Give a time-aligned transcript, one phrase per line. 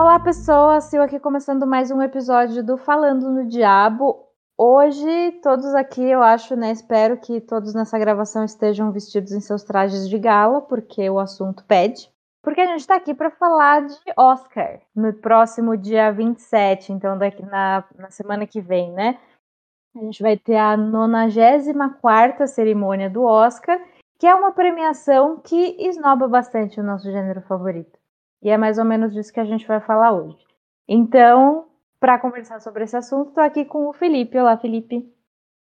[0.00, 0.84] Olá, pessoas!
[0.86, 4.28] Sil aqui começando mais um episódio do Falando no Diabo.
[4.56, 6.70] Hoje, todos aqui, eu acho, né?
[6.70, 11.64] Espero que todos nessa gravação estejam vestidos em seus trajes de gala, porque o assunto
[11.64, 12.08] pede.
[12.44, 17.44] Porque a gente está aqui para falar de Oscar no próximo dia 27, então daqui
[17.44, 19.18] na, na semana que vem, né?
[19.96, 23.76] A gente vai ter a 94 cerimônia do Oscar,
[24.16, 27.97] que é uma premiação que esnoba bastante o nosso gênero favorito.
[28.42, 30.38] E é mais ou menos disso que a gente vai falar hoje.
[30.86, 34.38] Então, para conversar sobre esse assunto, estou aqui com o Felipe.
[34.38, 35.12] Olá, Felipe.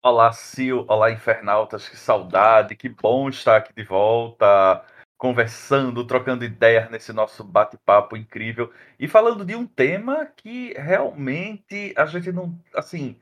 [0.04, 0.84] Olá, Sil.
[0.88, 1.88] Olá, infernautas.
[1.88, 2.76] Que saudade.
[2.76, 4.84] Que bom estar aqui de volta,
[5.18, 12.06] conversando, trocando ideias nesse nosso bate-papo incrível e falando de um tema que realmente a
[12.06, 13.18] gente não, assim,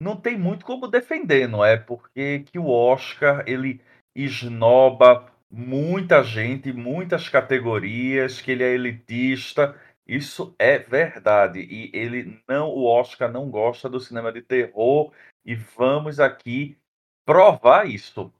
[0.00, 1.76] não tem muito como defender, não é?
[1.76, 3.80] Porque que o Oscar ele
[4.14, 9.78] esnoba muita gente, muitas categorias, que ele é elitista.
[10.06, 11.60] Isso é verdade.
[11.60, 15.12] E ele não, o Oscar não gosta do cinema de terror.
[15.44, 16.76] E vamos aqui
[17.24, 18.32] provar isso.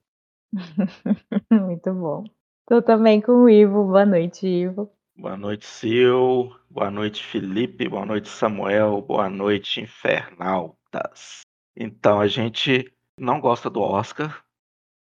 [1.51, 2.25] Muito bom.
[2.63, 3.85] Estou também com o Ivo.
[3.85, 4.91] Boa noite, Ivo.
[5.17, 6.55] Boa noite, Sil.
[6.71, 7.89] Boa noite, Felipe.
[7.89, 9.03] Boa noite, Samuel.
[9.03, 11.41] Boa noite, Infernaltas.
[11.77, 14.45] Então, a gente não gosta do Oscar,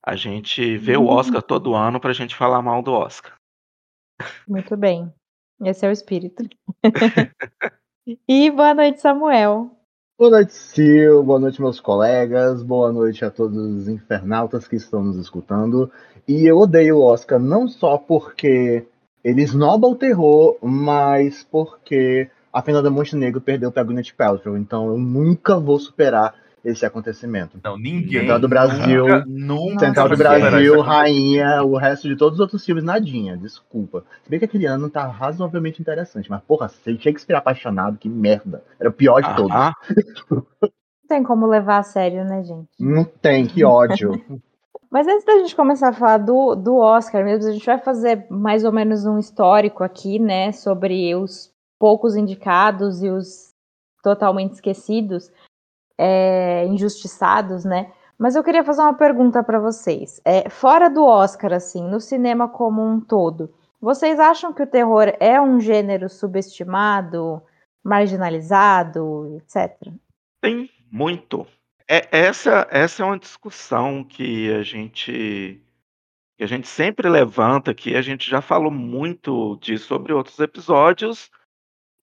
[0.06, 3.34] a gente vê o Oscar todo ano pra gente falar mal do Oscar.
[4.46, 5.12] Muito bem.
[5.62, 6.44] Esse é o espírito.
[8.28, 9.70] e boa noite, Samuel.
[10.18, 11.24] Boa noite, Sil.
[11.24, 12.62] Boa noite, meus colegas.
[12.62, 15.90] Boa noite a todos os infernautas que estão nos escutando.
[16.26, 18.86] E eu odeio o Oscar não só porque
[19.24, 24.56] ele esnoba o terror, mas porque a Fernanda Montenegro perdeu para Gwyneth Paltrow.
[24.56, 26.34] Então eu nunca vou superar
[26.66, 27.60] esse acontecimento.
[27.62, 28.20] Não, ninguém.
[28.20, 29.06] Central do Brasil.
[29.06, 33.36] Nunca, nunca Central do Brasil, Rainha, o resto de todos os outros filmes, nadinha.
[33.36, 34.04] Desculpa.
[34.24, 38.64] Se bem que aquele ano tá razoavelmente interessante, mas porra, Shakespeare apaixonado, que merda.
[38.80, 39.52] Era o pior de ah, todos.
[39.54, 39.72] Ah.
[40.60, 42.68] Não tem como levar a sério, né, gente?
[42.80, 44.10] Não tem, que ódio.
[44.90, 48.26] Mas antes da gente começar a falar do, do Oscar mesmo, a gente vai fazer
[48.28, 53.54] mais ou menos um histórico aqui, né, sobre os poucos indicados e os
[54.02, 55.30] totalmente esquecidos
[55.98, 57.90] é, injustiçados, né?
[58.18, 60.20] Mas eu queria fazer uma pergunta para vocês.
[60.24, 65.12] É, fora do Oscar, assim, no cinema como um todo, vocês acham que o terror
[65.20, 67.42] é um gênero subestimado,
[67.84, 69.92] marginalizado, etc?
[70.40, 71.46] Tem muito.
[71.88, 75.62] É, essa, essa é uma discussão que a gente
[76.36, 81.30] que a gente sempre levanta aqui, a gente já falou muito disso sobre outros episódios,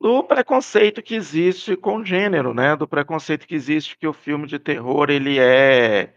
[0.04, 4.46] do preconceito que existe com o gênero, né, do preconceito que existe que o filme
[4.46, 6.14] de terror ele é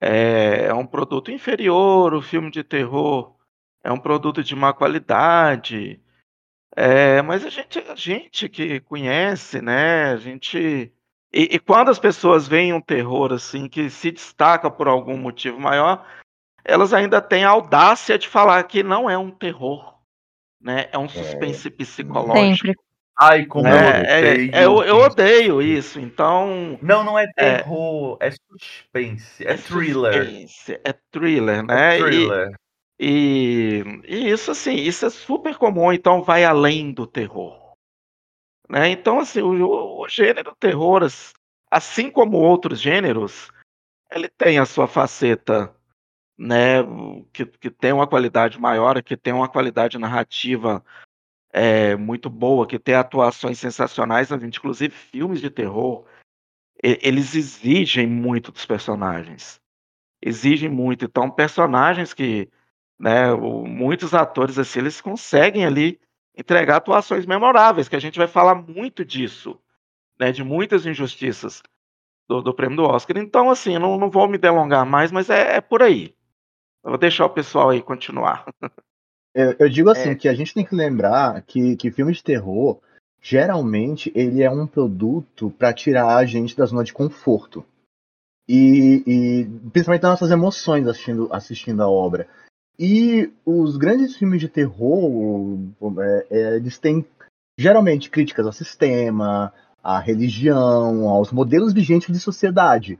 [0.00, 3.36] é é um produto inferior, o filme de terror
[3.84, 6.00] é um produto de má qualidade.
[6.74, 10.58] É, mas a gente a gente que conhece, né, a gente
[11.30, 15.60] e e quando as pessoas veem um terror, assim, que se destaca por algum motivo
[15.60, 16.06] maior,
[16.64, 19.97] elas ainda têm a audácia de falar que não é um terror
[20.60, 20.88] né?
[20.92, 21.08] É um é.
[21.08, 21.70] suspense é.
[21.70, 22.66] psicológico.
[22.66, 22.74] Sempre.
[23.20, 24.54] Ai, como é, eu odeio.
[24.54, 26.78] É, eu, eu, odeio isso, então.
[26.80, 30.24] Não, não é, é terror, é, é suspense, é, thriller.
[30.24, 31.98] Suspense, é thriller, né?
[31.98, 32.52] thriller.
[33.00, 37.74] E, e, e, isso, assim, isso é super comum, então vai além do terror.
[38.68, 38.90] Né?
[38.90, 41.04] Então, assim, o, o gênero terror,
[41.68, 43.50] assim como outros gêneros,
[44.12, 45.74] ele tem a sua faceta
[46.38, 46.84] né,
[47.32, 50.84] que, que tem uma qualidade maior, que tem uma qualidade narrativa
[51.52, 56.04] é, muito boa, que tem atuações sensacionais, a gente, inclusive filmes de terror,
[56.80, 59.60] eles exigem muito dos personagens.
[60.22, 61.04] Exigem muito.
[61.04, 62.48] Então, personagens que,
[62.98, 66.00] né, muitos atores assim, eles conseguem ali
[66.36, 69.60] entregar atuações memoráveis, que a gente vai falar muito disso,
[70.20, 71.62] né, de muitas injustiças
[72.28, 73.18] do, do prêmio do Oscar.
[73.18, 76.16] Então, assim, não, não vou me delongar mais, mas é, é por aí.
[76.84, 78.46] Eu vou deixar o pessoal aí continuar.
[79.34, 80.14] Eu, eu digo assim, é.
[80.14, 82.80] que a gente tem que lembrar que, que filme de terror,
[83.20, 87.64] geralmente ele é um produto para tirar a gente da zona de conforto.
[88.48, 92.26] E, e, principalmente das nossas emoções assistindo, assistindo a obra.
[92.78, 95.58] E os grandes filmes de terror,
[96.00, 97.04] é, é, eles têm
[97.58, 99.52] geralmente críticas ao sistema,
[99.82, 102.98] à religião, aos modelos vigentes de sociedade.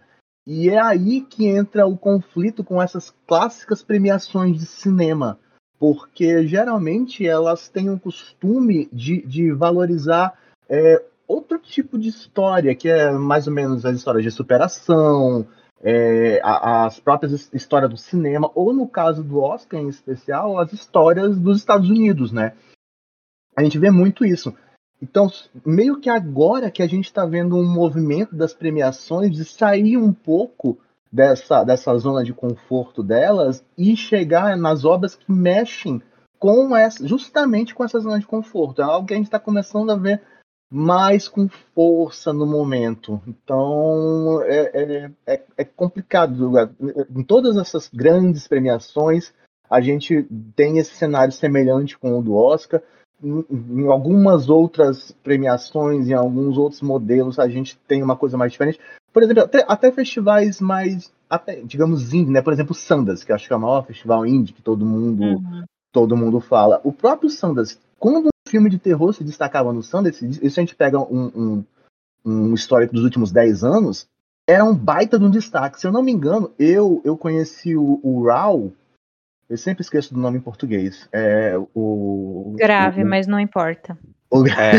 [0.51, 5.39] E é aí que entra o conflito com essas clássicas premiações de cinema,
[5.79, 12.89] porque geralmente elas têm o costume de, de valorizar é, outro tipo de história, que
[12.89, 15.47] é mais ou menos as histórias de superação,
[15.83, 21.39] é, as próprias histórias do cinema, ou no caso do Oscar em especial, as histórias
[21.39, 22.55] dos Estados Unidos, né?
[23.55, 24.55] A gente vê muito isso.
[25.01, 25.31] Então,
[25.65, 30.13] meio que agora que a gente está vendo um movimento das premiações de sair um
[30.13, 30.79] pouco
[31.11, 36.03] dessa, dessa zona de conforto delas e chegar nas obras que mexem
[36.39, 38.83] com essa, justamente com essa zona de conforto.
[38.83, 40.23] É algo que a gente está começando a ver
[40.71, 43.21] mais com força no momento.
[43.27, 46.53] Então é, é, é, é complicado.
[47.15, 49.33] Em todas essas grandes premiações,
[49.71, 52.83] a gente tem esse cenário semelhante com o do Oscar.
[53.23, 58.53] Em, em algumas outras premiações, em alguns outros modelos, a gente tem uma coisa mais
[58.53, 58.79] diferente.
[59.13, 62.43] Por exemplo, até, até festivais mais, até, digamos, indie, né?
[62.43, 65.23] Por exemplo, o Sundance, que acho que é o maior festival indie que todo mundo,
[65.23, 65.65] uhum.
[65.93, 66.81] todo mundo fala.
[66.85, 70.99] O próprio Sundance, quando filme de terror se destacava no Sundance, isso a gente pega
[70.99, 71.65] um, um,
[72.25, 74.07] um histórico dos últimos 10 anos,
[74.47, 75.81] era um baita de um destaque.
[75.81, 78.73] Se eu não me engano, eu, eu conheci o, o Raul,
[79.49, 81.09] eu sempre esqueço do nome em português.
[81.13, 83.99] É, o, Grave, o, mas não importa.
[84.31, 84.77] O, é.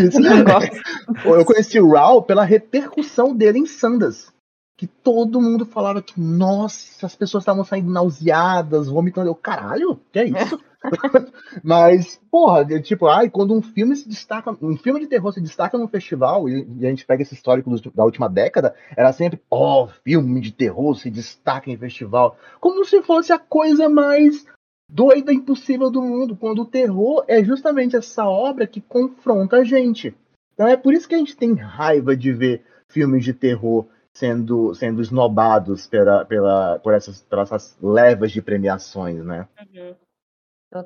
[1.26, 4.32] eu conheci o Raul pela repercussão dele em Sundance.
[4.78, 9.28] Que todo mundo falava que, nossa, as pessoas estavam saindo nauseadas, vomitando.
[9.28, 10.60] Eu, caralho, que é isso?
[11.62, 15.78] Mas, porra, tipo, ai, quando um filme se destaca, um filme de terror se destaca
[15.78, 19.84] no festival, e, e a gente pega esse histórico da última década, era sempre, ó,
[19.84, 22.38] oh, filme de terror se destaca em festival.
[22.62, 24.46] Como se fosse a coisa mais
[24.90, 29.64] doida e impossível do mundo, quando o terror é justamente essa obra que confronta a
[29.64, 30.16] gente.
[30.54, 34.74] Então é por isso que a gente tem raiva de ver filmes de terror sendo,
[34.74, 39.48] sendo esnobados pela, pela, por, essas, por essas levas de premiações, né?
[39.60, 39.96] Uhum.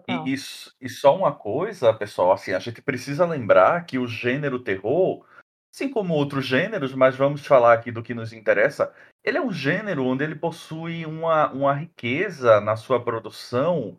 [0.08, 0.36] E, e,
[0.82, 5.26] e, só uma coisa, pessoal, assim, a gente precisa lembrar que o gênero terror,
[5.74, 8.94] assim como outros gêneros, mas vamos falar aqui do que nos interessa,
[9.24, 13.98] ele é um gênero onde ele possui uma, uma riqueza na sua produção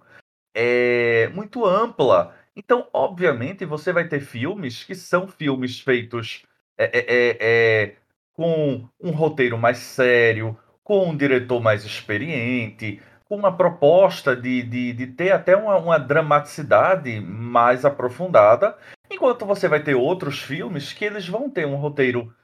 [0.54, 2.32] é, muito ampla.
[2.54, 6.44] Então, obviamente, você vai ter filmes que são filmes feitos
[6.78, 7.96] é, é, é
[8.34, 14.92] com um roteiro mais sério, com um diretor mais experiente, com uma proposta de, de,
[14.92, 18.76] de ter até uma, uma dramaticidade mais aprofundada,
[19.10, 22.34] enquanto você vai ter outros filmes que eles vão ter um roteiro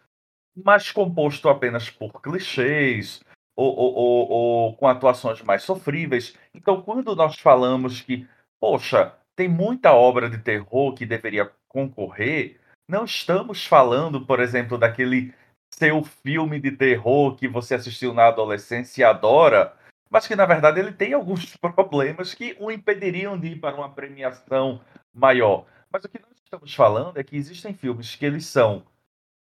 [0.64, 3.20] mais composto apenas por clichês,
[3.56, 6.34] ou, ou, ou, ou, com atuações mais sofríveis.
[6.54, 8.26] Então, quando nós falamos que,
[8.58, 15.34] poxa, tem muita obra de terror que deveria concorrer, não estamos falando, por exemplo, daquele
[15.74, 19.74] seu filme de terror que você assistiu na adolescência e adora,
[20.10, 23.88] mas que na verdade ele tem alguns problemas que o impediriam de ir para uma
[23.88, 24.80] premiação
[25.14, 25.64] maior.
[25.90, 28.84] Mas o que nós estamos falando é que existem filmes que eles são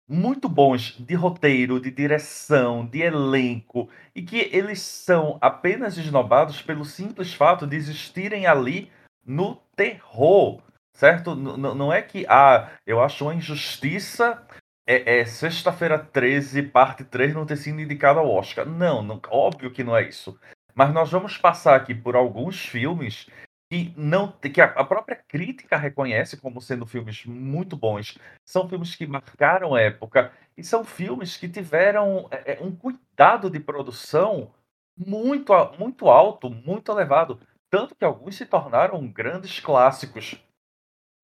[0.08, 6.84] muito bons de roteiro, de direção, de elenco, e que eles são apenas esnobados pelo
[6.84, 8.92] simples fato de existirem ali
[9.24, 11.36] no terror, certo?
[11.36, 14.44] N não é que, ah, eu acho uma injustiça
[14.88, 18.66] é, é Sexta-feira 13, parte 3, não ter sido indicado ao Oscar.
[18.66, 20.40] Não, não, óbvio que não é isso.
[20.80, 23.30] Mas nós vamos passar aqui por alguns filmes
[23.70, 28.18] que não que a própria crítica reconhece como sendo filmes muito bons.
[28.46, 33.60] São filmes que marcaram época e são filmes que tiveram é, é, um cuidado de
[33.60, 34.54] produção
[34.98, 40.42] muito muito alto, muito elevado, tanto que alguns se tornaram grandes clássicos.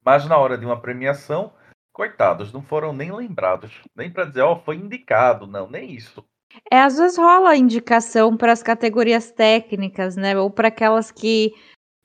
[0.03, 1.53] Mas na hora de uma premiação,
[1.93, 6.27] coitados, não foram nem lembrados, nem para dizer, ó, oh, foi indicado, não, nem isso.
[6.71, 10.37] É, às vezes rola indicação para as categorias técnicas, né?
[10.37, 11.53] Ou para aquelas que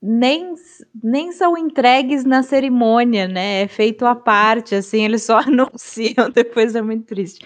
[0.03, 0.55] nem,
[1.03, 3.63] nem são entregues na cerimônia, né?
[3.63, 7.45] É feito à parte, assim, eles só anunciam, depois é muito triste.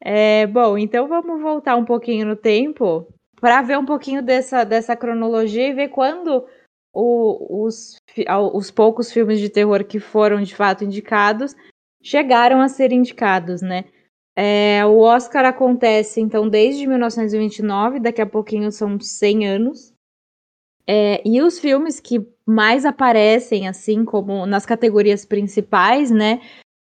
[0.00, 3.06] É, bom, então vamos voltar um pouquinho no tempo
[3.40, 6.46] para ver um pouquinho dessa, dessa cronologia e ver quando
[6.92, 7.96] o, os,
[8.52, 11.54] os poucos filmes de terror que foram de fato indicados
[12.02, 13.84] chegaram a ser indicados, né?
[14.36, 19.94] É, o Oscar acontece, então, desde 1929, daqui a pouquinho são 100 anos.
[20.86, 26.40] É, e os filmes que mais aparecem, assim, como nas categorias principais, né,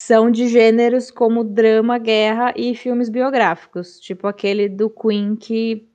[0.02, 5.88] são de gêneros como drama, guerra e filmes biográficos, tipo aquele do Queen que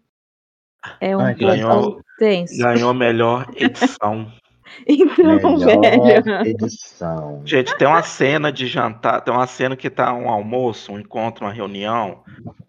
[1.01, 2.57] é um Ai, pouco ganhou- tenso.
[2.57, 4.31] Ganhou melhor edição.
[4.87, 6.45] Então, Melhor velho.
[6.47, 7.41] edição.
[7.45, 11.45] Gente, tem uma cena de jantar, tem uma cena que tá um almoço, um encontro,
[11.45, 12.19] uma reunião,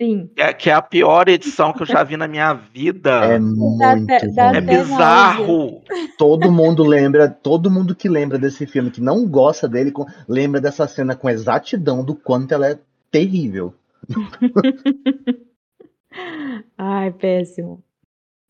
[0.01, 0.29] Sim.
[0.35, 3.11] que é, que é a pior edição que eu já vi na minha vida.
[3.25, 4.59] É É, muito até- dá ruim.
[4.59, 5.83] até- bizarro.
[6.19, 10.61] Todo mundo lembra, todo mundo que lembra desse filme, que não gosta dele, com- lembra
[10.61, 12.79] dessa cena com exatidão do quanto ela é
[13.11, 13.75] terrível.
[16.77, 17.83] Ai, péssimo.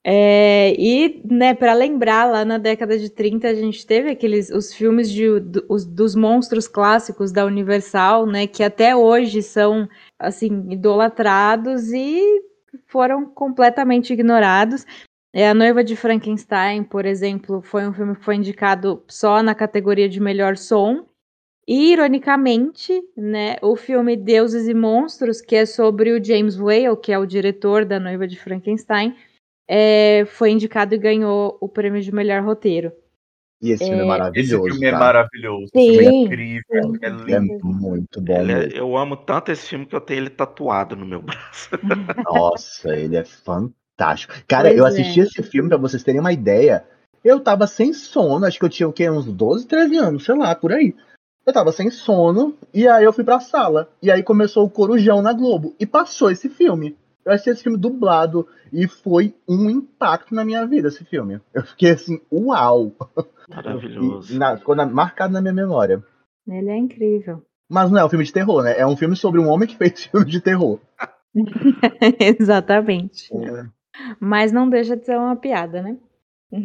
[0.02, 4.72] É, e, né, para lembrar, lá na década de 30 a gente teve aqueles os
[4.72, 9.86] filmes de, do- os- dos monstros clássicos da Universal, né, que até hoje são
[10.18, 12.42] assim idolatrados e
[12.86, 14.86] foram completamente ignorados.
[15.34, 19.54] É, a Noiva de Frankenstein, por exemplo, foi um filme que foi indicado só na
[19.54, 21.04] categoria de melhor som.
[21.68, 27.12] E, ironicamente, né, o filme Deuses e Monstros, que é sobre o James Whale, que
[27.12, 29.14] é o diretor da Noiva de Frankenstein,
[29.72, 32.90] é, foi indicado e ganhou o prêmio de melhor roteiro.
[33.62, 34.64] E esse filme é Esse maravilhoso.
[34.70, 34.98] filme é tá?
[34.98, 35.66] maravilhoso.
[35.72, 36.62] Sim, Esse filme é incrível.
[36.82, 36.98] sim.
[37.02, 37.66] É É lindo.
[37.66, 38.32] muito bom.
[38.34, 41.68] É- eu amo tanto esse filme que eu tenho ele tatuado no meu braço.
[42.26, 44.32] Nossa, ele é fantástico.
[44.48, 44.88] Cara, Pois eu é.
[44.88, 46.84] assisti esse filme, pra vocês terem uma ideia.
[47.22, 49.08] Eu tava sem sono, acho que eu tinha o quê?
[49.10, 50.94] Uns 12, 13 anos, sei lá, por aí.
[51.46, 53.90] Eu tava sem sono, e aí eu fui pra sala.
[54.02, 55.74] E aí começou o Corujão na Globo.
[55.78, 56.96] E passou esse filme.
[57.24, 58.46] Eu assisti esse filme dublado.
[58.72, 61.40] E foi um impacto na minha vida, esse filme.
[61.52, 62.92] Eu fiquei assim, uau!
[63.48, 64.34] Maravilhoso.
[64.38, 66.02] Na- ficou na- marcado na minha memória.
[66.48, 67.42] Ele é incrível.
[67.68, 68.78] Mas não é um filme de terror, né?
[68.78, 70.78] É um filme sobre um homem que fez filme de terror.
[72.18, 73.30] Exatamente.
[74.18, 75.96] Mas não deixa de ser uma piada, né?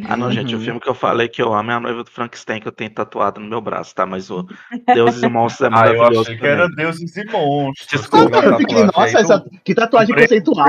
[0.09, 0.63] Ah, não, gente, o Uhum.
[0.63, 2.89] filme que eu falei que eu amo é a noiva do Frankenstein, que eu tenho
[2.89, 4.03] tatuado no meu braço, tá?
[4.05, 4.47] Mas o
[4.93, 6.55] Deuses e Monstros é Ah, eu maravilhoso achei que também.
[6.55, 7.87] era Deuses e Monstros.
[8.01, 10.67] Desculpa, eu fiquei, nossa, essa, que tatuagem conceitual.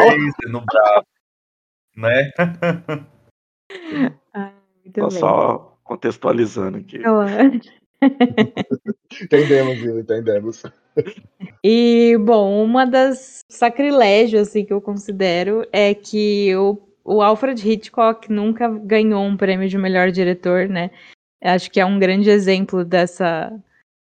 [0.49, 1.07] No braço,
[1.97, 2.31] né?
[4.85, 5.19] Muito Tô bem.
[5.19, 7.01] só contextualizando aqui.
[9.23, 9.99] Entendemos, viu?
[9.99, 10.63] Entendemos.
[11.65, 18.31] E, bom, uma das sacrilégios assim, que eu considero é que o, o Alfred Hitchcock
[18.31, 20.91] nunca ganhou um prêmio de melhor diretor, né?
[21.41, 23.53] Acho que é um grande exemplo dessa,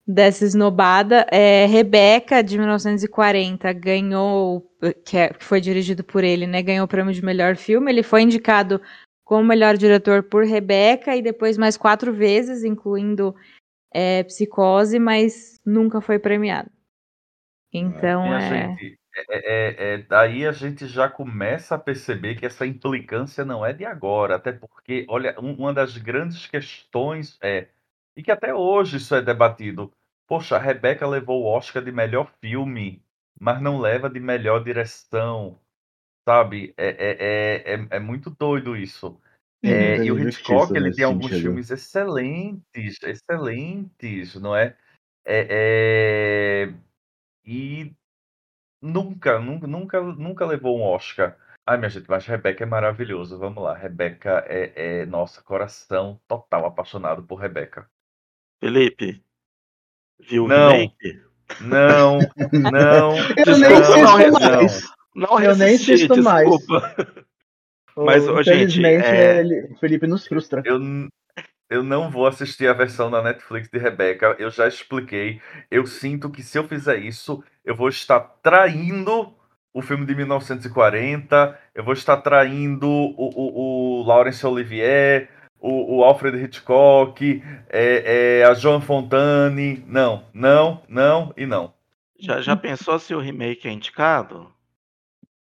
[0.07, 1.27] dessa esnobada.
[1.31, 4.67] É, Rebecca, de 1940, ganhou,
[5.05, 6.63] que, é- que foi dirigido por ele, né?
[6.63, 7.91] Ganhou o prêmio de melhor filme.
[7.91, 8.81] Ele foi indicado
[9.23, 13.35] como melhor diretor por Rebecca e depois mais quatro vezes, incluindo
[13.93, 16.71] é, Psicose, mas nunca foi premiado.
[17.71, 18.75] Então Minha é.
[19.15, 23.73] É, é- é- daí a gente já começa a perceber que essa implicância não é
[23.73, 27.67] de agora, até porque, olha, um- uma das grandes questões é,
[28.15, 29.91] e que até hoje isso é debatido,
[30.27, 33.03] poxa, a Rebeca levou o Oscar de melhor filme,
[33.39, 35.59] mas não leva de melhor direção,
[36.27, 36.73] sabe?
[36.77, 39.19] É, é, é, é, é muito doido isso.
[39.63, 41.43] É, e o Hitchcock, ele tem alguns sentido.
[41.43, 44.75] filmes excelentes, excelentes, não é?
[45.25, 46.73] É, é,
[47.45, 47.93] e
[48.81, 51.37] nunca, nunca, nunca, nunca levou um Oscar.
[51.65, 53.37] Ai, minha gente, mas Rebeca é maravilhoso.
[53.37, 57.87] Vamos lá, Rebeca é, é nosso coração total apaixonado por Rebeca.
[58.59, 59.23] Felipe,
[60.19, 60.71] viu o Não.
[60.71, 61.21] remake?
[61.61, 62.19] Não,
[62.71, 64.39] não, Eu Desculpa, nem não, assisto não.
[64.39, 64.83] mais.
[65.15, 66.49] Não Eu nem assisto mais.
[66.49, 66.95] desculpa.
[67.95, 70.61] Mas, ô, gente, Infelizmente, é- ele- o Felipe nos frustra.
[70.65, 70.79] Eu,
[71.69, 74.35] eu não vou assistir a versão da Netflix de Rebeca.
[74.39, 75.41] Eu já expliquei.
[75.69, 79.31] Eu sinto que se eu fizer isso, eu vou estar traindo
[79.71, 81.59] o filme de 1940.
[81.75, 88.43] Eu vou estar traindo o, o, o Laurence Olivier, o, o Alfred Hitchcock, é, é,
[88.43, 89.83] a Joan Fontane.
[89.85, 91.71] Não, não, não e não.
[92.19, 94.51] Já, já pensou se o remake é indicado?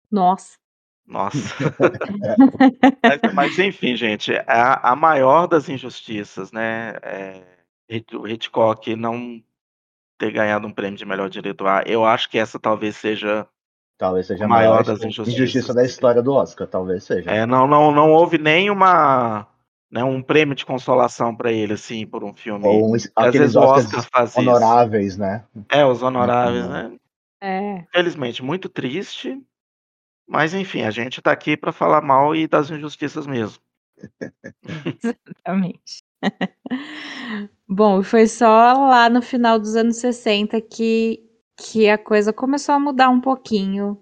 [0.08, 0.56] Nossa.
[1.04, 1.36] Nossa.
[3.02, 6.92] mas, mas, enfim, gente, a, a maior das injustiças, né?
[7.02, 7.42] É,
[8.14, 9.42] o Hitchcock não
[10.22, 11.66] ter ganhado um prêmio de melhor diretor.
[11.66, 13.44] Ah, Eu acho que essa talvez seja.
[13.98, 15.34] Talvez seja A maior maior das injustiças.
[15.34, 17.28] injustiça da história do Oscar, talvez seja.
[17.28, 19.48] É, não, não, não houve nenhuma.
[19.90, 22.66] Né, um prêmio de consolação pra ele, assim, por um filme.
[22.66, 24.40] Ou um- Às vezes o Oscar faz isso.
[24.40, 25.44] honoráveis, né?
[25.68, 26.70] É, os honoráveis, Uhum.
[26.70, 26.96] né?
[27.42, 27.84] É.
[27.92, 29.38] Felizmente, muito triste.
[30.26, 33.60] Mas enfim, a gente tá aqui pra falar mal e das injustiças mesmo.
[35.02, 36.01] Exatamente.
[37.68, 41.22] Bom, e foi só lá no final dos anos 60 que,
[41.56, 43.98] que a coisa começou a mudar um pouquinho.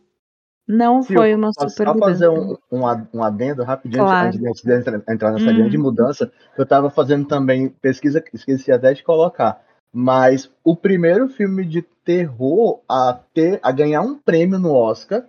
[0.66, 2.56] Não Sil, foi uma super só fazer mudança.
[2.70, 4.26] um, um, ad- um adendo rapidinho Claro.
[4.28, 5.56] antes de antes de entrar, nessa Hum.
[5.56, 6.26] grande mudança.
[6.54, 9.64] que Eu estava fazendo também pesquisa, esqueci até de colocar.
[9.92, 15.24] Mas o primeiro filme de terror a ter a ganhar um prêmio no Oscar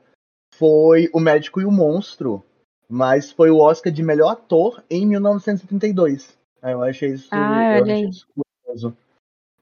[0.55, 2.43] foi O Médico e o Monstro,
[2.88, 6.38] mas foi o Oscar de melhor ator em 1932.
[6.62, 8.27] Aí eu achei isso, ah, eu achei isso
[8.63, 8.96] curioso.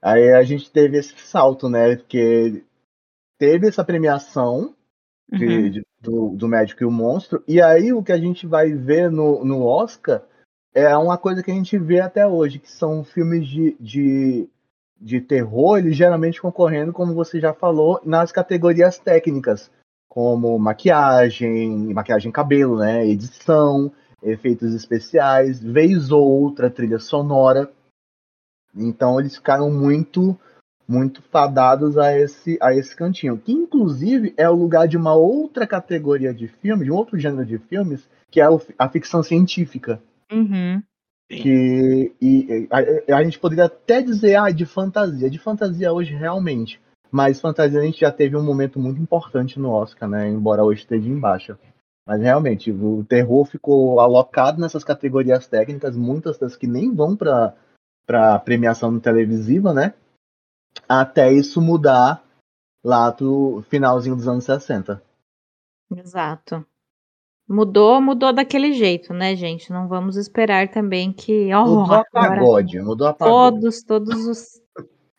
[0.02, 1.96] Aí a gente teve esse salto, né?
[1.96, 2.64] Porque
[3.38, 4.76] teve essa premiação
[5.32, 5.70] de, uhum.
[5.70, 9.12] de, do, do Médico e o Monstro, e aí o que a gente vai ver
[9.12, 10.24] no, no Oscar
[10.74, 14.50] é uma coisa que a gente vê até hoje, que são filmes de, de,
[15.00, 19.72] de terror, eles geralmente concorrendo, como você já falou, nas categorias técnicas,
[20.08, 23.92] como maquiagem, maquiagem cabelo, né, edição,
[24.24, 27.72] efeitos especiais, vez ou outra trilha sonora.
[28.76, 30.38] Então eles ficaram muito
[30.88, 35.68] muito fadados a esse a esse cantinho, que inclusive é o lugar de uma outra
[35.68, 38.48] categoria de filmes, de um outro gênero de filmes, que é
[38.78, 40.02] a ficção científica.
[40.32, 40.82] Uhum.
[41.30, 46.82] Que e, a, a, gente poderia até dizer ah, de fantasia, de fantasia hoje realmente,
[47.12, 50.28] mas fantasia a gente já teve um momento muito importante no Oscar, né?
[50.28, 51.58] Embora hoje esteja em baixa.
[52.08, 57.56] Mas realmente, o terror ficou alocado nessas categorias técnicas, muitas das que nem vão para
[58.06, 59.94] para premiação televisiva, né?
[60.88, 62.26] Até isso mudar
[62.84, 65.00] lá pro finalzinho dos anos 60.
[65.96, 66.66] Exato.
[67.48, 69.72] Mudou, mudou daquele jeito, né, gente?
[69.72, 71.54] Não vamos esperar também que.
[71.54, 73.60] Oh, mudou a pagode, mudou a pagode.
[73.60, 74.62] Todos, todos os.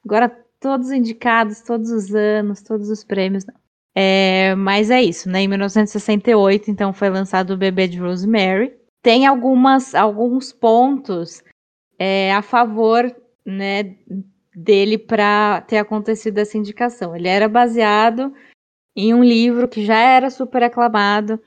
[0.04, 3.44] Agora, todos indicados, todos os anos, todos os prêmios.
[4.02, 5.40] É, mas é isso, né?
[5.42, 8.72] Em 1968, então, foi lançado o Bebê de Rosemary.
[9.02, 11.42] Tem algumas, alguns pontos
[11.98, 13.14] é, a favor,
[13.44, 13.96] né,
[14.54, 17.14] dele para ter acontecido essa indicação.
[17.14, 18.32] Ele era baseado
[18.96, 21.40] em um livro que já era super aclamado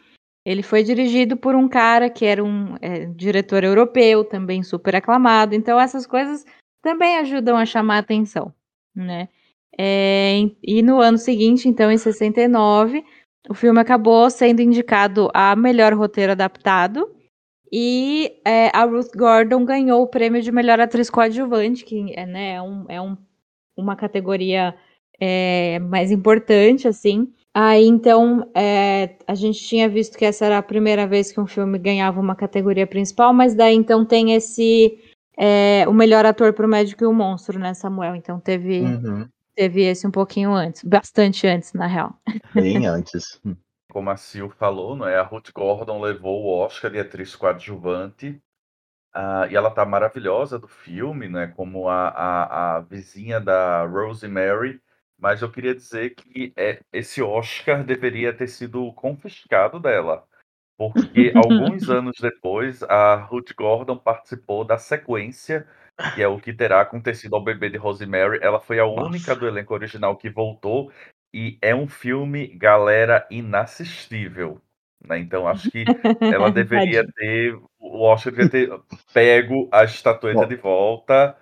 [0.46, 5.56] ele foi dirigido por um cara que era um é, diretor europeu, também super aclamado.
[5.56, 6.46] Então, essas coisas
[6.82, 8.54] também ajudam a chamar a atenção,
[8.94, 9.30] né?
[9.80, 13.04] É, e no ano seguinte, então, em 69,
[13.50, 17.10] o filme acabou sendo indicado a melhor roteiro adaptado.
[17.72, 22.54] E é, a Ruth Gordon ganhou o prêmio de melhor atriz coadjuvante, que é, né,
[22.54, 23.18] é, um, é um,
[23.76, 24.76] uma categoria
[25.20, 27.34] é, mais importante, assim.
[27.56, 31.46] Aí então é, a gente tinha visto que essa era a primeira vez que um
[31.46, 34.98] filme ganhava uma categoria principal, mas daí então tem esse
[35.38, 38.16] é, o melhor ator para o médico e o monstro, né, Samuel?
[38.16, 39.28] Então teve uhum.
[39.56, 42.18] Teve esse um pouquinho antes, bastante antes na real.
[42.54, 43.42] Bem antes.
[43.92, 45.18] Como a Sil falou, não é?
[45.18, 48.42] A Ruth Gordon levou o Oscar de atriz coadjuvante.
[49.16, 51.48] Uh, e ela tá maravilhosa do filme, né?
[51.56, 54.82] Como a, a, a vizinha da Rosemary
[55.24, 60.28] mas eu queria dizer que é, esse Oscar deveria ter sido confiscado dela.
[60.78, 65.66] Porque alguns anos depois, a Ruth Gordon participou da sequência,
[66.16, 68.40] que é o que terá acontecido ao bebê de Rosemary.
[68.42, 69.36] Ela foi a única Nossa.
[69.36, 70.92] do elenco original que voltou.
[71.34, 74.62] E é um filme, galera, inassistível.
[75.04, 75.20] Né?
[75.20, 75.84] Então acho que
[76.22, 77.58] ela deveria ter.
[77.80, 81.36] O Oscar deveria ter pego a estatueta de volta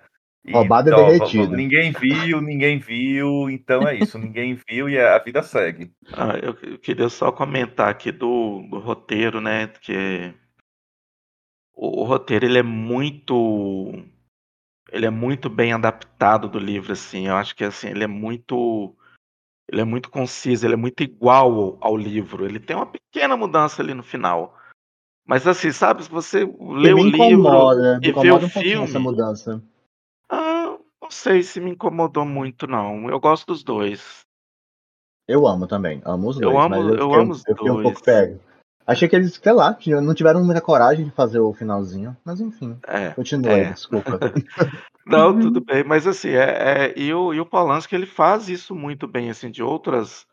[0.50, 1.56] Roubado então, e derretido.
[1.56, 5.92] Ninguém viu, ninguém viu, então é isso, ninguém viu e a vida segue.
[6.12, 9.68] Ah, eu, queria só comentar aqui do, do roteiro, né?
[9.80, 10.34] Que
[11.72, 14.04] o, o, roteiro ele é muito.
[14.92, 17.26] Ele é muito bem adaptado do livro, assim.
[17.26, 18.94] Eu acho que assim, ele é muito.
[19.68, 22.44] Ele é muito conciso, ele é muito igual ao, livro.
[22.44, 24.56] Ele tem uma pequena mudança ali no final.
[25.24, 28.84] Mas assim, sabe, se você lê o livro e vê o um filme.
[28.84, 29.62] Essa mudança
[31.12, 33.08] sei se me incomodou muito, não.
[33.08, 34.20] Eu gosto dos dois.
[35.28, 36.52] Eu amo também, amo os dois.
[36.52, 37.78] Eu amo, eu, eu amo os eu dois.
[37.78, 38.40] um pouco pego.
[38.86, 42.78] Achei que eles, sei lá, não tiveram muita coragem de fazer o finalzinho, mas enfim.
[42.86, 43.72] É, continua, é.
[43.72, 44.18] desculpa.
[45.06, 48.74] não, tudo bem, mas assim, é, é, e, o, e o Polanski ele faz isso
[48.74, 50.26] muito bem, assim, de outras.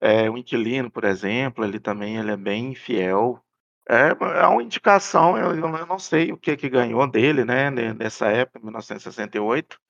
[0.00, 3.42] É, o Inquilino, por exemplo, ele também ele é bem fiel.
[3.88, 8.26] É, é uma indicação, eu, eu não sei o que que ganhou dele, né, nessa
[8.26, 9.80] época, 1968.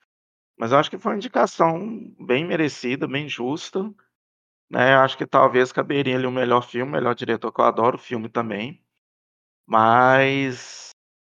[0.57, 3.93] Mas eu acho que foi uma indicação bem merecida, bem justa.
[4.73, 4.95] Né?
[4.95, 8.01] Eu acho que talvez caberia ali o melhor filme, melhor diretor, que eu adoro o
[8.01, 8.83] filme também.
[9.69, 10.89] Mas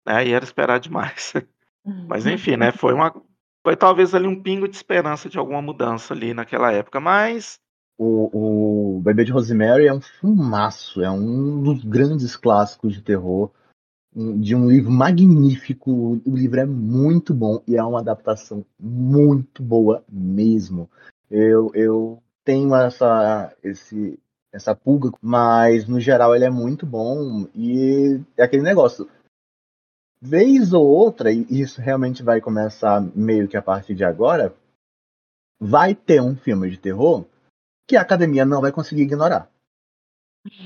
[0.08, 1.34] né, aí era esperar demais.
[2.08, 2.72] Mas enfim, né?
[2.72, 3.14] Foi uma.
[3.64, 7.60] Foi talvez ali um pingo de esperança de alguma mudança ali naquela época, mas.
[7.98, 13.52] O, o Bebê de Rosemary é um filmaço, é um dos grandes clássicos de terror
[14.16, 16.20] de um livro magnífico.
[16.26, 20.90] O livro é muito bom e é uma adaptação muito boa mesmo.
[21.30, 24.18] Eu, eu tenho essa, esse,
[24.54, 29.10] essa pulga, mas no geral ele é muito bom e é aquele negócio.
[30.22, 34.56] vez ou outra, e isso realmente vai começar meio que a partir de agora,
[35.60, 37.26] vai ter um filme de terror
[37.88, 39.50] que a academia não vai conseguir ignorar.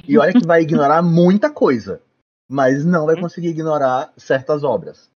[0.08, 2.02] E olha que vai ignorar muita coisa,
[2.50, 5.10] mas não vai conseguir ignorar certas obras.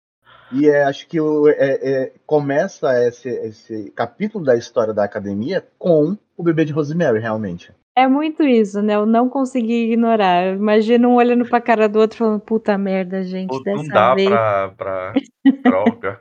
[0.53, 5.67] E é, acho que o, é, é, começa esse, esse capítulo da história da academia
[5.79, 7.73] com o bebê de Rosemary, realmente.
[7.97, 8.95] É muito isso, né?
[8.95, 10.55] Eu não consegui ignorar.
[10.55, 14.15] Imagina um olhando pra cara do outro falando, puta merda, gente, Pô, dessa Não dá
[14.15, 14.29] vez.
[14.29, 15.13] pra, pra
[15.65, 16.21] droga.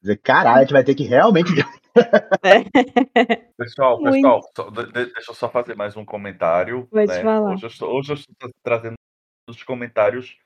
[0.00, 1.50] Dizer, caralho, a gente vai ter que realmente.
[3.56, 6.88] Pessoal, pessoal, só, de, deixa eu só fazer mais um comentário.
[6.90, 7.16] Vou né?
[7.16, 7.52] te falar.
[7.52, 8.94] Hoje eu, estou, hoje eu estou trazendo
[9.48, 10.36] os comentários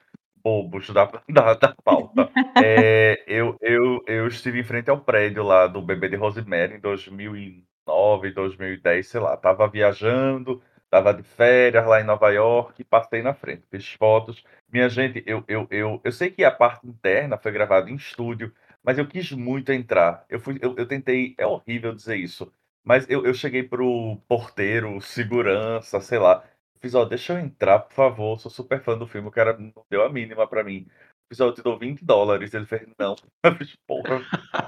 [0.42, 2.31] bobos da, da, da pauta.
[2.59, 6.81] é, eu, eu, eu estive em frente ao prédio lá do bebê de Rosemary em
[6.81, 9.37] 2009, 2010, sei lá.
[9.37, 14.44] Tava viajando, tava de férias lá em Nova York passei na frente, fiz fotos.
[14.72, 18.53] Minha gente, eu, eu, eu, eu sei que a parte interna foi gravada em estúdio,
[18.83, 20.24] mas eu quis muito entrar.
[20.29, 22.51] Eu, fui, eu, eu tentei, é horrível dizer isso,
[22.85, 26.42] mas eu, eu cheguei pro porteiro, segurança, sei lá.
[26.80, 28.38] Fiz, ó, deixa eu entrar, por favor.
[28.38, 29.28] Sou super fã do filme.
[29.28, 30.86] O cara não deu a mínima pra mim.
[31.28, 32.54] Fiz, ó, eu te dou 20 dólares.
[32.54, 33.14] Ele fez, não.
[33.44, 34.22] Eu fiz, porra,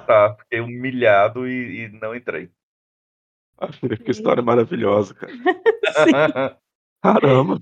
[0.06, 0.36] tá.
[0.40, 2.50] Fiquei humilhado e, e não entrei.
[4.04, 5.32] Que história maravilhosa, cara.
[5.32, 6.56] Sim.
[7.02, 7.58] Caramba.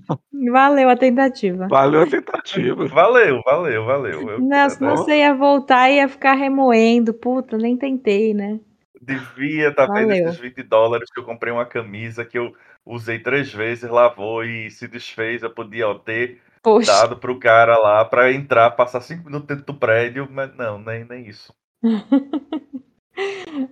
[0.51, 1.67] Valeu a tentativa.
[1.69, 2.87] Valeu a tentativa.
[2.87, 4.29] valeu, valeu, valeu.
[4.31, 7.13] Eu, não, senão você ia voltar e ia ficar remoendo.
[7.13, 8.59] Puta, nem tentei, né?
[9.01, 12.53] Devia estar tá vendo esses 20 dólares que eu comprei uma camisa que eu
[12.89, 15.43] usei três vezes, lavou e se desfez.
[15.43, 16.91] Eu podia ó, ter Poxa.
[16.91, 21.05] dado pro cara lá para entrar, passar cinco minutos dentro do prédio, mas não, nem,
[21.05, 21.53] nem isso.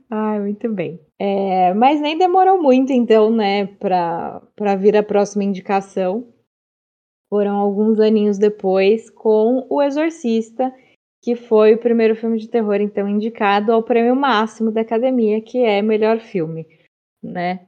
[0.09, 0.99] Ai, muito bem.
[1.17, 6.33] É, mas nem demorou muito, então, né, para vir a próxima indicação.
[7.29, 10.73] Foram alguns aninhos depois, com O Exorcista,
[11.21, 15.59] que foi o primeiro filme de terror, então, indicado ao prêmio máximo da academia, que
[15.59, 16.65] é melhor filme,
[17.21, 17.67] né?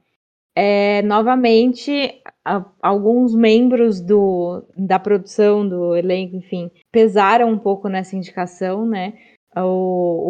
[0.54, 8.16] É, novamente, a, alguns membros do, da produção, do elenco, enfim, pesaram um pouco nessa
[8.16, 9.14] indicação, né?
[9.56, 9.60] O,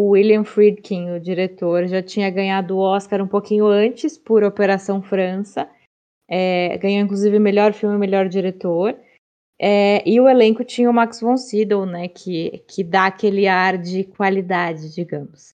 [0.06, 5.02] o, William Friedkin, o diretor, já tinha ganhado o Oscar um pouquinho antes por Operação
[5.02, 5.68] França.
[6.28, 8.96] É, ganhou inclusive melhor filme e melhor diretor.
[9.59, 13.76] É, e o elenco tinha o Max von Sydow, né, que, que dá aquele ar
[13.76, 15.52] de qualidade, digamos.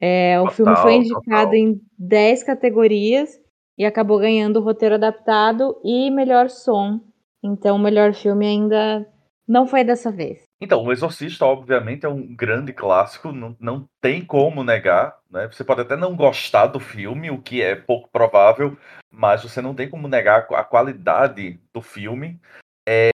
[0.00, 1.54] É, o total, filme foi indicado total.
[1.54, 3.40] em 10 categorias
[3.76, 7.00] e acabou ganhando roteiro adaptado e melhor som.
[7.42, 9.06] Então, o melhor filme ainda
[9.46, 10.42] não foi dessa vez.
[10.60, 15.18] Então, O Exorcista, obviamente, é um grande clássico, não, não tem como negar.
[15.30, 15.46] Né?
[15.48, 18.76] Você pode até não gostar do filme, o que é pouco provável,
[19.10, 22.40] mas você não tem como negar a qualidade do filme.
[22.88, 23.10] É,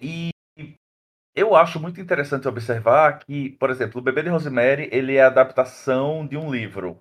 [0.00, 0.30] e
[1.36, 6.26] eu acho muito interessante observar que, por exemplo, o Bebê de Rosemary ele é adaptação
[6.26, 7.00] de um livro.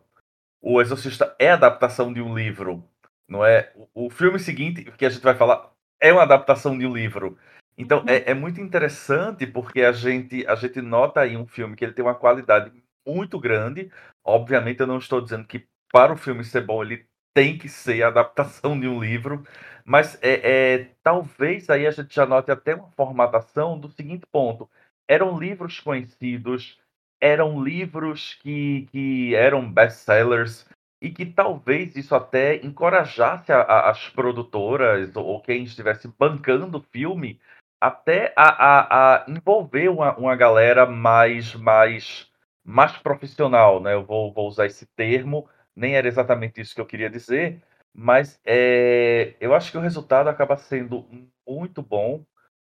[0.61, 2.83] O Exorcista é adaptação de um livro,
[3.27, 3.71] não é?
[3.93, 7.37] O filme seguinte, que a gente vai falar, é uma adaptação de um livro.
[7.77, 11.85] Então é, é, muito interessante porque a gente, a gente nota aí um filme que
[11.85, 12.71] ele tem uma qualidade
[13.05, 13.91] muito grande.
[14.23, 18.01] Obviamente, eu não estou dizendo que para o filme ser bom ele tem que ser
[18.03, 19.43] a adaptação de um livro,
[19.85, 24.69] mas é, é talvez aí a gente já note até uma formatação do seguinte ponto:
[25.07, 26.79] eram livros conhecidos,
[27.21, 30.67] eram livros que, que eram best-sellers,
[31.01, 36.85] e que talvez isso até encorajasse a, a, as produtoras ou quem estivesse bancando o
[36.91, 37.39] filme
[37.79, 42.31] até a, a, envolver uma, uma galera mais, mais,
[42.65, 43.93] mais profissional, né?
[43.93, 47.61] Eu vou, vou usar esse termo, nem era exatamente isso que eu queria dizer,
[47.93, 51.07] mas é, eu acho que o resultado acaba sendo
[51.47, 52.25] muito bom.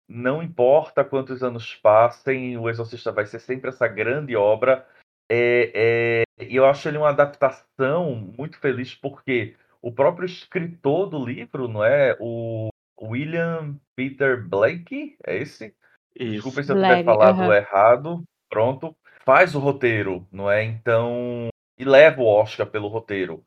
[0.07, 4.87] Não importa quantos anos passem, o Exorcista vai ser sempre essa grande obra.
[5.29, 11.23] É, é, e eu acho ele uma adaptação muito feliz, porque o próprio escritor do
[11.23, 12.15] livro, não é?
[12.19, 12.69] O
[13.01, 15.75] William Peter Blake, é esse?
[16.15, 16.33] Isso.
[16.33, 17.53] Desculpa se eu tiver falado uhum.
[17.53, 18.23] errado.
[18.49, 18.95] Pronto.
[19.25, 20.63] Faz o roteiro, não é?
[20.63, 21.49] Então.
[21.77, 23.45] E leva o Oscar pelo roteiro.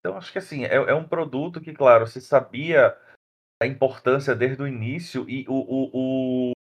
[0.00, 2.96] Então, acho que assim, é, é um produto que, claro, se sabia
[3.62, 5.28] a importância desde o início.
[5.28, 6.52] E o, o,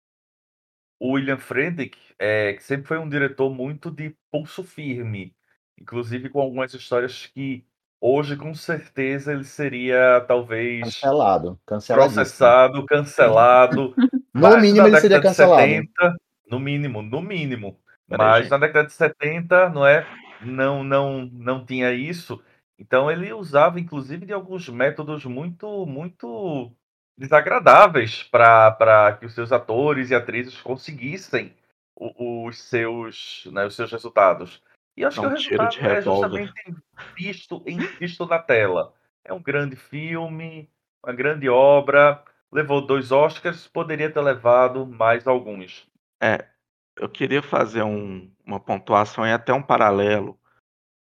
[0.99, 5.33] o William Friedrich, é, que sempre foi um diretor muito de pulso firme.
[5.79, 7.65] Inclusive com algumas histórias que
[8.05, 11.57] Hoje, com certeza, ele seria talvez cancelado,
[11.87, 13.95] processado, cancelado.
[14.35, 15.61] no mínimo, ele seria cancelado.
[15.61, 16.19] 70,
[16.51, 17.79] no mínimo, no mínimo.
[18.05, 20.05] Mas na década de 70, não é?
[20.41, 22.43] Não, não, não tinha isso.
[22.77, 26.73] Então ele usava, inclusive, de alguns métodos muito, muito
[27.17, 31.53] desagradáveis para que os seus atores e atrizes conseguissem
[31.95, 34.61] os seus, né, os seus resultados.
[34.95, 36.75] E acho Não, que o resultado é justamente
[37.15, 37.63] visto,
[37.99, 38.93] visto na tela.
[39.23, 40.69] É um grande filme,
[41.03, 45.87] uma grande obra, levou dois Oscars, poderia ter levado mais alguns.
[46.21, 46.47] É,
[46.95, 50.39] eu queria fazer um, uma pontuação e até um paralelo.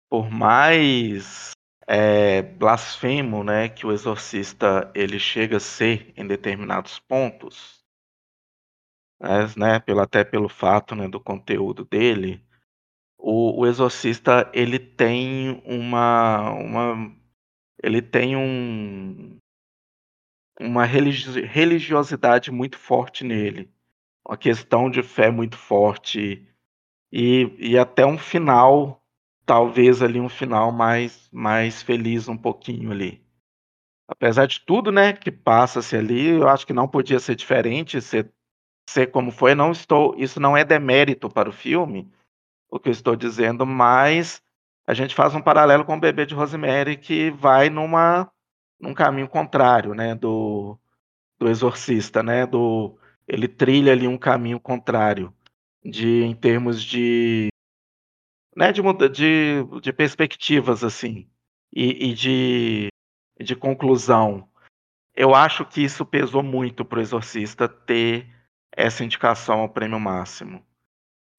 [0.10, 1.52] Por mais
[1.88, 7.80] é, blasfemo, né, que o exorcista ele chega a ser em determinados pontos,
[9.20, 12.44] mas, né, pelo, até pelo fato né, do conteúdo dele,
[13.20, 17.16] o, o exorcista ele tem uma, uma
[17.84, 19.38] ele tem um,
[20.60, 23.70] uma religiosidade muito forte nele,
[24.26, 26.46] uma questão de fé muito forte.
[27.12, 29.02] E, e até um final,
[29.46, 33.24] talvez ali um final mais, mais feliz um pouquinho ali.
[34.08, 38.32] Apesar de tudo, né, que passa-se ali, eu acho que não podia ser diferente, ser
[38.90, 42.12] ser como foi, não estou, isso não é demérito para o filme,
[42.70, 44.42] o que eu estou dizendo, mas
[44.88, 48.32] a gente faz um paralelo com o bebê de Rosemary que vai numa
[48.80, 50.78] num caminho contrário, né, do
[51.40, 55.34] do exorcista, né, do ele trilha ali um caminho contrário
[55.84, 57.50] de em termos de
[58.56, 61.30] né, de, de, de perspectivas assim
[61.74, 62.88] e, e de,
[63.40, 64.48] de conclusão.
[65.16, 68.28] Eu acho que isso pesou muito para o exorcista ter
[68.72, 70.66] essa indicação ao prêmio máximo.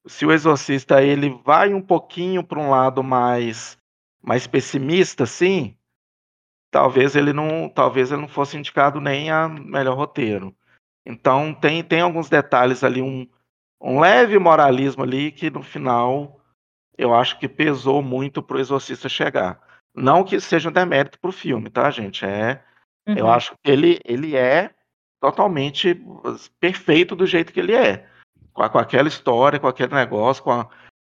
[0.07, 3.77] Se o Exorcista ele vai um pouquinho para um lado mais
[4.23, 5.75] mais pessimista, sim,
[6.69, 10.55] talvez ele não, talvez ele não fosse indicado nem a melhor roteiro.
[11.05, 13.27] Então tem tem alguns detalhes ali um
[13.81, 16.39] um leve moralismo ali que no final
[16.97, 19.59] eu acho que pesou muito para o Exorcista chegar.
[19.93, 22.23] Não que seja um demérito para o filme, tá, gente?
[22.23, 22.63] É,
[23.07, 23.15] uhum.
[23.17, 24.73] eu acho que ele ele é
[25.19, 25.99] totalmente
[26.59, 28.07] perfeito do jeito que ele é.
[28.53, 30.69] Com, aquela história, com aquele negócio, com a,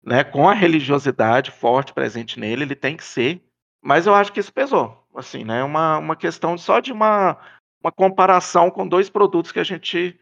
[0.04, 3.42] né, com a religiosidade forte presente nele, ele tem que ser.
[3.82, 5.04] Mas eu acho que isso pesou.
[5.14, 5.64] Assim, né?
[5.64, 7.38] Uma, uma questão só de uma,
[7.82, 10.18] uma comparação com dois produtos que a gente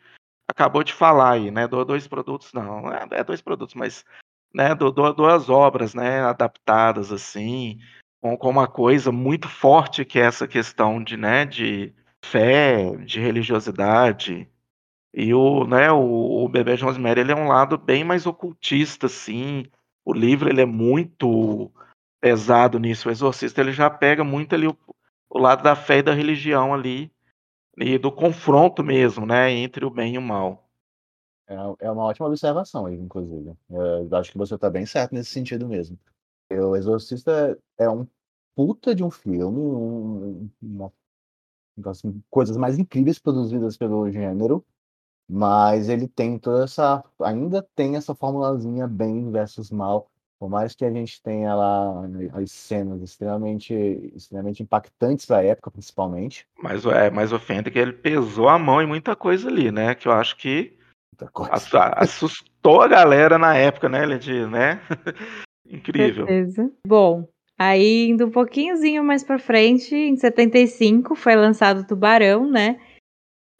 [0.48, 1.66] acabou de falar aí, né?
[1.66, 4.04] Do, dois produtos, não, é, é dois produtos, mas
[4.54, 7.80] né, duas obras né, adaptadas assim,
[8.20, 11.92] com, com uma coisa muito forte que é essa questão de, né, de
[12.24, 14.48] fé, de religiosidade.
[15.16, 19.64] E o, né, o, o Bebê Rosemary ele é um lado bem mais ocultista, assim.
[20.04, 21.70] O livro ele é muito
[22.20, 23.08] pesado nisso.
[23.08, 24.76] O Exorcista ele já pega muito ali o,
[25.30, 27.12] o lado da fé e da religião ali
[27.78, 30.68] e do confronto mesmo, né, entre o bem e o mal.
[31.46, 33.50] É, é uma ótima observação inclusive.
[33.70, 35.96] É, eu acho que você está bem certo nesse sentido mesmo.
[36.50, 38.06] O Exorcista é um
[38.54, 40.92] puta de um filme, um, uma
[42.30, 44.64] coisas mais incríveis produzidas pelo gênero,
[45.28, 47.02] mas ele tem toda essa.
[47.22, 50.10] Ainda tem essa formulazinha bem versus mal.
[50.38, 52.02] Por mais que a gente tenha lá
[52.34, 53.72] as cenas extremamente,
[54.14, 56.46] extremamente impactantes para a época, principalmente.
[56.62, 59.94] Mas é, mais ofende que ele pesou a mão em muita coisa ali, né?
[59.94, 60.76] Que eu acho que
[61.92, 64.80] assustou a galera na época, né, Lendir, né?
[65.66, 66.26] Incrível.
[66.26, 66.70] Certeza.
[66.86, 72.80] Bom, Aí, indo um pouquinhozinho mais pra frente, em 75 foi lançado Tubarão, né?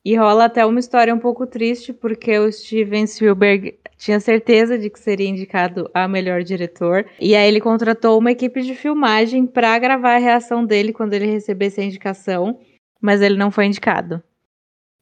[0.05, 4.91] E rola até uma história um pouco triste, porque o Steven Spielberg tinha certeza de
[4.91, 7.07] que seria indicado a melhor diretor.
[7.19, 11.27] E aí ele contratou uma equipe de filmagem para gravar a reação dele quando ele
[11.27, 12.61] recebesse a indicação,
[13.01, 14.23] mas ele não foi indicado.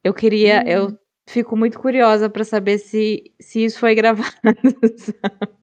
[0.04, 0.68] Eu queria, hum.
[0.68, 4.30] eu fico muito curiosa para saber se, se isso foi gravado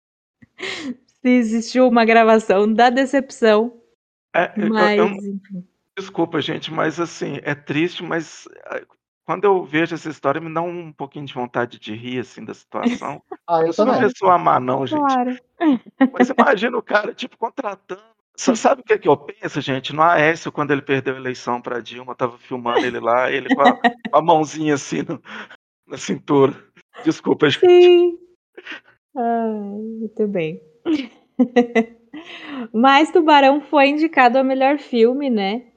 [1.22, 3.82] se existiu uma gravação da decepção.
[4.34, 4.98] É, mas...
[4.98, 5.64] eu, eu,
[5.98, 8.86] desculpa, gente, mas assim, é triste, mas eh,
[9.30, 12.52] quando eu vejo essa história, me dá um pouquinho de vontade de rir, assim, da
[12.52, 13.22] situação.
[13.48, 15.02] ah, eu, sou uma pessoa má, não, gente.
[15.02, 15.38] Claro.
[16.12, 18.02] Mas imagina o cara, tipo, contratando.
[18.36, 19.94] Você sabe o que, é que eu penso, gente?
[19.94, 23.62] No Aécio, quando ele perdeu a eleição para Dilma, tava filmando ele lá, ele com
[23.62, 25.22] a, com a mãozinha assim no,
[25.88, 26.56] na cintura.
[27.04, 27.68] Desculpa, gente.
[27.68, 28.18] Sim.
[29.14, 30.60] Muito bem.
[32.74, 35.69] Mas Tubarão foi indicado ao melhor filme, né?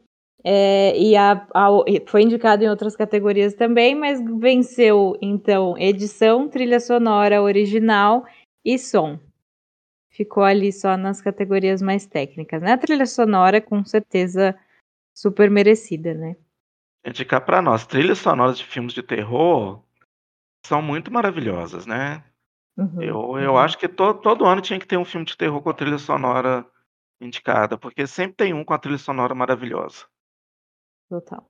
[0.44, 1.68] É, e a, a,
[2.06, 8.26] foi indicado em outras categorias também, mas venceu então edição, trilha sonora original
[8.64, 9.18] e som.
[10.10, 12.72] Ficou ali só nas categorias mais técnicas, né?
[12.72, 14.58] A trilha sonora, com certeza,
[15.14, 16.36] super merecida, né?
[17.06, 19.80] Indicar para nós, trilhas sonoras de filmes de terror
[20.66, 22.22] são muito maravilhosas, né?
[22.76, 23.58] Uhum, eu, eu uhum.
[23.58, 26.66] acho que to, todo ano tinha que ter um filme de terror com trilha sonora
[27.20, 30.06] indicada, porque sempre tem um com a trilha sonora maravilhosa.
[31.12, 31.44] Total.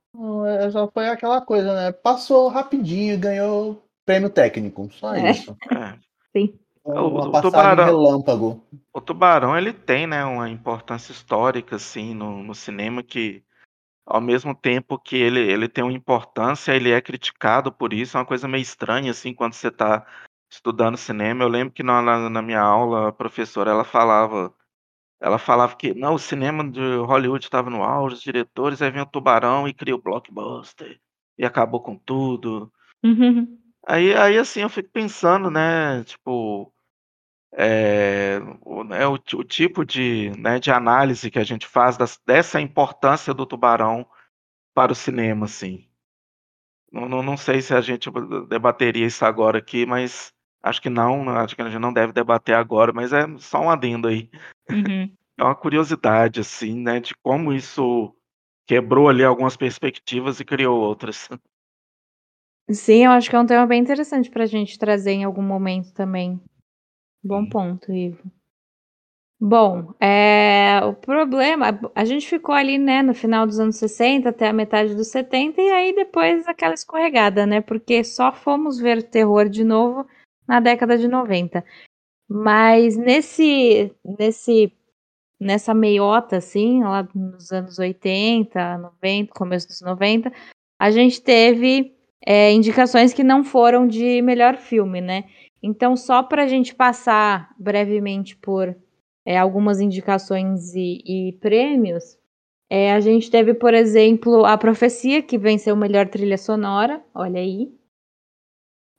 [0.45, 1.91] É, já foi aquela coisa, né?
[1.93, 4.89] Passou rapidinho e ganhou prêmio técnico.
[4.91, 5.31] Só É.
[5.31, 5.55] isso.
[5.71, 5.97] É.
[6.35, 6.59] Sim.
[6.83, 8.63] O- Uma o passagem Tubarão- relâmpago.
[8.93, 13.41] O Tubarão ele tem, né, uma importância histórica assim no, no cinema que
[14.05, 18.19] ao mesmo tempo que ele, ele tem uma importância, ele é criticado por isso, é
[18.19, 20.05] uma coisa meio estranha assim quando você está
[20.51, 21.41] estudando cinema.
[21.45, 24.53] Eu lembro que na, na, na minha aula a professora ela falava
[25.19, 29.01] ela falava que não, o cinema de Hollywood estava no auge, os diretores, aí vem
[29.01, 30.99] o Tubarão e cria o blockbuster
[31.37, 32.71] e acabou com tudo.
[33.03, 33.57] Uhum.
[33.87, 36.73] Aí, aí assim eu fico pensando, né, tipo,
[37.53, 42.19] é, o, né, o, o tipo de, né, de análise que a gente faz das-
[42.25, 44.07] dessa importância do tubarão
[44.73, 45.87] para o cinema, assim.
[46.91, 48.09] Não, não, não sei se a gente
[48.47, 50.31] debateria isso agora aqui, mas
[50.63, 53.69] acho que não, acho que a gente não deve debater agora, mas é só um
[53.69, 54.29] adendo aí.
[54.69, 55.13] Uhum.
[55.35, 58.15] É uma curiosidade, assim, né, de como isso
[58.67, 61.27] quebrou ali algumas perspectivas e criou outras.
[62.69, 65.91] Sim, eu acho que é um tema bem interessante pra gente trazer em algum momento
[65.91, 66.39] também.
[67.23, 68.31] Bom ponto, Ivo.
[69.41, 74.47] Bom, é, o problema, a gente ficou ali, né, no final dos anos 60 até
[74.47, 79.49] a metade dos 70 e aí depois aquela escorregada, né, porque só fomos ver terror
[79.49, 80.07] de novo
[80.47, 81.63] na década de 90.
[82.27, 84.73] Mas nesse, nesse,
[85.39, 90.31] nessa meiota, assim, lá nos anos 80, 90, começo dos 90,
[90.79, 95.25] a gente teve é, indicações que não foram de melhor filme, né?
[95.61, 98.75] Então, só para a gente passar brevemente por
[99.25, 102.17] é, algumas indicações e, e prêmios,
[102.69, 107.71] é, a gente teve, por exemplo, A Profecia, que venceu melhor trilha sonora, olha aí.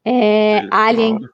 [0.06, 1.33] É, Alien, sonora.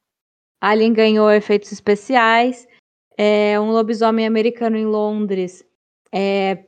[0.61, 2.69] Alien ganhou efeitos especiais.
[3.17, 5.65] É, um lobisomem americano em Londres
[6.13, 6.65] é,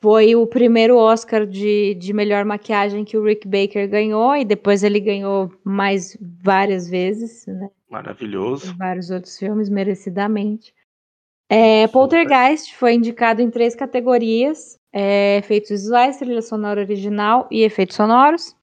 [0.00, 4.82] foi o primeiro Oscar de, de melhor maquiagem que o Rick Baker ganhou, e depois
[4.82, 7.68] ele ganhou mais várias vezes, né?
[7.88, 8.70] Maravilhoso.
[8.70, 10.72] Em vários outros filmes, merecidamente.
[11.50, 11.86] É.
[11.88, 18.56] Poltergeist foi indicado em três categorias: é, efeitos visuais, trilha sonora original e efeitos sonoros.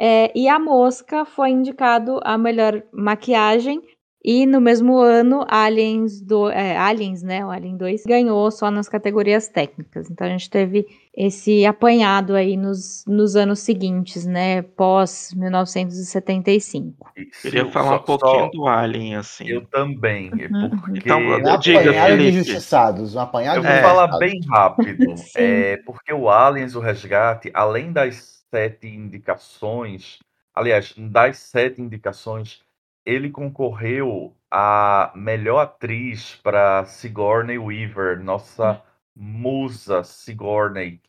[0.00, 3.80] É, e A Mosca foi indicado a melhor maquiagem.
[4.24, 7.44] E no mesmo ano, Aliens, do, é, Aliens, né?
[7.44, 10.08] O Alien 2 ganhou só nas categorias técnicas.
[10.08, 14.62] Então a gente teve esse apanhado aí nos, nos anos seguintes, né?
[14.62, 17.10] Pós 1975.
[17.16, 19.44] E, Queria falar só- um pouquinho só- do Alien, assim.
[19.48, 20.70] Eu também, Uhum.
[20.70, 22.28] porque Então, Um Diga, Felipe.
[22.28, 23.14] injustiçados.
[23.16, 23.82] Um apanhado eu vou É.
[23.82, 25.14] falar bem rápido.
[25.36, 30.18] É, porque o Aliens, o Resgate, além das sete indicações,
[30.54, 32.60] aliás, das sete indicações,
[33.04, 38.82] ele concorreu a melhor atriz para Sigourney Weaver, nossa
[39.14, 41.00] musa Sigourney.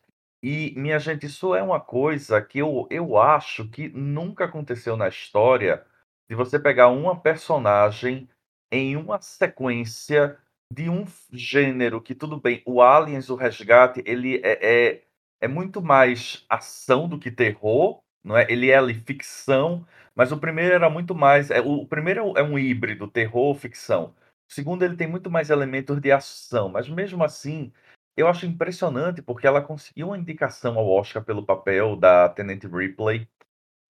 [0.41, 5.07] E, minha gente, isso é uma coisa que eu, eu acho que nunca aconteceu na
[5.07, 5.85] história
[6.29, 8.27] de você pegar uma personagem
[8.71, 10.37] em uma sequência
[10.73, 15.03] de um gênero que, tudo bem, o Aliens, o Resgate, ele é, é,
[15.39, 18.45] é muito mais ação do que terror, não é?
[18.49, 21.51] Ele é ali ficção, mas o primeiro era muito mais.
[21.51, 24.15] É, o primeiro é um híbrido, terror, ficção.
[24.49, 27.71] O segundo, ele tem muito mais elementos de ação, mas mesmo assim,
[28.15, 33.27] eu acho impressionante porque ela conseguiu uma indicação ao Oscar pelo papel da Tenente Ripley.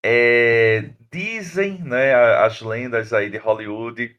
[0.06, 4.18] É, dizem, né, as lendas aí de Hollywood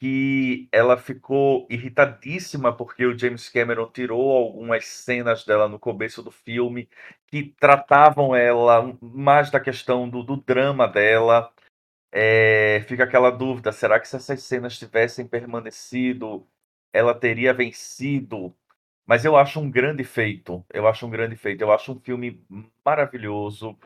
[0.00, 6.30] que ela ficou irritadíssima porque o James Cameron tirou algumas cenas dela no começo do
[6.30, 6.88] filme
[7.28, 11.50] que tratavam ela mais da questão do, do drama dela.
[12.12, 16.46] É, fica aquela dúvida: será que se essas cenas tivessem permanecido,
[16.92, 18.54] ela teria vencido?
[19.06, 20.64] Mas eu acho um grande feito.
[20.72, 21.62] Eu acho um grande feito.
[21.62, 22.44] Eu acho um filme
[22.84, 23.76] maravilhoso.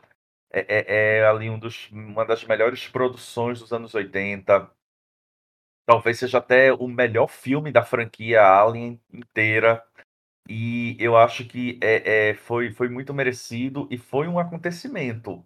[0.51, 4.69] É, é- é ali um dos, uma das melhores produções dos anos 80.
[5.85, 9.83] Talvez seja até o melhor filme da franquia Alien inteira.
[10.47, 15.45] E eu acho que é, é, foi, foi muito merecido e foi um acontecimento.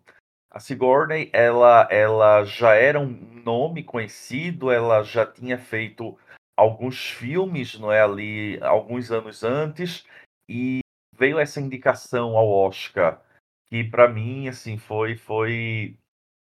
[0.50, 3.10] A Sigourney, ela, ela já era um
[3.44, 6.18] nome conhecido, ela já tinha feito
[6.56, 10.06] alguns filmes, não é, ali, alguns anos antes,
[10.50, 10.80] e
[11.14, 13.22] veio essa indicação ao Oscar,
[13.68, 15.98] que para mim, assim, foi, foi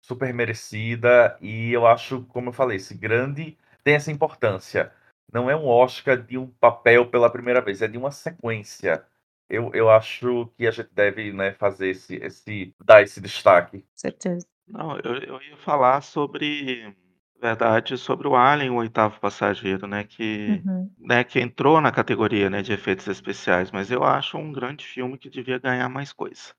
[0.03, 4.91] super merecida, e eu acho, como eu falei, esse grande tem essa importância.
[5.31, 9.05] Não é um Oscar de um papel pela primeira vez, é de uma sequência.
[9.49, 13.85] Eu, eu acho que a gente deve, né, fazer esse, esse, dar esse destaque.
[13.95, 14.45] certeza.
[14.67, 16.95] Não, eu, eu ia falar sobre,
[17.41, 20.89] verdade, sobre o Alien, o oitavo passageiro, né, que, Uhum.
[20.97, 25.17] né, que entrou na categoria, né, de efeitos especiais, mas eu acho um grande filme
[25.17, 26.53] que devia ganhar mais coisa.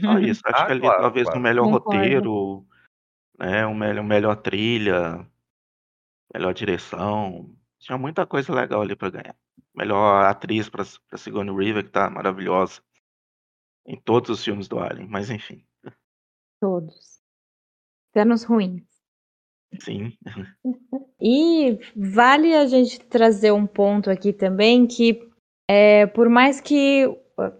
[0.00, 0.42] Só isso.
[0.44, 1.38] Acho ah, que ali claro, talvez claro.
[1.38, 1.96] um melhor Concordo.
[1.96, 2.66] roteiro,
[3.38, 5.24] né, um melhor, melhor trilha,
[6.32, 7.54] melhor direção.
[7.78, 9.36] Tinha muita coisa legal ali para ganhar.
[9.74, 10.84] Melhor atriz para
[11.16, 12.82] Sigourney Weaver, que tá maravilhosa
[13.86, 15.64] em todos os filmes do Alien, mas enfim.
[16.60, 17.20] Todos.
[18.10, 18.84] Até nos ruins.
[19.80, 20.16] Sim.
[21.20, 25.20] E vale a gente trazer um ponto aqui também que,
[25.68, 27.08] é, por mais que,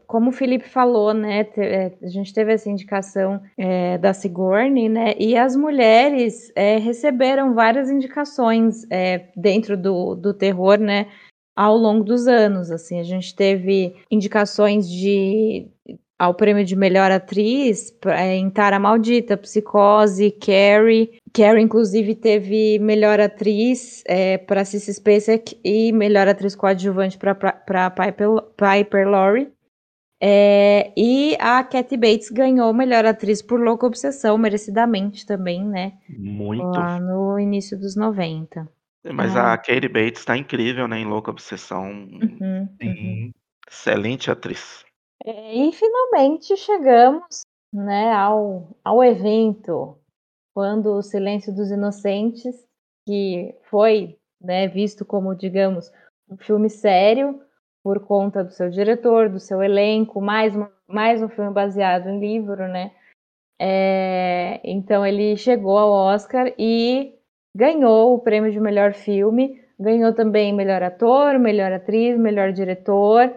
[0.07, 5.15] como o Felipe falou, né, é, a gente teve essa indicação é, da Sigourney, né,
[5.19, 11.07] e as mulheres é, receberam várias indicações é, dentro do, do terror, né,
[11.57, 15.69] ao longo dos anos, assim, a gente teve indicações de
[16.19, 21.13] ao prêmio de melhor atriz é, em Tara Maldita, Psicose, Carrie.
[21.33, 28.29] Carrie, inclusive, teve melhor atriz é, para Cissy Spacek e melhor atriz coadjuvante para Piper,
[28.57, 29.49] Piper Laurie.
[30.21, 35.93] É, e a Kathy Bates ganhou melhor atriz por Louca Obsessão, merecidamente também, né?
[36.09, 36.65] Muito.
[36.65, 38.69] Lá no início dos 90.
[39.13, 39.53] Mas ah.
[39.53, 40.99] a Katie Bates está incrível, né?
[40.99, 41.85] Em Louca Obsessão.
[41.85, 42.69] Uhum.
[42.83, 43.33] Uhum.
[43.71, 44.85] Excelente atriz.
[45.25, 47.43] É, e finalmente chegamos
[47.73, 49.97] né, ao, ao evento,
[50.55, 52.57] quando o Silêncio dos Inocentes,
[53.07, 55.91] que foi né, visto como, digamos,
[56.29, 57.41] um filme sério,
[57.83, 60.53] por conta do seu diretor, do seu elenco, mais,
[60.87, 62.93] mais um filme baseado em livro, né?
[63.61, 67.15] É, então ele chegou ao Oscar e
[67.55, 73.35] ganhou o prêmio de melhor filme, ganhou também melhor ator, melhor atriz, melhor diretor.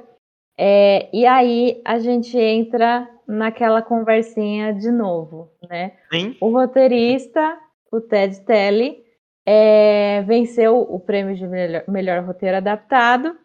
[0.58, 5.94] É, e aí a gente entra naquela conversinha de novo, né?
[6.12, 6.36] Sim.
[6.40, 7.58] O roteirista,
[7.92, 9.04] o Ted Telly,
[9.46, 13.36] é, venceu o prêmio de melhor, melhor roteiro adaptado.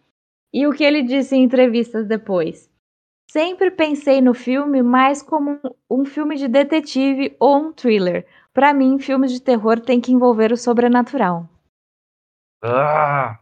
[0.52, 2.70] E o que ele disse em entrevistas depois?
[3.30, 8.26] Sempre pensei no filme mais como um, filme de detetive ou um thriller.
[8.54, 11.48] Para mim, filmes de terror tem que envolver o sobrenatural.
[12.62, 13.38] Ah!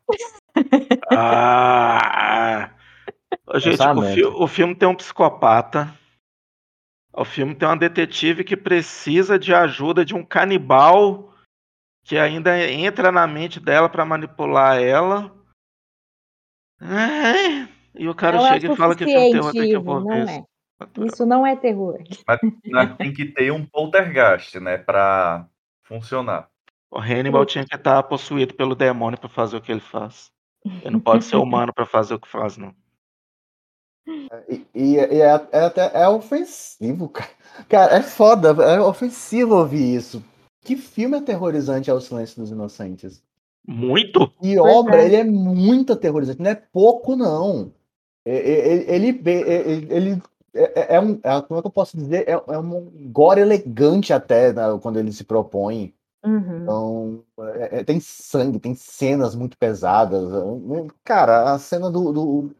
[1.13, 2.71] ah!
[3.57, 5.95] Gente, o, fi o filme tem um psicopata.
[7.13, 11.33] O filme tem uma detetive que precisa de ajuda de um canibal
[12.05, 15.33] que ainda entra na mente dela para manipular ela.
[16.81, 20.45] É, e o cara chega e fala que filme terror tem que envolver não é.
[21.07, 22.03] Isso não é terror.
[22.27, 25.47] Mas, mas, tem que ter um poltergeist, né, para
[25.85, 26.49] funcionar.
[26.91, 30.31] O Hannibal tinha que estar possuído pelo demônio para fazer o que ele faz.
[30.65, 32.75] Ele não pode ser humano para fazer o que faz, não.
[34.49, 37.31] E, e, e é, é, até é ofensivo, cara.
[37.69, 40.25] Cara, é foda, é ofensivo ouvir isso.
[40.63, 43.23] Que filme aterrorizante é O Silêncio dos Inocentes?
[43.67, 44.31] Muito?
[44.43, 45.07] E obra, é.
[45.07, 47.73] ele é muito aterrorizante, não é pouco, não.
[48.25, 50.23] Ele, ele, ele, ele
[50.55, 51.19] é, é, um.
[51.23, 52.29] É, como é que eu posso dizer?
[52.29, 55.93] É, é um gore elegante até né, quando ele se propõe.
[56.25, 56.63] Uhum.
[56.63, 57.25] Então,
[57.57, 60.25] é, é, tem sangue, tem cenas muito pesadas.
[61.03, 62.51] Cara, a cena do, do,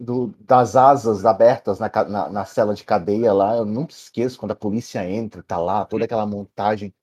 [0.00, 4.52] do, das asas abertas na, na, na, cela de cadeia lá, eu nunca esqueço quando
[4.52, 6.94] a polícia entra, tá lá, toda aquela montagem.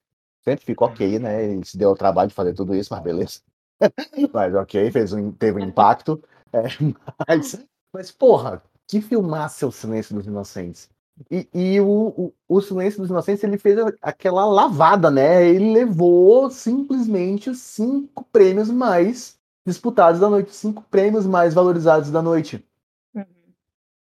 [0.58, 1.46] Sempre ok, né?
[1.46, 3.40] Ele se deu o trabalho de fazer tudo isso, mas beleza.
[4.34, 6.22] mas ok, fez um, teve um impacto.
[6.52, 6.64] É,
[7.28, 10.90] mas, mas, porra, que filmasse o Silêncio dos Inocentes.
[11.30, 15.46] E, e o, o, o, Silêncio dos Inocentes ele fez aquela lavada, né?
[15.48, 22.22] Ele levou simplesmente os cinco prêmios mais disputados da noite, cinco prêmios mais valorizados da
[22.22, 22.66] noite.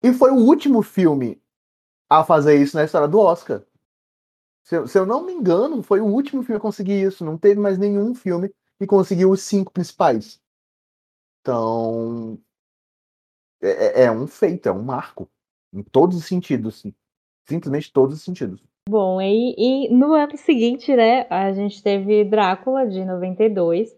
[0.01, 1.41] E foi o último filme
[2.09, 3.61] a fazer isso na história do Oscar.
[4.63, 7.25] Se eu, se eu, não me engano, foi o último filme a conseguir isso.
[7.25, 8.49] Não teve mais nenhum filme
[8.79, 10.41] que conseguiu os cinco principais.
[11.41, 12.39] Então.
[13.61, 15.29] É, é, é um feito, é um marco.
[15.73, 16.79] Em todos os sentidos.
[16.79, 16.93] Sim.
[17.47, 18.63] Simplesmente todos os sentidos.
[18.87, 23.95] Bom, e, e no ano seguinte, né, a gente teve Drácula, de 92,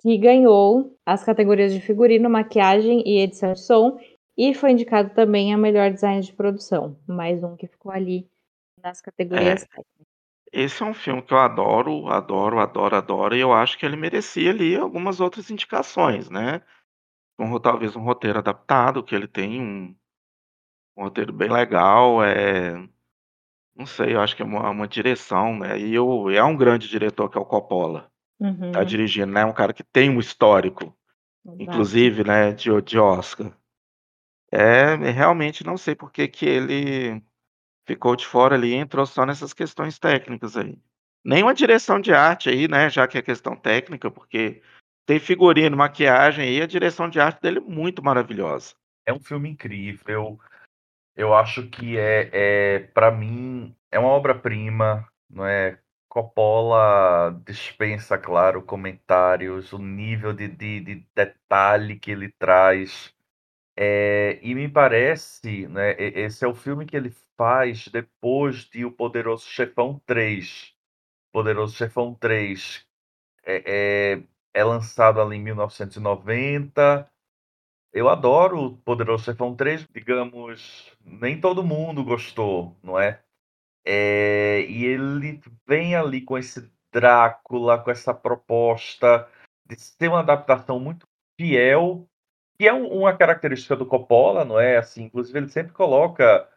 [0.00, 3.98] que ganhou as categorias de figurino, maquiagem e edição de som.
[4.36, 6.98] E foi indicado também a melhor design de produção.
[7.06, 8.28] Mais um que ficou ali
[8.86, 10.06] nas categorias é, técnicas.
[10.52, 13.96] Esse é um filme que eu adoro, adoro, adoro, adoro, e eu acho que ele
[13.96, 16.62] merecia ali algumas outras indicações, né?
[17.38, 19.94] Um, talvez um roteiro adaptado, que ele tem um,
[20.96, 22.72] um roteiro bem legal, é,
[23.74, 25.78] não sei, eu acho que é uma, uma direção, né?
[25.78, 28.10] E eu, é um grande diretor que é o Coppola,
[28.40, 28.72] tá uhum.
[28.72, 29.44] tá dirigindo, né?
[29.44, 30.96] Um cara que tem um histórico,
[31.44, 31.62] Exato.
[31.62, 33.52] inclusive, né, de, de Oscar.
[34.50, 37.20] É, realmente não sei por que que ele
[37.86, 40.78] ficou de fora ali entrou só nessas questões técnicas aí.
[41.24, 44.62] Nem uma direção de arte aí, né, já que é questão técnica, porque
[45.06, 48.74] tem figurino, maquiagem e a direção de arte dele é muito maravilhosa.
[49.06, 50.38] É um filme incrível.
[51.14, 55.78] Eu acho que é, é para mim, é uma obra-prima, não é?
[56.08, 63.14] Coppola dispensa, claro, comentários, o nível de, de, de detalhe que ele traz.
[63.76, 68.92] É, e me parece, né, esse é o filme que ele faz depois de O
[68.92, 70.74] Poderoso Chefão 3.
[71.32, 72.86] Poderoso Chefão 3
[73.44, 73.62] é,
[74.14, 74.22] é,
[74.54, 77.08] é lançado ali em 1990.
[77.92, 83.22] Eu adoro o Poderoso Chefão 3, digamos, nem todo mundo gostou, não é?
[83.84, 89.28] É, e ele vem ali com esse Drácula, com essa proposta
[89.66, 91.06] de ser uma adaptação muito
[91.38, 92.08] fiel,
[92.58, 94.78] que é um, uma característica do Coppola, não é?
[94.78, 96.48] Assim, inclusive ele sempre coloca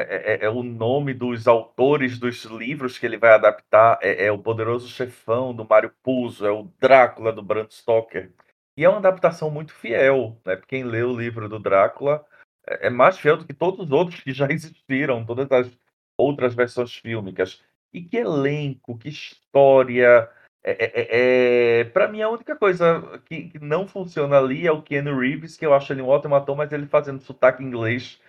[0.00, 4.32] é, é, é, o nome dos autores dos livros que ele vai adaptar, é, é
[4.32, 8.32] o Poderoso Chefão do Mário Puzo, é o Drácula do Bram Stoker.
[8.76, 10.56] E é uma adaptação muito fiel, né?
[10.68, 12.24] Quem lê o livro do Drácula
[12.64, 15.68] é, é mais fiel do que todos os outros que já existiram, todas as
[16.16, 17.60] outras versões fílmicas.
[17.92, 20.30] E que elenco, que história.
[20.62, 24.70] É, é, é, é para mim, a única coisa que, que, não funciona ali é
[24.70, 28.20] o Keanu Reeves, que eu acho ele um ótimo ator, mas ele fazendo sotaque inglês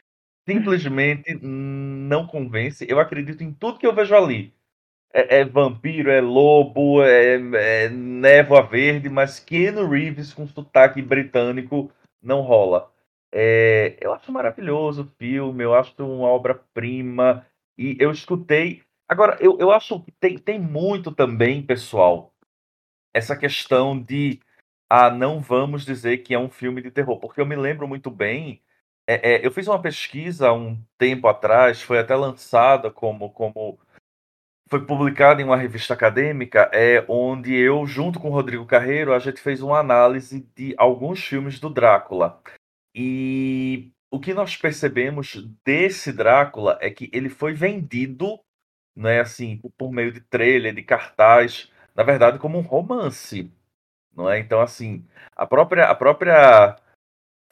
[0.49, 2.85] simplesmente não convence.
[2.89, 4.51] Eu acredito em tudo que eu vejo ali.
[5.13, 7.35] É, é vampiro, é lobo, é,
[7.85, 11.91] é névoa verde, mas Keanu Reeves com sotaque britânico
[12.21, 12.91] não rola.
[13.31, 17.45] É, eu acho maravilhoso o filme, eu acho uma obra-prima.
[17.77, 18.83] E eu escutei.
[19.07, 22.33] Agora, eu, eu acho que tem, tem muito também, pessoal,
[23.13, 24.39] essa questão de.
[24.89, 28.09] Ah, não vamos dizer que é um filme de terror, porque eu me lembro muito
[28.09, 28.61] bem.
[29.11, 33.79] É, é, eu fiz uma pesquisa há um tempo atrás, foi até lançada como, como
[34.69, 39.17] foi publicada em uma revista acadêmica, é onde eu, junto com o Rodrigo Carreiro, a
[39.17, 42.39] gente fez uma análise de alguns filmes do Drácula.
[42.93, 48.39] E o que nós percebemos desse Drácula é que ele foi vendido,
[48.95, 53.51] né, assim, por meio de trailer, de cartaz, na verdade, como um romance,
[54.15, 54.37] não é?
[54.37, 55.03] Então, assim,
[55.35, 56.75] a própria a própria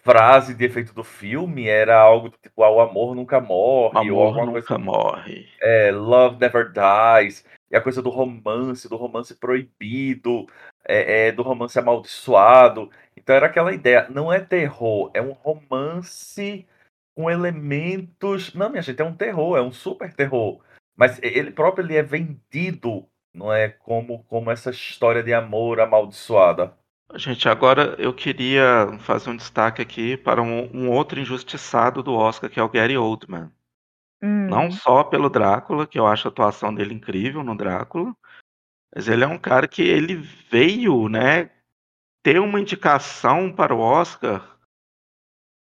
[0.08, 4.24] frase de efeito do filme era algo tipo, ah, o amor nunca morre, amor ou
[4.24, 4.78] alguma nunca coisa.
[4.78, 5.50] morre.
[5.62, 7.46] É, love never dies.
[7.70, 10.46] E a coisa do romance, do romance proibido,
[10.88, 12.90] é, é, do romance amaldiçoado.
[13.18, 16.66] Então era aquela ideia, não é terror, é um romance
[17.14, 18.54] com elementos.
[18.54, 20.62] Não, minha gente, é um terror, é um super terror.
[20.96, 23.68] Mas ele próprio ele é vendido, não é?
[23.70, 26.74] Como, como essa história de amor amaldiçoada.
[27.16, 32.50] Gente, agora eu queria fazer um destaque aqui para um, um outro injustiçado do Oscar,
[32.50, 33.50] que é o Gary Oldman.
[34.22, 34.48] Hum.
[34.48, 38.14] Não só pelo Drácula, que eu acho a atuação dele incrível no Drácula,
[38.94, 41.50] mas ele é um cara que ele veio, né,
[42.24, 44.58] ter uma indicação para o Oscar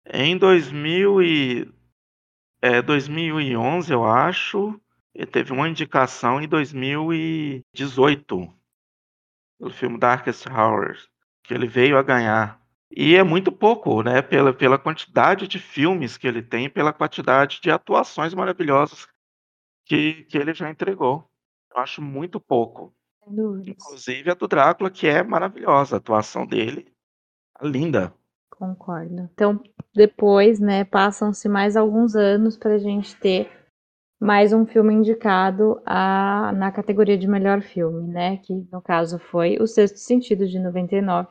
[0.05, 1.73] em 2000 e,
[2.61, 4.79] é, 2011, eu acho.
[5.13, 8.53] Ele teve uma indicação em 2018
[9.57, 11.09] pelo filme Darkest Hours,
[11.45, 12.59] que ele veio a ganhar.
[12.91, 14.21] E é muito pouco, né?
[14.21, 19.07] Pela, pela quantidade de filmes que ele tem, pela quantidade de atuações maravilhosas
[19.85, 21.29] que, que ele já entregou.
[21.73, 22.93] Eu acho muito pouco.
[23.65, 25.95] Inclusive a do Drácula, que é maravilhosa.
[25.95, 26.91] A atuação dele
[27.59, 28.13] é linda.
[28.49, 29.29] Concordo.
[29.33, 29.61] Então,
[29.93, 33.51] depois, né, passam-se mais alguns anos para a gente ter
[34.25, 38.37] mais um filme indicado a, na categoria de melhor filme, né?
[38.37, 41.29] Que no caso foi O Sexto Sentido de 99,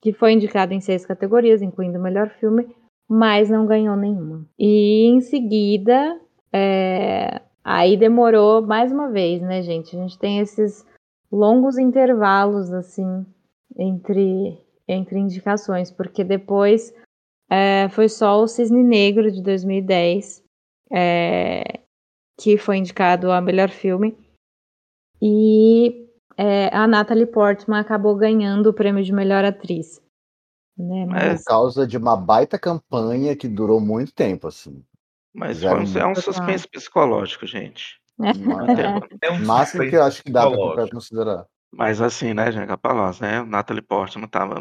[0.00, 2.72] que foi indicado em seis categorias, incluindo o melhor filme,
[3.08, 4.46] mas não ganhou nenhuma.
[4.56, 6.16] E em seguida,
[6.52, 9.96] é, aí demorou mais uma vez, né, gente?
[9.96, 10.86] A gente tem esses
[11.30, 13.26] longos intervalos assim
[13.76, 16.94] entre entre indicações, porque depois
[17.50, 20.44] é, foi só o Cisne Negro de 2010
[20.92, 21.81] é,
[22.38, 24.16] que foi indicado a melhor filme
[25.20, 30.02] e é, a Natalie Portman acabou ganhando o prêmio de melhor atriz.
[30.76, 31.06] Né?
[31.06, 31.44] Mas...
[31.44, 34.82] Por causa de uma baita campanha que durou muito tempo, assim.
[35.34, 35.72] Mas é
[36.06, 38.00] um suspense psicológico, gente.
[38.20, 41.46] É, é um máximo que eu acho que dá para considerar.
[41.72, 43.42] Mas assim, né, gente, capaz, né?
[43.42, 44.56] Natalie Portman tava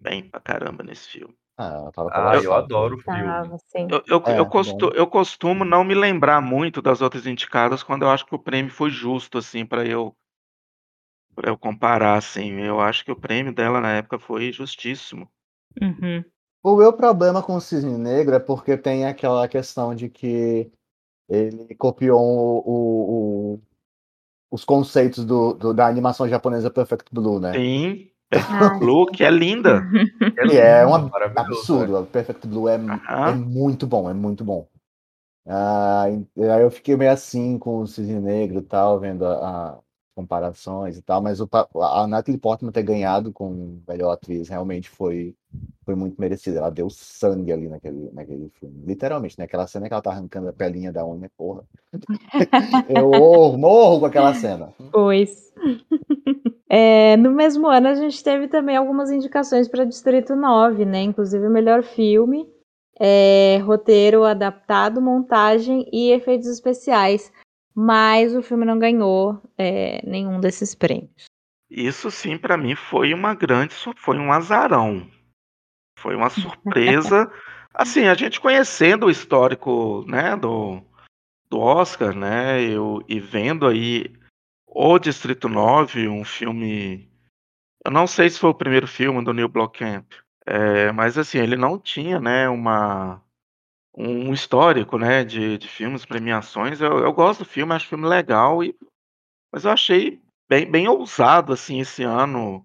[0.00, 1.34] bem pra caramba nesse filme.
[1.58, 3.90] Ah, ah eu adoro o filme.
[3.90, 8.02] eu, eu, é, eu, costumo, eu, costumo, não me lembrar muito das outras indicadas quando
[8.02, 10.14] eu acho que o prêmio foi justo, assim, para eu
[11.34, 12.60] para eu comparar, assim.
[12.60, 15.28] Eu acho que o prêmio dela na época foi justíssimo.
[15.80, 16.24] Uhum.
[16.62, 20.70] O meu problema com o Cisne Negro é porque tem aquela questão de que
[21.28, 23.60] ele copiou o, o,
[24.50, 27.52] os conceitos do, do, da animação japonesa Perfect Blue, né?
[27.52, 29.82] Sim, Perfect Blue, que é linda.
[30.36, 32.00] Ele é um absurdo.
[32.00, 32.06] Né?
[32.12, 34.68] Perfect Blue é, é muito bom, é muito bom.
[35.46, 39.78] Ah, aí eu fiquei meio assim com o Cisne Negro e tal, vendo a, a
[40.18, 41.48] comparações e tal, mas o,
[41.80, 45.32] a Natalie Portman ter ganhado com melhor atriz realmente foi,
[45.84, 46.58] foi muito merecido.
[46.58, 48.82] Ela deu sangue ali naquele, naquele filme.
[48.84, 49.44] Literalmente, né?
[49.44, 51.62] Aquela cena que ela tá arrancando a pelinha da unha, porra.
[52.88, 54.72] eu morro com aquela cena.
[54.90, 55.52] Pois.
[56.70, 61.00] É, no mesmo ano, a gente teve também algumas indicações para Distrito 9, né?
[61.00, 62.46] Inclusive o melhor filme
[63.00, 67.32] é, roteiro adaptado, montagem e efeitos especiais.
[67.80, 71.26] Mas o filme não ganhou é, nenhum desses prêmios.
[71.70, 75.08] Isso sim, para mim foi uma grande, foi um azarão.
[75.96, 77.30] Foi uma surpresa.
[77.72, 80.82] assim, a gente conhecendo o histórico, né, do,
[81.48, 84.12] do Oscar, né, eu, e vendo aí
[84.66, 87.08] o Distrito 9, um filme.
[87.84, 90.04] Eu não sei se foi o primeiro filme do Neil Blomkamp,
[90.44, 93.22] é, mas assim, ele não tinha, né, uma
[93.98, 96.80] um histórico, né, de de filmes, premiações.
[96.80, 98.74] Eu eu gosto do filme, acho o filme legal e
[99.52, 102.64] mas eu achei bem bem ousado, assim, esse ano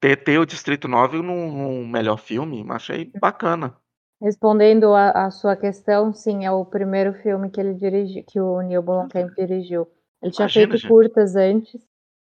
[0.00, 3.76] ter ter o Distrito 9 num num melhor filme, achei bacana.
[4.20, 8.60] Respondendo a a sua questão, sim, é o primeiro filme que ele dirigi que o
[8.60, 9.86] Neil Blomkamp dirigiu.
[10.22, 10.88] Ele tinha Imagina, feito gente.
[10.88, 11.80] curtas antes,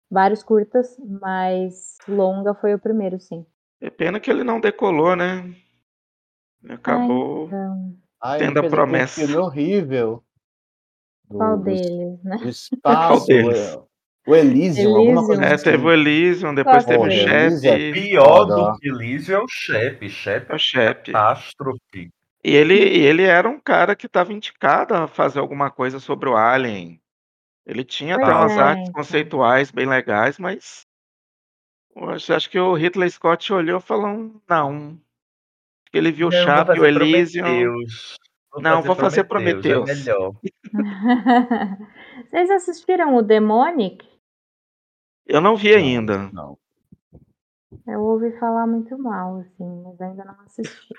[0.09, 3.45] vários curtas, mas longa foi o primeiro, sim.
[3.82, 5.53] É pena que ele não decolou, né?
[6.70, 8.01] Acabou Ai,
[8.38, 9.22] tendo a promessa.
[9.22, 10.24] Um filme horrível.
[11.30, 12.38] Qual deles, né?
[12.38, 13.26] Do espaço.
[13.28, 13.78] deles?
[14.28, 15.64] O Elysium, alguma coisa É, assim.
[15.64, 17.68] teve o Elysium, depois teve o Shep.
[17.68, 20.10] É pior do que Elysium é o Shep.
[20.10, 21.12] Shep é o Shep.
[21.12, 22.10] catástrofe.
[22.44, 26.36] E ele, ele era um cara que estava indicado a fazer alguma coisa sobre o
[26.36, 27.00] Alien.
[27.66, 30.86] Ele tinha até umas é, artes conceituais bem legais, mas
[31.94, 35.00] Poxa, acho que o Ridley Scott olhou e falou: "Não".
[35.94, 37.86] Ele viu o Não, Chape, o.
[38.52, 39.89] Vou Não, vou fazer Prometheus, Prometheus.
[39.89, 40.34] É melhor.
[42.30, 44.06] Vocês assistiram o Demonic?
[45.26, 46.30] Eu não vi ainda.
[46.34, 46.58] Não.
[47.88, 50.94] Eu ouvi falar muito mal, assim, mas ainda não assisti.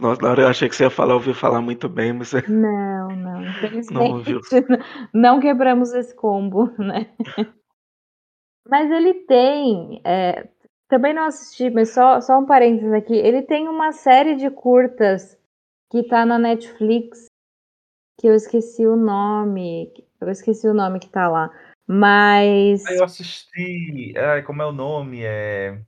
[0.00, 2.42] Nossa, na hora eu achei que você ia falar, ouvi falar muito bem, mas você
[2.48, 4.40] Não, não, não infelizmente
[5.12, 7.12] não quebramos esse combo, né?
[8.70, 10.46] Mas ele tem, é,
[10.88, 13.14] também não assisti, mas só, só um parênteses aqui.
[13.14, 15.38] Ele tem uma série de curtas
[15.90, 17.26] que tá na Netflix,
[18.18, 19.92] que eu esqueci o nome.
[20.20, 21.50] Eu esqueci o nome que tá lá.
[21.86, 22.84] Mas.
[22.86, 24.12] Ah, eu assisti.
[24.16, 25.22] Ai, como é o nome?
[25.24, 25.80] É.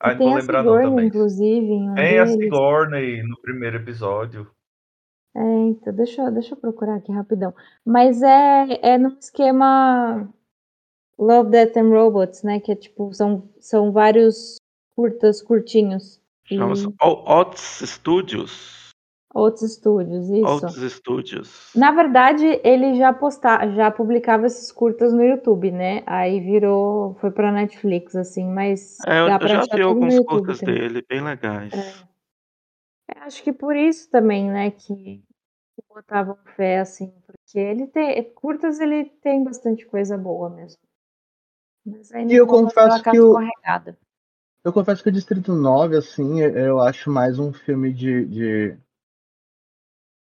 [0.00, 1.06] Ai, não vou a lembrar não Sigourney, também.
[1.06, 2.42] inclusive, em um Tem a deles.
[2.42, 4.50] Sigourney no primeiro episódio.
[5.34, 7.54] É, então, deixa, eu- deixa eu procurar aqui rapidão.
[7.84, 10.28] Mas é, é num esquema
[11.18, 12.60] Love, Death and Robots, né?
[12.60, 14.56] Que é tipo, são, são vários
[14.94, 16.20] curtas, curtinhos.
[16.50, 18.90] E Chama-se Otis Studios.
[19.34, 20.66] outros estúdios, isso.
[20.66, 21.72] Otis Studios.
[21.74, 26.02] Na verdade, ele já posta, já publicava esses curtas no YouTube, né?
[26.06, 30.74] Aí virou, foi pra Netflix, assim, mas É, eu, eu já vi alguns curtas também.
[30.74, 31.72] dele, bem legais.
[33.08, 38.22] É, acho que por isso também, né, que, que botavam fé, assim, porque ele tem,
[38.32, 40.78] curtas ele tem bastante coisa boa mesmo.
[42.28, 43.96] E eu confesso que o- escorregada.
[44.64, 48.24] Eu confesso que o Distrito 9, assim, eu acho mais um filme de.
[48.26, 48.76] de,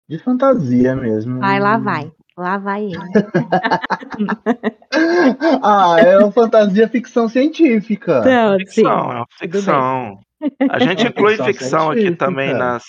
[0.09, 1.43] de fantasia mesmo.
[1.43, 2.12] Ai, lá vai.
[2.37, 2.99] Lá vai ele.
[5.62, 8.19] ah, é uma fantasia ficção científica.
[8.21, 8.65] Então, sim.
[8.67, 10.21] Ficção, é uma ficção.
[10.69, 12.85] A gente É inclui ficção ficção aqui também nas.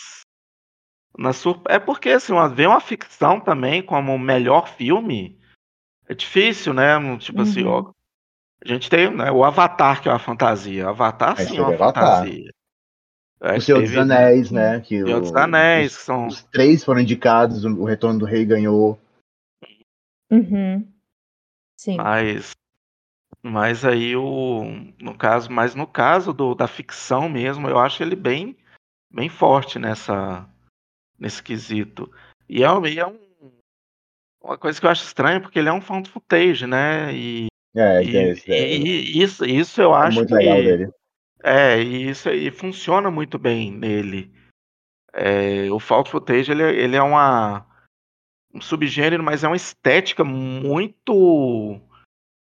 [1.17, 1.61] nas sur...
[1.69, 5.39] É porque, assim, uma- ver uma ficção também como o melhor filme
[6.09, 6.95] é difícil, né?
[7.19, 7.71] Tipo assim, Uhum.
[7.71, 7.94] ó.
[8.65, 10.89] A gente tem né, o Avatar, que é uma fantasia.
[10.89, 12.17] Avatar, É, sim, é uma Avatar.
[12.17, 12.49] fantasia.
[13.41, 14.79] É, O Senhor dos Anéis, né?
[14.81, 16.27] Que Senhor dos o- Anéis, os, que são.
[16.27, 18.99] os três foram indicados, o o Retorno do Rei ganhou.
[20.31, 20.87] Uhum.
[21.79, 21.97] Sim.
[21.97, 22.51] Mas,
[23.43, 24.63] mas aí o,
[24.99, 28.57] no caso, mas no caso do, da ficção mesmo, eu acho ele bem,
[29.13, 30.49] bem forte nessa,
[31.19, 32.11] nesse quesito.
[32.49, 33.19] E é, um- e é um,
[34.43, 37.13] uma coisa que eu acho estranha, porque ele é um found footage, né?
[37.13, 37.45] E,
[37.75, 40.89] É, e, tem esse- é, e isso, isso eu é acho muito que legal dele.
[41.43, 44.31] é, e isso aí funciona muito bem nele.
[45.13, 47.65] É, o found footage ele, é- ele é uma
[48.53, 51.79] um subgênero, mas é uma estética muito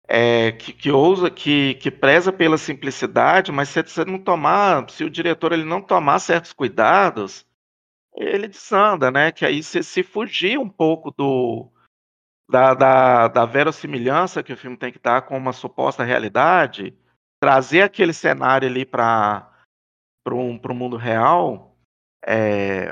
[0.07, 5.03] é, que, que ousa, que, que preza pela simplicidade, mas se você não tomar, se
[5.03, 7.45] o diretor ele não tomar certos cuidados,
[8.15, 9.31] ele desanda, né?
[9.31, 11.71] Que aí se, se fugir um pouco do
[12.51, 16.93] da, da, da verossimilhança que o filme tem que dar com uma suposta realidade,
[17.41, 19.49] trazer aquele cenário ali para
[20.27, 21.77] um, pro mundo real,
[22.25, 22.89] é,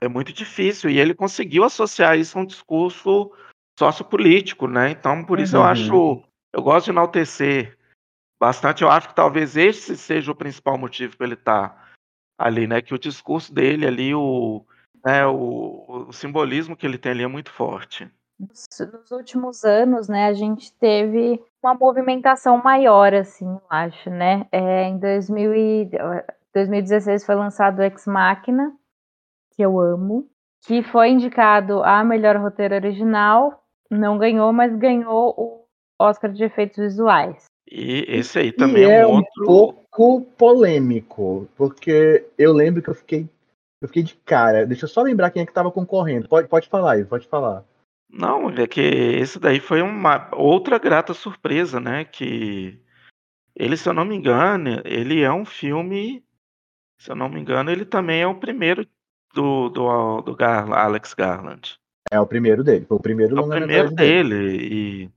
[0.00, 0.88] é muito difícil.
[0.88, 3.32] E ele conseguiu associar isso a um discurso
[3.76, 4.90] sociopolítico, né?
[4.90, 5.62] Então, por isso uhum.
[5.64, 6.24] eu acho.
[6.54, 7.76] Eu gosto de enaltecer
[8.40, 8.82] bastante.
[8.82, 11.92] Eu acho que talvez esse seja o principal motivo para ele estar tá
[12.38, 12.80] ali, né?
[12.80, 14.64] Que o discurso dele ali, o,
[15.04, 18.08] né, o, o simbolismo que ele tem ali é muito forte.
[18.42, 24.48] Nos últimos anos, né, a gente teve uma movimentação maior, assim, eu acho, né?
[24.50, 25.90] É, em 2000 e,
[26.52, 28.72] 2016 foi lançado o Ex Machina,
[29.54, 30.28] que eu amo,
[30.66, 35.64] que foi indicado a melhor roteiro original, não ganhou, mas ganhou o
[36.00, 37.44] Oscar de efeitos visuais.
[37.70, 39.44] E esse aí também é um, outro...
[39.44, 43.28] pouco polêmico, porque eu lembro que eu fiquei
[43.80, 44.64] eu fiquei de cara.
[44.64, 46.28] Deixa eu só lembrar quem é que estava concorrendo.
[46.28, 47.64] Pode, pode falar aí, pode falar.
[48.12, 52.04] Não, é que esse daí foi uma outra grata surpresa, né?
[52.04, 52.78] Que
[53.56, 56.22] ele, se eu não me engano, ele é um filme.
[56.98, 58.86] Se eu não me engano, ele também é o primeiro
[59.34, 61.78] do, do, do Gar Alex Garland.
[62.10, 64.28] É o primeiro dele, foi o primeiro É o primeiro dele.
[64.28, 64.74] dele.
[64.74, 65.10] E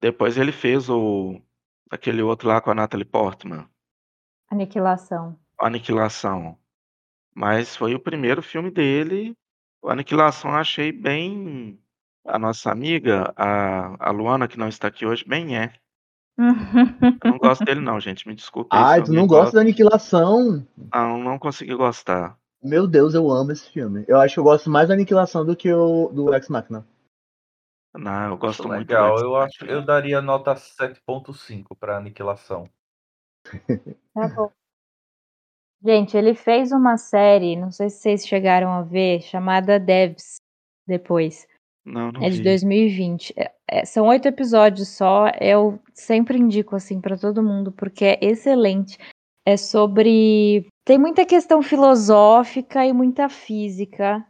[0.00, 1.40] depois ele fez o
[1.88, 3.68] aquele outro lá com a Natalie Portman.
[4.50, 5.38] Aniquilação.
[5.58, 6.58] Aniquilação.
[7.32, 9.36] Mas foi o primeiro filme dele.
[9.80, 11.78] O Aniquilação eu achei bem
[12.26, 15.72] a nossa amiga, a, a Luana, que não está aqui hoje, bem é.
[16.38, 18.26] Eu não gosto dele, não, gente.
[18.28, 18.68] Me desculpe.
[18.72, 20.66] Ai, tu não gosta da aniquilação?
[20.92, 22.38] Não, não consegui gostar.
[22.62, 24.04] Meu Deus, eu amo esse filme.
[24.08, 26.86] Eu acho que eu gosto mais da aniquilação do que o do Ex Machina.
[27.94, 28.88] Não, eu gosto muito.
[28.88, 32.68] Legal, eu acho eu daria nota 7.5 para aniquilação.
[34.12, 34.50] Tá bom.
[35.84, 40.40] Gente, ele fez uma série, não sei se vocês chegaram a ver, chamada Devs
[40.86, 41.46] depois.
[41.86, 42.42] Não, não é de vi.
[42.42, 43.32] 2020.
[43.36, 45.28] É, é, são oito episódios só.
[45.40, 48.98] Eu sempre indico assim para todo mundo porque é excelente.
[49.46, 54.26] É sobre tem muita questão filosófica e muita física,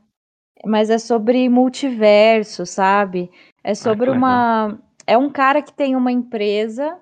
[0.64, 3.30] mas é sobre multiverso, sabe?
[3.64, 6.98] É sobre ah, uma é um cara que tem uma empresa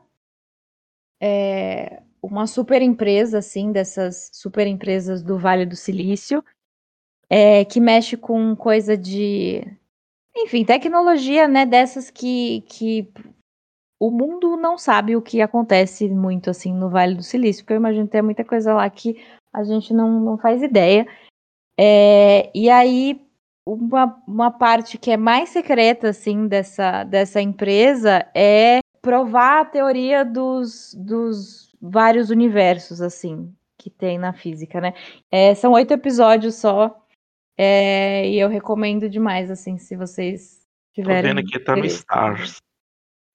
[1.20, 6.44] é, uma super empresa assim dessas super empresas do Vale do Silício
[7.28, 9.66] é, que mexe com coisa de
[10.36, 13.08] enfim, tecnologia, né, dessas que, que
[14.00, 17.78] o mundo não sabe o que acontece muito assim no Vale do Silício, porque eu
[17.78, 19.22] imagino que tem muita coisa lá que
[19.52, 21.06] a gente não, não faz ideia.
[21.78, 23.20] É, e aí,
[23.66, 30.24] uma, uma parte que é mais secreta assim dessa, dessa empresa é provar a teoria
[30.24, 34.94] dos, dos vários universos assim que tem na física, né?
[35.30, 37.03] É, são oito episódios só.
[37.56, 41.22] É, e eu recomendo demais, assim, se vocês tiverem.
[41.22, 42.56] Tô vendo aqui, tá no Stars.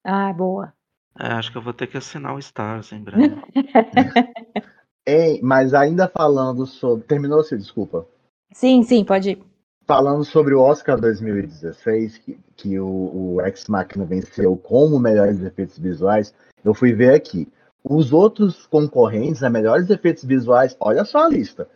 [0.03, 0.73] Ah, boa.
[1.19, 3.35] É, acho que eu vou ter que assinar o Stars em breve.
[5.05, 7.05] Ei, mas ainda falando sobre.
[7.05, 8.05] Terminou, se desculpa?
[8.51, 9.43] Sim, sim, pode ir.
[9.85, 15.79] Falando sobre o Oscar 2016, que, que o, o Ex Machina venceu como melhores efeitos
[15.79, 17.51] visuais, eu fui ver aqui.
[17.83, 21.67] Os outros concorrentes a melhores efeitos visuais, olha só a lista: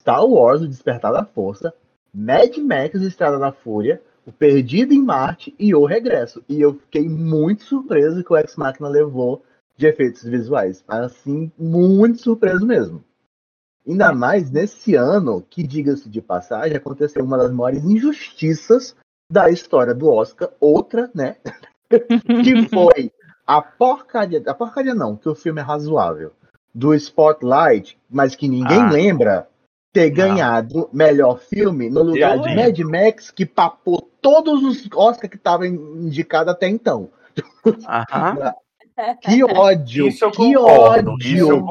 [0.00, 1.72] Star Wars, O Despertar da Força,
[2.14, 6.42] Mad Max Estrada da Fúria, O Perdido em Marte e O Regresso.
[6.48, 9.42] E eu fiquei muito surpreso que o Ex Machina levou
[9.76, 10.84] de efeitos visuais.
[10.86, 13.02] Assim, muito surpreso mesmo.
[13.86, 18.94] Ainda mais nesse ano, que diga-se de passagem, aconteceu uma das maiores injustiças
[19.30, 21.36] da história do Oscar, outra, né?
[21.90, 23.10] que foi
[23.46, 26.32] a porcaria, a porcaria não, que o filme é razoável,
[26.72, 28.90] do Spotlight, mas que ninguém ah.
[28.90, 29.48] lembra,
[29.92, 32.88] ter ganhado melhor filme no lugar eu de lembro.
[32.88, 37.10] Mad Max, que papou todos os Oscars que estavam indicados até então.
[37.88, 38.52] Aham.
[39.22, 41.16] Que ódio, que ódio,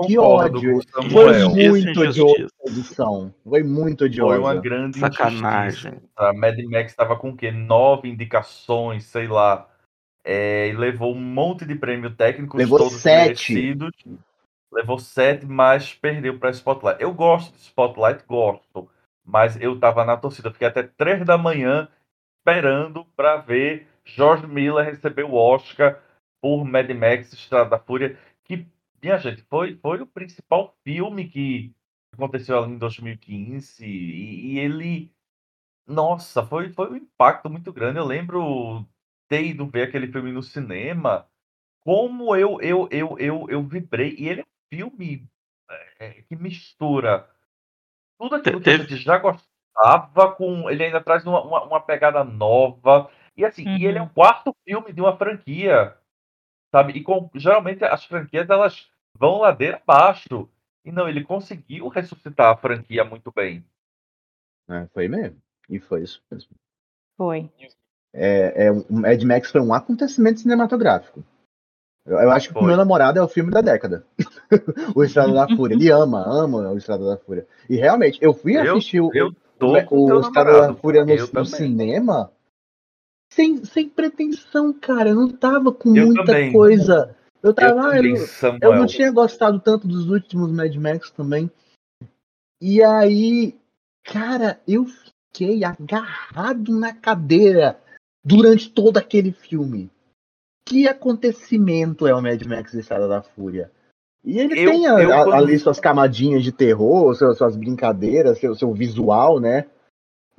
[0.08, 0.82] que ódio.
[1.12, 3.32] Foi muito de edição.
[3.48, 6.02] Foi muito de Foi uma grande sacanagem.
[6.18, 7.52] A Mad Max estava com o quê?
[7.52, 9.70] Nove indicações, sei lá.
[10.26, 13.54] É, e levou um monte de prêmio técnico, levou todos sete.
[13.54, 13.92] merecidos
[14.72, 17.02] levou sete, mas perdeu para Spotlight.
[17.02, 18.90] Eu gosto de Spotlight, gosto,
[19.24, 21.88] mas eu tava na torcida, fiquei até três da manhã
[22.40, 26.02] esperando para ver George Miller receber o Oscar
[26.42, 28.66] por Mad Max Estrada da Fúria, que,
[29.02, 31.74] minha gente, foi, foi o principal filme que
[32.14, 35.12] aconteceu ali em 2015 e, e ele
[35.88, 38.00] nossa, foi, foi um impacto muito grande.
[38.00, 38.86] Eu lembro
[39.28, 41.28] ter ido ver aquele filme no cinema,
[41.82, 44.16] como eu eu eu eu, eu vibrei.
[44.18, 45.28] E ele é filme
[46.00, 47.30] é, que mistura
[48.18, 50.70] tudo aquilo que a gente já gostava com.
[50.70, 53.10] Ele ainda traz uma, uma, uma pegada nova.
[53.36, 53.78] E assim, uhum.
[53.78, 54.14] e ele é o uhum.
[54.14, 55.98] quarto filme de uma franquia.
[56.72, 56.94] Sabe?
[56.94, 60.48] E com, geralmente as franquias elas vão ladeira abaixo.
[60.86, 63.66] E não, ele conseguiu ressuscitar a franquia muito bem.
[64.70, 65.42] É, foi mesmo.
[65.70, 66.56] E foi isso mesmo.
[67.18, 67.50] Foi.
[68.14, 71.24] É, é, o Mad Max foi um acontecimento cinematográfico.
[72.06, 74.06] Eu, eu acho que o meu namorado é o filme da década.
[74.96, 75.76] o Estrada da Fúria.
[75.76, 77.48] Ele ama, ama o Estrada da Fúria.
[77.70, 82.32] E realmente, eu fui assistir eu, o, o, o Estrada da Fúria no, no cinema
[83.32, 85.10] sem, sem pretensão, cara.
[85.10, 86.52] Eu não tava com muita também.
[86.52, 87.16] coisa.
[87.42, 87.72] Eu tava.
[87.72, 91.50] Eu, também, eu, eu, não tinha gostado tanto dos últimos Mad Max também.
[92.62, 93.56] E aí,
[94.04, 97.80] cara, eu fiquei agarrado na cadeira
[98.24, 99.90] durante todo aquele filme.
[100.72, 103.70] Que acontecimento é o Mad Max Estrada da Fúria?
[104.24, 108.40] E ele eu, tem a, eu, a, ali suas camadinhas de terror, suas, suas brincadeiras,
[108.40, 109.66] seu, seu visual, né?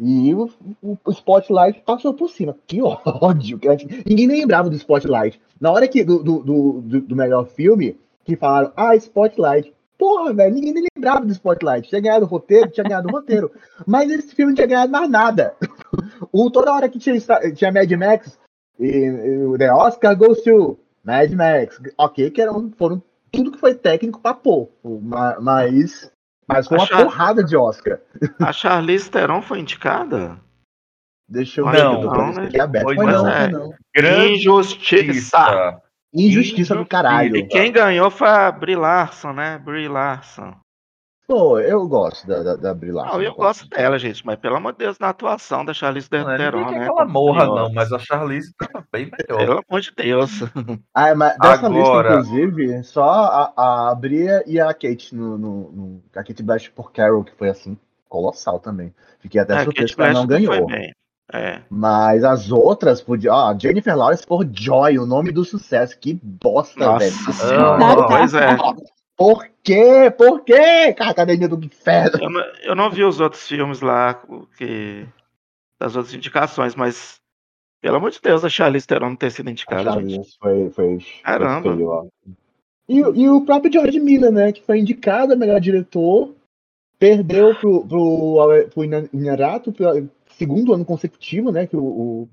[0.01, 0.49] E o,
[0.80, 2.57] o, Spotlight passou por cima.
[2.66, 3.61] Que ódio!
[4.07, 5.39] Ninguém nem lembrava do Spotlight.
[5.61, 9.70] Na hora que do, do, do, do melhor filme, que falaram, ah, Spotlight.
[9.99, 11.91] Porra, velho, ninguém nem lembrava do Spotlight.
[11.91, 13.53] Tinha ganhado o roteiro, tinha ganhado o roteiro.
[13.87, 15.55] Mas esse filme não tinha ganhado mais nada.
[16.33, 17.20] o, toda hora que tinha,
[17.55, 18.39] tinha Mad Max,
[18.79, 21.81] e, e The Oscar goes to Mad Max.
[21.99, 24.68] Ok, que eram, foram tudo que foi técnico pra pôr.
[25.41, 26.12] Mas
[26.47, 27.05] mas foi uma Char...
[27.05, 27.99] porrada de Oscar.
[28.41, 30.39] A Charlize Theron foi indicada?
[31.29, 31.83] Deixa eu ver.
[31.83, 32.61] Não, não, né?
[32.61, 32.85] aberto.
[32.85, 33.49] Foi, não, é.
[33.49, 33.73] não.
[33.95, 35.81] Grande Injustiça.
[36.14, 37.37] Injustiça do caralho.
[37.37, 39.59] E quem ganhou foi a Brie Larson, né?
[39.59, 40.55] Brie Larson.
[41.27, 43.14] Pô, eu gosto da, da, da Brie Larson.
[43.14, 46.25] Não, eu gosto dela, gente, mas pelo amor de Deus, na atuação da Charlize Theron,
[46.25, 46.51] não, é né?
[46.51, 49.39] Não ela morra, não, mas a Charlize tá bem melhor.
[49.39, 50.31] Pelo amor de Deus.
[50.95, 52.16] Ah, mas dessa Agora...
[52.16, 56.73] lista, inclusive, só a, a Bria e a Kate no, no, no, A Kate Blanchett
[56.73, 58.95] por Carol, que foi assim, colossal também.
[59.20, 60.66] Fiquei até é, surpreso que ela não ganhou.
[61.33, 61.62] É.
[61.70, 63.35] Mas as outras podiam.
[63.35, 65.99] Ó, Jennifer Lawrence por Joy, o nome do sucesso.
[65.99, 67.16] Que bosta, Nossa, velho.
[67.64, 68.57] Ah, pois é.
[69.17, 70.11] Por quê?
[70.17, 70.95] Por quê?
[70.99, 72.19] Academia do Inferno.
[72.21, 74.15] Eu não, eu não vi os outros filmes lá,
[74.57, 75.07] que,
[75.79, 77.21] das outras indicações, mas
[77.81, 79.91] pelo amor de Deus, a Charlize Theron não ter sido indicada.
[79.91, 81.63] A Charlize foi, foi, Caramba.
[81.63, 82.13] Foi feio,
[82.89, 86.35] e, e, o próprio George Miller, né, que foi indicado a melhor diretor,
[86.99, 89.73] perdeu pro, pro, pro Inarato
[90.37, 92.29] segundo ano consecutivo, né, que o, o,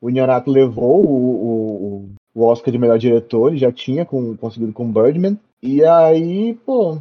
[0.00, 4.72] o Inarato levou o, o, o Oscar de melhor diretor, ele já tinha com, conseguido
[4.72, 5.38] com Birdman.
[5.62, 6.98] E aí, pô,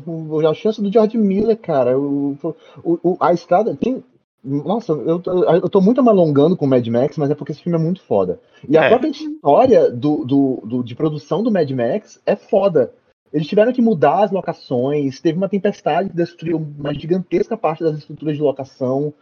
[0.49, 2.37] a chance do George Miller, cara, o,
[2.83, 4.03] o, a estrada tem.
[4.43, 7.79] Nossa, eu, eu tô muito alongando com o Mad Max, mas é porque esse filme
[7.79, 8.39] é muito foda.
[8.67, 8.89] E a é.
[8.89, 12.93] própria história do, do, do, de produção do Mad Max é foda.
[13.33, 17.97] Eles tiveram que mudar as locações, teve uma tempestade que destruiu uma gigantesca parte das
[17.97, 19.13] estruturas de locação.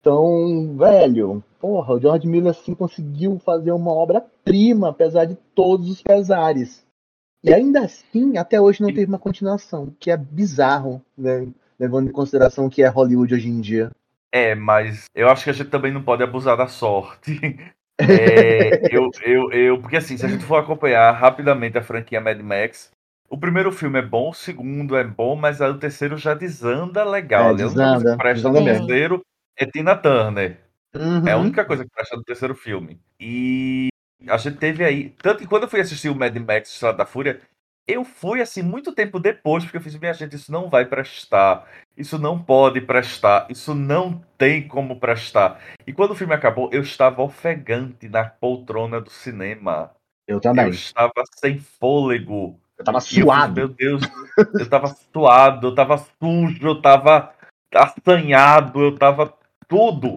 [0.00, 6.02] Então, velho, porra, o George Miller assim conseguiu fazer uma obra-prima, apesar de todos os
[6.02, 6.81] pesares.
[7.42, 11.48] E ainda assim, até hoje não teve uma continuação, que é bizarro, né?
[11.78, 13.90] levando em consideração que é Hollywood hoje em dia.
[14.30, 17.40] É, mas eu acho que a gente também não pode abusar da sorte.
[18.00, 22.40] É, eu, eu, eu, porque assim, se a gente for acompanhar rapidamente a franquia Mad
[22.40, 22.90] Max,
[23.28, 27.04] o primeiro filme é bom, o segundo é bom, mas aí o terceiro já desanda
[27.04, 27.50] legal.
[27.50, 29.22] É, desanda, a presta no terceiro
[29.56, 30.58] é Tina Turner.
[30.94, 31.28] Uhum.
[31.28, 32.98] É a única coisa que presta no terceiro filme.
[33.20, 33.88] E
[34.28, 35.10] a gente teve aí.
[35.22, 37.40] Tanto que quando eu fui assistir o Mad Max Estrada da Fúria,
[37.86, 41.66] eu fui assim muito tempo depois, porque eu fiz, minha gente, isso não vai prestar.
[41.96, 43.46] Isso não pode prestar.
[43.50, 45.60] Isso não tem como prestar.
[45.86, 49.90] E quando o filme acabou, eu estava ofegante na poltrona do cinema.
[50.26, 50.66] Eu também.
[50.66, 52.58] Eu estava sem fôlego.
[52.78, 53.60] Eu estava suado.
[53.60, 54.02] Eu, meu Deus,
[54.54, 57.34] eu estava suado, eu estava sujo, eu estava
[57.74, 59.34] assanhado, eu estava
[59.68, 60.16] tudo.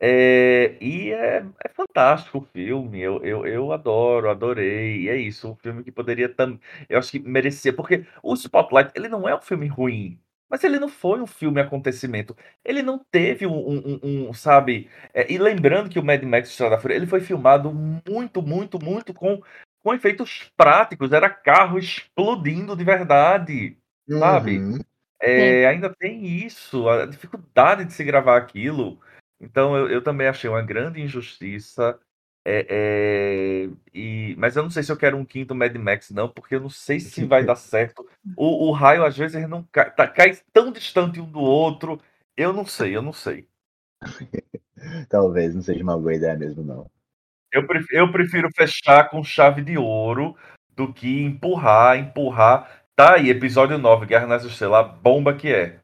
[0.00, 5.02] É, e é, é fantástico o filme, eu, eu, eu adoro, adorei.
[5.02, 6.60] E é isso, um filme que poderia também.
[6.88, 10.78] Eu acho que merecia, porque o Spotlight ele não é um filme ruim, mas ele
[10.78, 12.36] não foi um filme acontecimento.
[12.64, 14.88] Ele não teve um, um, um, um sabe?
[15.12, 18.82] É, e lembrando que o Mad Max Estrada da Fúria ele foi filmado muito, muito,
[18.82, 19.42] muito com,
[19.82, 21.12] com efeitos práticos.
[21.12, 23.76] Era carro explodindo de verdade,
[24.08, 24.58] sabe?
[24.58, 24.78] Uhum.
[25.20, 29.00] É, ainda tem isso, a dificuldade de se gravar aquilo.
[29.40, 31.98] Então eu, eu também achei uma grande injustiça.
[32.44, 36.28] É, é, e, mas eu não sei se eu quero um quinto Mad Max, não,
[36.28, 38.08] porque eu não sei se vai dar certo.
[38.36, 42.00] O, o raio, às vezes, não cai, tá, cai tão distante um do outro.
[42.36, 43.46] Eu não sei, eu não sei.
[45.10, 46.90] Talvez não seja uma boa ideia mesmo, não.
[47.52, 50.36] Eu prefiro, eu prefiro fechar com chave de ouro
[50.70, 52.84] do que empurrar, empurrar.
[52.94, 55.80] Tá aí, episódio 9, Guerra nas Estrelas, bomba que é.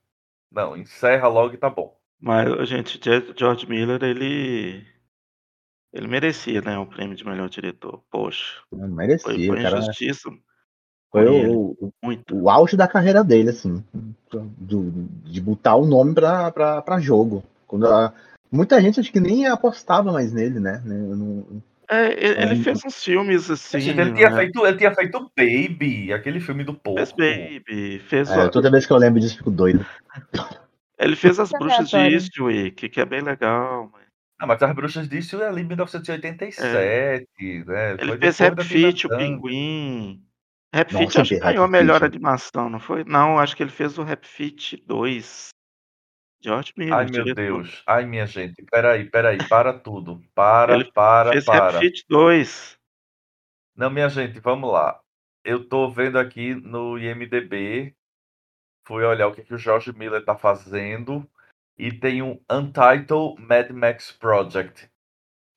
[0.51, 1.97] Não, encerra logo e tá bom.
[2.25, 2.99] Mas, gente,
[3.37, 4.83] George Miller, ele.
[5.93, 6.79] Ele merecia, né?
[6.79, 8.03] O prêmio de melhor diretor.
[8.11, 8.63] Poxa.
[8.73, 9.79] Não merecia, foi, foi cara.
[9.79, 10.31] injustiça.
[11.13, 12.35] Foi o, o, muito.
[12.35, 13.85] o auge da carreira dele, assim.
[14.33, 14.91] Do,
[15.25, 17.45] de botar o nome pra, pra, pra jogo.
[17.67, 18.11] Quando a,
[18.51, 20.83] muita gente acho que nem apostava mais nele, né?
[20.83, 21.63] Não...
[21.91, 23.91] É, ele fez uns filmes assim.
[23.91, 24.37] Ele, tinha né?
[24.37, 26.97] feito, ele tinha feito Baby, aquele filme do povo.
[26.97, 28.31] Fez Baby, fez.
[28.31, 29.85] É, toda vez que eu lembro disso, fico doido.
[30.99, 33.91] Ele fez As Bruxas de Eastwick, que é bem legal.
[33.93, 34.05] Mas...
[34.39, 37.25] Ah, mas As Bruxas de Eastwick é ali em 1987, é.
[37.65, 37.93] né?
[37.93, 40.25] Ele Foi fez Rap Fit, o Pinguim.
[40.75, 43.05] Rap Fit acho que ganhou a melhor animação, não foi?
[43.05, 45.51] Não, acho que ele fez o Rap Fit 2.
[46.43, 46.95] George Miller.
[46.95, 47.35] Ai, meu.
[47.35, 47.83] Deus.
[47.87, 48.63] Ai, minha gente.
[48.71, 49.39] Peraí, peraí.
[49.49, 50.21] Para tudo.
[50.35, 51.71] Para, ele para, fez para.
[51.71, 52.77] Rap Fit 2.
[53.77, 55.01] Não, minha gente, vamos lá.
[55.43, 57.95] Eu tô vendo aqui no IMDB.
[58.87, 61.27] Fui olhar o que, que o George Miller tá fazendo.
[61.77, 64.89] E tem um Untitled Mad Max Project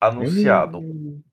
[0.00, 0.80] anunciado.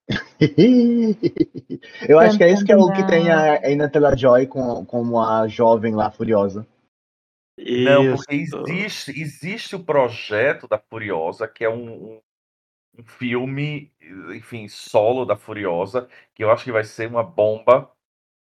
[2.07, 5.19] Eu acho que é isso que é o que tem a Anya Taylor-Joy com, como
[5.19, 6.67] a jovem lá furiosa.
[7.57, 12.21] Não, porque existe, existe o projeto da Furiosa, que é um, um,
[12.99, 13.93] um filme,
[14.35, 17.89] enfim, solo da Furiosa, que eu acho que vai ser uma bomba.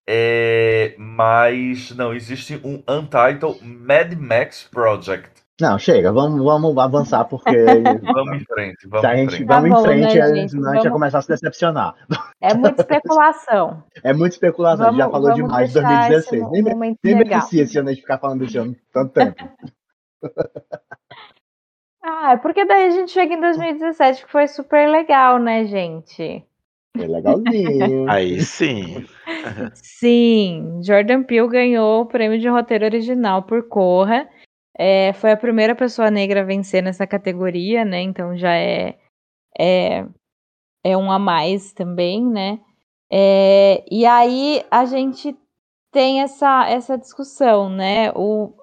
[0.09, 5.37] É, mas não, existe um Untitled Mad Max Project.
[5.59, 7.49] Não, chega, vamos, vamos avançar, porque.
[8.13, 9.43] vamos em frente, vamos gente, em frente.
[9.45, 10.51] Vamos tá em frente, né, gente?
[10.51, 11.95] senão a gente vai começar a se decepcionar.
[12.39, 13.83] É muita especulação.
[14.03, 16.51] é muita especulação, vamos, já falou demais de 2016.
[16.51, 16.63] Nem,
[17.03, 19.49] nem merecia esse ano a gente ficar falando desse ano tanto tempo.
[22.01, 26.46] ah, é porque daí a gente chega em 2017, que foi super legal, né, gente?
[26.97, 28.09] Foi legalzinho.
[28.09, 29.05] Aí sim.
[29.75, 34.27] sim, Jordan Peele ganhou o prêmio de roteiro original por Corra.
[34.77, 38.01] É, foi a primeira pessoa negra a vencer nessa categoria, né?
[38.01, 38.97] Então já é,
[39.57, 40.05] é,
[40.83, 42.59] é um a mais também, né?
[43.11, 45.35] É, e aí a gente
[45.91, 48.11] tem essa, essa discussão, né?
[48.11, 48.53] O,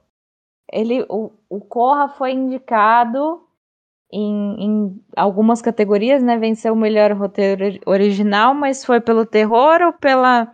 [0.73, 3.44] ele, o, o Corra foi indicado
[4.15, 6.39] em, em, algumas categorias, né?
[6.39, 10.53] Venceu o melhor roteiro original, mas foi pelo terror ou pela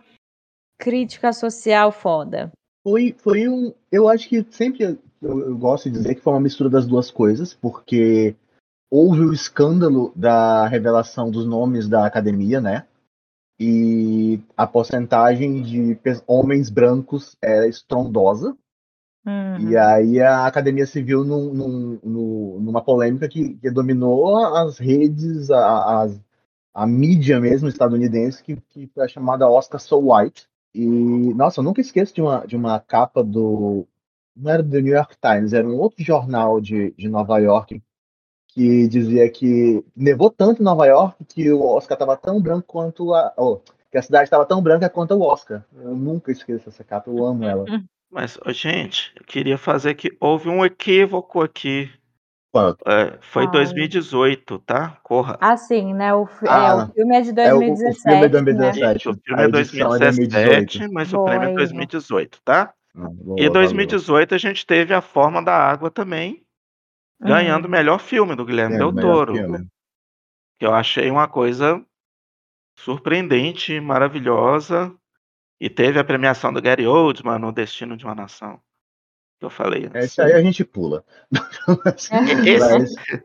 [0.79, 2.51] crítica social foda?
[2.83, 3.71] Foi, foi um.
[3.91, 7.11] Eu acho que sempre eu, eu, gosto de dizer que foi uma mistura das duas
[7.11, 8.35] coisas, porque
[8.89, 12.87] houve o escândalo da revelação dos nomes da academia, né?
[13.59, 18.57] E a porcentagem de homens brancos era estrondosa.
[19.25, 19.69] Uhum.
[19.69, 25.51] E aí a academia se viu num, num, numa polêmica que, que, dominou as redes,
[25.51, 26.09] a, a,
[26.73, 30.47] a mídia mesmo estadunidense, que, que foi a chamada Oscar So White.
[30.73, 30.85] E,
[31.35, 33.87] nossa, eu nunca esqueço de uma, de uma capa do
[34.35, 37.81] não era do New York Times, era um outro jornal de, de Nova York
[38.47, 43.13] que dizia que nevou tanto em Nova York que o Oscar estava tão branco quanto
[43.13, 43.33] a.
[43.37, 43.59] Oh,
[43.89, 45.65] que a cidade estava tão branca quanto o Oscar.
[45.73, 47.65] Eu nunca esqueço essa capa, eu amo ela.
[48.11, 51.89] Mas, gente, eu queria fazer que houve um equívoco aqui.
[52.51, 52.83] Quanto?
[52.85, 53.51] É, foi Ai.
[53.51, 54.97] 2018, tá?
[55.01, 55.37] Corra.
[55.39, 56.13] Ah, sim, né?
[56.13, 59.07] O, ah, é, o filme é de 2017.
[59.07, 59.87] É, o, o filme é 2017.
[59.87, 59.95] Né?
[59.95, 62.73] O filme é 2017, é mas o prêmio é 2018, tá?
[62.93, 63.07] Ah,
[63.37, 66.43] e 2018 a gente teve A Forma da Água também,
[67.21, 67.71] ganhando o uhum.
[67.71, 69.33] melhor filme do Guilherme é, Del Toro.
[70.59, 71.81] Que eu achei uma coisa
[72.77, 74.93] surpreendente, maravilhosa.
[75.61, 78.59] E teve a premiação do Gary Oldman no Destino de uma Nação.
[79.39, 79.85] Que eu falei.
[79.85, 79.97] Assim.
[79.99, 81.05] Esse aí a gente pula.
[81.85, 82.09] esse,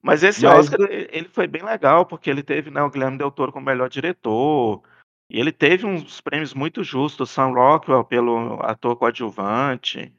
[0.00, 0.54] mas esse mas...
[0.54, 3.88] Oscar, ele foi bem legal, porque ele teve né, o Guilherme Del Toro como melhor
[3.88, 4.80] diretor.
[5.28, 10.14] E ele teve uns prêmios muito justos, Sam Rockwell pelo ator coadjuvante,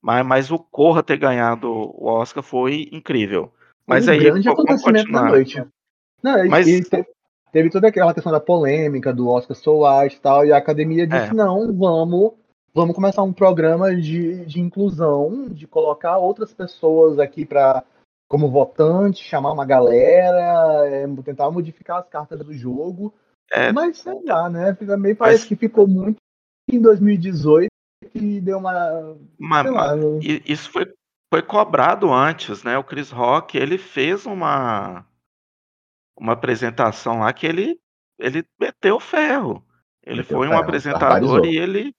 [0.00, 3.52] mas, mas o Corra ter ganhado o Oscar foi incrível.
[3.86, 5.62] Mas um aí, grande acontecimento da noite.
[6.22, 6.66] Não, mas...
[6.66, 6.82] e
[7.52, 11.06] teve, toda aquela questão da polêmica do Oscar So White e tal, e a academia
[11.06, 11.34] disse, é.
[11.34, 12.32] não, vamos,
[12.74, 17.84] vamos começar um programa de, de inclusão, de colocar outras pessoas aqui para
[18.28, 23.12] como votante, chamar uma galera, é, tentar modificar as cartas do jogo
[23.50, 24.72] é, mas sei lá, né?
[24.74, 25.48] Também parece mas...
[25.48, 26.18] que ficou muito
[26.70, 27.68] em 2018
[28.14, 29.16] e deu uma.
[29.38, 30.86] uma, lá, isso foi,
[31.32, 32.78] foi cobrado antes, né?
[32.78, 35.04] O Chris Rock ele fez uma
[36.20, 37.80] uma apresentação lá que ele
[38.18, 39.64] ele meteu ferro.
[40.04, 41.46] Ele meteu foi um ferro, apresentador barbarizou.
[41.46, 41.94] e ele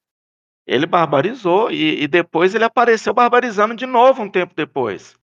[0.67, 5.15] ele barbarizou e, e, depois ele apareceu barbarizando de novo um tempo depois.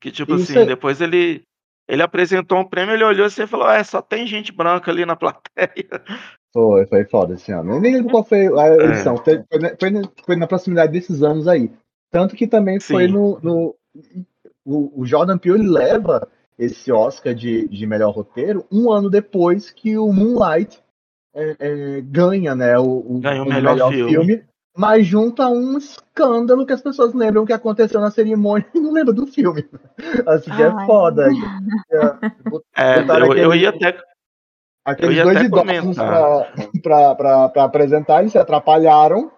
[0.00, 0.66] Que tipo isso assim, é...
[0.66, 1.44] depois ele
[1.86, 5.04] ele apresentou um prêmio, ele olhou assim e falou: É, só tem gente branca ali
[5.04, 6.02] na plateia.
[6.52, 7.74] Foi, foi foda esse ano.
[7.74, 8.84] Eu nem lembro qual foi a é.
[8.86, 9.14] edição.
[9.14, 9.18] É.
[9.18, 9.44] Foi,
[9.78, 11.70] foi, foi, na proximidade desses anos aí.
[12.10, 12.94] Tanto que também Sim.
[12.94, 13.38] foi no.
[13.40, 13.76] no
[14.64, 16.28] o, o, Jordan Peele leva
[16.62, 20.80] esse Oscar de, de melhor roteiro um ano depois que o Moonlight
[21.34, 22.78] é, é, ganha, né?
[22.78, 24.10] O, o, ganha o melhor, melhor filme.
[24.10, 24.44] filme.
[24.76, 28.92] mas junto a um escândalo que as pessoas lembram que aconteceu na cerimônia e não
[28.92, 29.68] lembram do filme.
[30.26, 31.28] Assim que é foda.
[32.76, 33.98] É, eu, eu ia até.
[34.84, 35.96] Aqueles dois idosos
[36.82, 39.30] para apresentar, eles se atrapalharam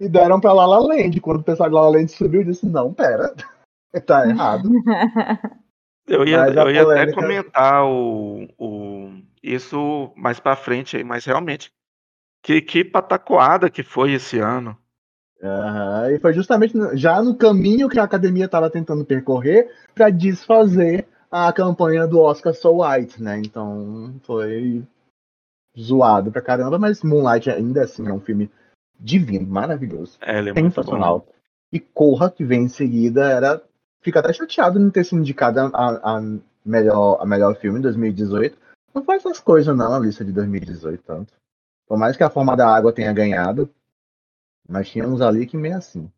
[0.00, 1.20] e deram para Lala Land.
[1.20, 3.34] Quando o pessoal de Lala Land subiu, disse: Não, pera,
[4.06, 4.70] tá errado.
[6.06, 7.02] Eu ia, eu ia polêmica...
[7.02, 9.10] até comentar o, o,
[9.42, 11.72] isso mais para frente aí, mas realmente
[12.42, 14.76] que, que patacoada que foi esse ano.
[15.42, 21.06] Uhum, e foi justamente já no caminho que a academia estava tentando percorrer para desfazer
[21.30, 23.38] a campanha do Oscar So White, né?
[23.38, 24.82] Então foi
[25.78, 28.50] zoado pra caramba, mas Moonlight ainda assim é um filme
[28.98, 30.16] divino, maravilhoso.
[30.22, 31.26] É, é sensacional.
[31.72, 33.62] E Corra, que vem em seguida, era.
[34.06, 36.22] Fica até chateado de não ter sido indicado a, a,
[36.64, 38.56] melhor, a melhor filme em 2018.
[38.94, 41.34] Não faz essas coisas não, a lista de 2018 tanto.
[41.88, 43.68] Por mais que a forma da água tenha ganhado,
[44.68, 46.08] mas tínhamos ali que meio assim.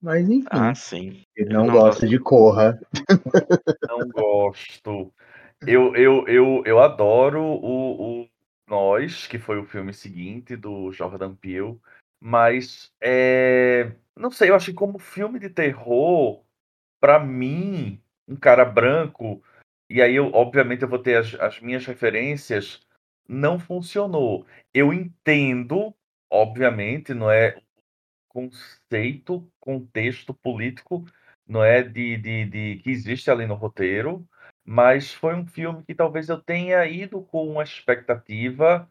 [0.00, 0.48] Mas enfim.
[0.50, 1.22] Ah, sim.
[1.36, 2.80] Ele não, não gosta de Corra.
[3.86, 5.12] Não gosto.
[5.66, 8.28] Eu, eu, eu, eu adoro o, o
[8.66, 11.78] Nós, que foi o filme seguinte do Jordan Peele,
[12.18, 16.42] mas é, não sei, eu acho que como filme de terror,
[17.02, 19.42] para mim, um cara branco,
[19.90, 22.80] e aí eu, obviamente eu vou ter as, as minhas referências,
[23.28, 24.46] não funcionou.
[24.72, 25.92] Eu entendo,
[26.30, 27.60] obviamente, não é
[28.28, 31.04] conceito, contexto político,
[31.44, 34.24] não é de, de, de que existe ali no roteiro,
[34.64, 38.88] mas foi um filme que talvez eu tenha ido com uma expectativa,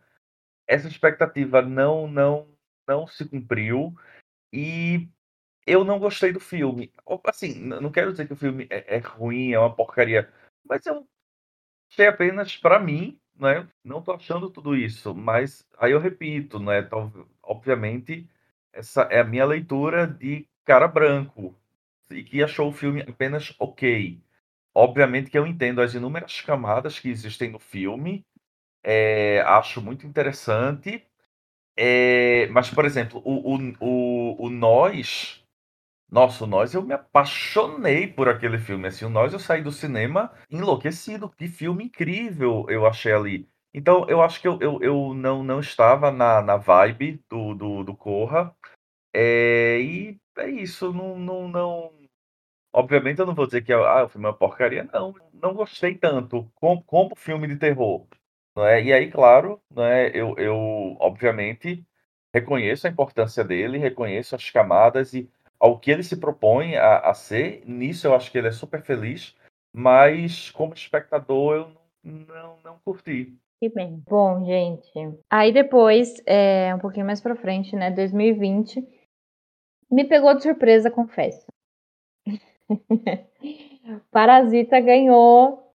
[0.67, 2.49] essa expectativa não não
[2.85, 3.95] não se cumpriu
[4.51, 5.07] e
[5.65, 6.91] eu não gostei do filme.
[7.25, 10.31] Assim, não quero dizer que o filme é, é ruim, é uma porcaria,
[10.65, 11.07] mas eu
[11.89, 16.87] achei apenas para mim né, não tô achando tudo isso, mas aí eu repito, né,
[17.41, 18.29] obviamente
[18.71, 21.55] essa é a minha leitura de cara branco
[22.11, 24.21] e que achou o filme apenas ok.
[24.73, 28.25] Obviamente que eu entendo as inúmeras camadas que existem no filme,
[28.83, 31.05] é, acho muito interessante,
[31.75, 35.40] é, mas por exemplo, o, o, o, o Nós
[36.11, 38.87] nossa, Nós, eu me apaixonei por aquele filme.
[38.87, 41.29] Assim, o Nós, eu saí do cinema enlouquecido.
[41.29, 43.49] Que filme incrível eu achei ali.
[43.73, 47.83] Então, eu acho que eu, eu, eu não, não estava na, na vibe do, do,
[47.85, 48.53] do Corra.
[49.13, 50.91] É, e é isso.
[50.93, 51.93] Não, não, não.
[52.73, 54.83] Obviamente, eu não vou dizer que ah, o filme é uma porcaria.
[54.93, 58.05] Não, não gostei tanto como, como filme de terror.
[58.55, 58.83] Não é?
[58.83, 60.09] E aí, claro, não é?
[60.09, 60.57] eu, eu,
[60.99, 61.85] obviamente,
[62.33, 65.29] reconheço a importância dele, reconheço as camadas e
[65.61, 67.63] ao que ele se propõe a, a, ser.
[67.67, 69.37] Nisso eu acho que ele é super feliz,
[69.71, 71.71] mas como espectador eu
[72.03, 73.37] não, não, curti.
[73.61, 74.03] Que bem.
[74.09, 74.91] Bom, gente.
[75.29, 78.83] Aí depois, é, um pouquinho mais pra frente, né, 2020,
[79.91, 81.45] me pegou de surpresa, confesso.
[84.09, 85.71] Parasita ganhou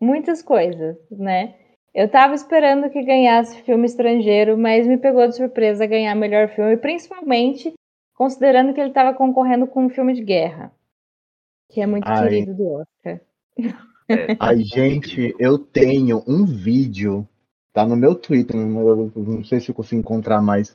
[0.00, 1.58] muitas coisas, né?
[1.92, 6.76] Eu tava esperando que ganhasse filme estrangeiro, mas me pegou de surpresa ganhar melhor filme,
[6.76, 7.74] principalmente
[8.16, 10.72] considerando que ele estava concorrendo com um filme de guerra,
[11.70, 12.28] que é muito Ai.
[12.28, 13.20] querido do Oscar.
[14.08, 14.36] É.
[14.40, 17.28] Ai, gente, eu tenho um vídeo,
[17.72, 20.74] tá no meu Twitter, não, não sei se eu consigo encontrar mais.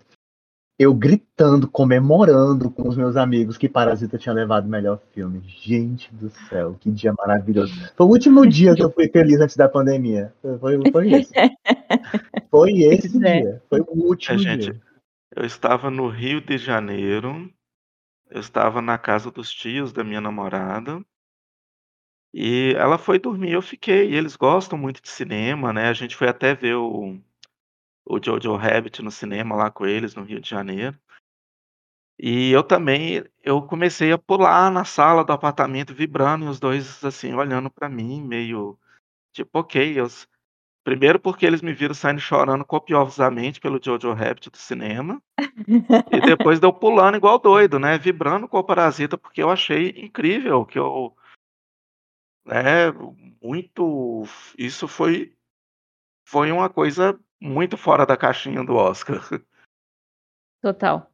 [0.78, 5.42] Eu gritando, comemorando com os meus amigos que Parasita tinha levado o melhor filme.
[5.46, 7.74] Gente do céu, que dia maravilhoso.
[7.96, 10.34] Foi o último dia que eu fui feliz antes da pandemia.
[10.60, 11.34] Foi, foi esse.
[12.50, 13.42] Foi esse é.
[13.42, 13.62] dia.
[13.70, 14.82] Foi o último é, gente, dia.
[15.34, 17.54] Eu estava no Rio de Janeiro,
[18.30, 21.04] eu estava na casa dos tios da minha namorada,
[22.34, 24.12] e ela foi dormir, eu fiquei.
[24.12, 25.90] E eles gostam muito de cinema, né?
[25.90, 27.20] A gente foi até ver o,
[28.06, 30.98] o Jojo Rabbit no cinema lá com eles no Rio de Janeiro.
[32.18, 37.04] E eu também, eu comecei a pular na sala do apartamento, vibrando, e os dois
[37.04, 38.78] assim olhando para mim, meio
[39.34, 40.08] tipo, ok, eu,
[40.84, 45.22] Primeiro porque eles me viram saindo chorando copiosamente pelo Jojo Rabbit do cinema.
[46.12, 47.98] e depois deu pulando igual doido, né?
[47.98, 51.16] Vibrando com o Parasita, porque eu achei incrível, que eu...
[52.48, 52.92] É,
[53.42, 54.24] muito...
[54.58, 55.36] Isso foi...
[56.28, 59.22] Foi uma coisa muito fora da caixinha do Oscar.
[60.62, 61.11] Total.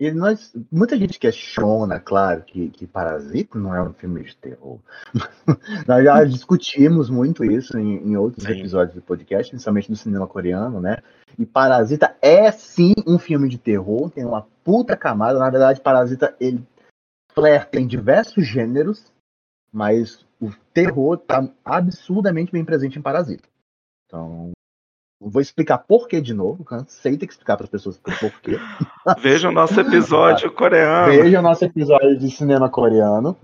[0.00, 4.80] E nós, muita gente questiona, claro, que, que Parasita não é um filme de terror.
[5.86, 8.52] nós já discutimos muito isso em, em outros sim.
[8.52, 11.02] episódios do podcast, principalmente do cinema coreano, né?
[11.38, 15.38] E Parasita é sim um filme de terror, tem uma puta camada.
[15.38, 16.66] Na verdade, Parasita ele
[17.34, 19.12] flerta em diversos gêneros,
[19.70, 23.46] mas o terror tá absurdamente bem presente em Parasita.
[24.06, 24.52] Então,
[25.20, 28.56] vou explicar por que de novo, cansei de explicar para as pessoas por quê.
[29.20, 31.12] Veja o nosso episódio coreano.
[31.12, 33.36] Veja o nosso episódio de cinema coreano.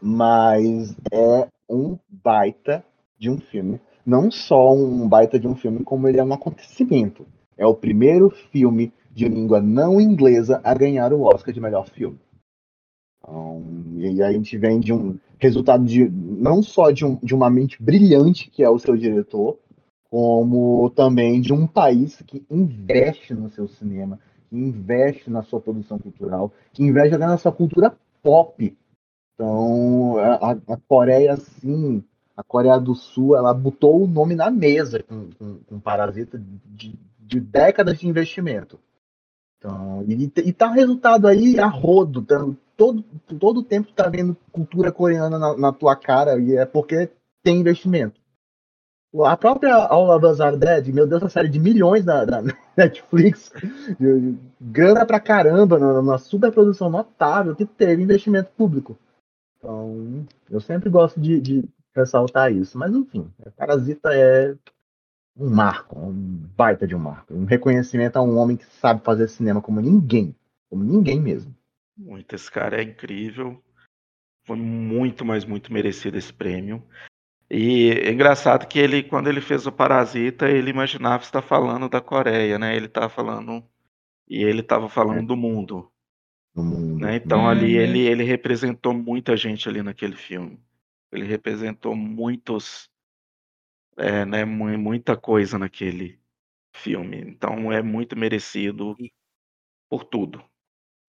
[0.00, 2.84] Mas é um baita
[3.16, 3.80] de um filme.
[4.04, 7.26] Não só um baita de um filme, como ele é um acontecimento.
[7.56, 12.18] É o primeiro filme de língua não inglesa a ganhar o Oscar de melhor filme.
[13.18, 13.62] Então,
[13.96, 17.82] e a gente vem de um resultado de não só de, um, de uma mente
[17.82, 19.58] brilhante que é o seu diretor,
[20.10, 24.18] como também de um país que investe no seu cinema,
[24.48, 28.76] que investe na sua produção cultural, que investe até na sua cultura pop.
[29.34, 32.02] Então, a, a Coreia, sim,
[32.36, 36.98] a Coreia do Sul, ela botou o nome na mesa com, com, com Parasita de,
[37.18, 38.78] de décadas de investimento.
[39.58, 43.02] Então, e, e tá resultado aí a rodo, tá, todo,
[43.40, 47.10] todo tempo tá vendo cultura coreana na, na, tua cara, e é porque
[47.42, 48.20] tem investimento.
[49.24, 52.24] A própria Us Are Dead, meu Deus, a série de milhões na
[52.76, 53.50] Netflix,
[54.60, 58.98] grana pra caramba, numa super produção notável que teve investimento público.
[59.56, 62.76] Então, eu sempre gosto de, de ressaltar isso.
[62.76, 64.54] Mas, enfim, Parasita é
[65.36, 66.12] um marco, um
[66.56, 67.32] baita de um marco.
[67.32, 70.34] Um reconhecimento a um homem que sabe fazer cinema como ninguém.
[70.68, 71.54] Como ninguém mesmo.
[71.96, 73.60] Muito, esse cara é incrível.
[74.44, 76.82] Foi muito, mas muito merecido esse prêmio.
[77.50, 82.00] E é engraçado que ele, quando ele fez o Parasita, ele imaginava estar falando da
[82.00, 82.76] Coreia, né?
[82.76, 83.64] Ele estava falando.
[84.28, 85.26] E ele estava falando é.
[85.26, 85.90] do mundo.
[86.54, 86.98] Do mundo.
[87.00, 87.16] Né?
[87.16, 87.48] Então uhum.
[87.48, 90.60] ali ele, ele representou muita gente ali naquele filme.
[91.10, 92.90] Ele representou muitos
[93.98, 96.20] é, né, muita coisa naquele
[96.72, 97.20] filme.
[97.20, 98.96] Então é muito merecido
[99.88, 100.42] por tudo.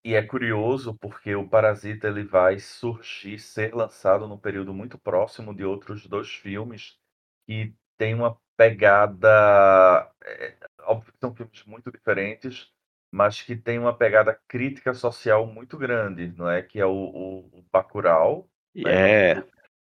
[0.03, 5.53] E é curioso porque o Parasita ele vai surgir, ser lançado num período muito próximo
[5.53, 6.97] de outros dois filmes
[7.45, 10.09] que tem uma pegada.
[10.23, 12.71] É, óbvio que são filmes muito diferentes,
[13.11, 16.61] mas que tem uma pegada crítica social muito grande, não é?
[16.61, 19.43] Que é o, o, o Bacurau, né?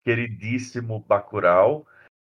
[0.05, 1.87] queridíssimo Bacurau,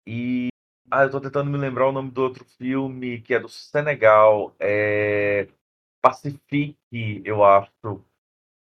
[0.05, 0.49] e
[0.91, 4.57] ah, eu tô tentando me lembrar o nome do outro filme que é do Senegal.
[4.59, 5.47] É
[6.03, 8.05] Pacifique, eu acho.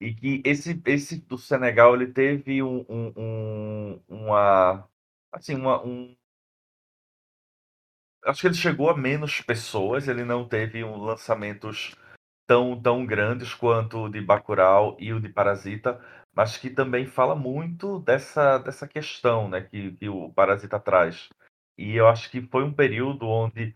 [0.01, 4.89] E que esse, esse do Senegal ele teve um, um, um uma
[5.33, 6.17] assim uma um
[8.25, 11.95] acho que ele chegou a menos pessoas, ele não teve um lançamentos
[12.47, 16.01] tão tão grandes quanto o de Bacurau e o de Parasita,
[16.35, 21.29] mas que também fala muito dessa dessa questão, né, que, que o Parasita traz
[21.79, 23.75] e eu acho que foi um período onde,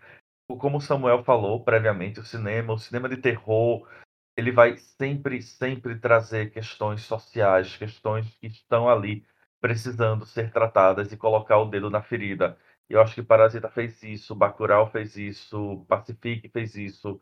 [0.57, 3.89] como o Samuel falou previamente, o cinema, o cinema de terror,
[4.37, 9.25] ele vai sempre, sempre trazer questões sociais, questões que estão ali
[9.61, 12.59] precisando ser tratadas e colocar o dedo na ferida.
[12.89, 17.21] Eu acho que Parasita fez isso, Bacurau fez isso, Pacific fez isso,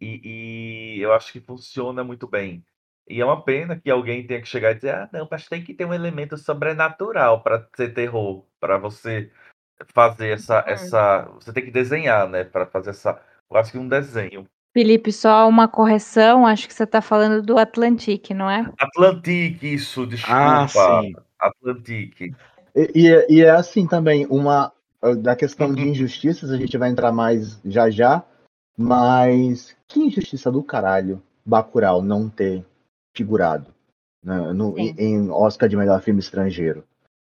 [0.00, 2.64] e, e, eu acho que funciona muito bem.
[3.08, 5.64] E é uma pena que alguém tenha que chegar e dizer: ah, não, mas tem
[5.64, 9.32] que ter um elemento sobrenatural para ser terror, para você
[9.86, 10.72] fazer essa, uhum.
[10.72, 11.28] essa.
[11.34, 12.44] Você tem que desenhar, né?
[12.44, 13.20] Para fazer essa.
[13.48, 14.46] Quase que um desenho.
[14.72, 18.70] Felipe, só uma correção, acho que você está falando do Atlantique, não é?
[18.78, 20.34] Atlantique, isso, desculpa.
[20.34, 21.14] Ah, sim.
[21.40, 22.34] Atlantique.
[22.76, 24.70] E, e, e, é assim também, uma
[25.20, 28.22] da questão de injustiças, a gente vai entrar mais já já,
[28.76, 32.64] mas que injustiça do caralho Bacurau não ter
[33.16, 33.74] figurado
[34.22, 36.84] né, no, em Oscar de melhor filme estrangeiro.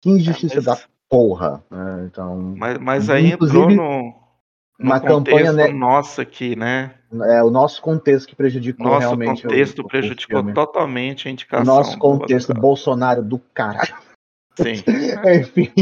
[0.01, 0.65] Que injustiça é, mas...
[0.65, 0.77] da
[1.09, 1.65] porra.
[1.71, 2.09] Né?
[2.11, 4.15] Então, mas, mas aí entrou no,
[4.79, 6.95] uma campanha né, nossa aqui, né?
[7.31, 9.29] É o nosso contexto que prejudicou nosso realmente.
[9.29, 11.73] Nosso contexto o, prejudicou o totalmente a indicação.
[11.73, 13.95] O nosso contexto do Bolsonaro do caralho.
[14.57, 14.83] Sim.
[15.41, 15.73] Enfim.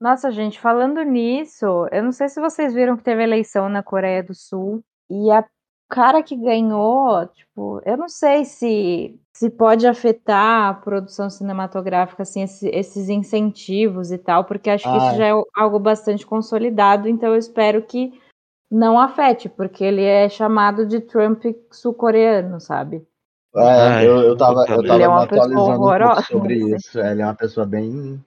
[0.00, 4.22] Nossa, gente, falando nisso, eu não sei se vocês viram que teve eleição na Coreia
[4.22, 5.44] do Sul e a
[5.88, 12.42] cara que ganhou, tipo, eu não sei se se pode afetar a produção cinematográfica, assim,
[12.42, 17.28] esse, esses incentivos e tal, porque acho que isso já é algo bastante consolidado, então
[17.28, 18.20] eu espero que
[18.68, 23.06] não afete, porque ele é chamado de Trump sul-coreano, sabe?
[23.54, 26.98] É, eu, eu tava, eu tava é atualizando um sobre isso.
[26.98, 28.22] Ele é uma pessoa bem.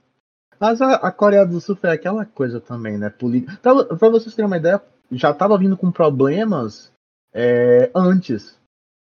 [0.59, 3.09] Mas a, a, Coreia do Sul foi aquela coisa também, né?
[3.09, 3.57] Política.
[3.61, 4.81] Pra, pra vocês terem uma ideia,
[5.11, 6.90] já tava vindo com problemas
[7.33, 8.59] é, antes.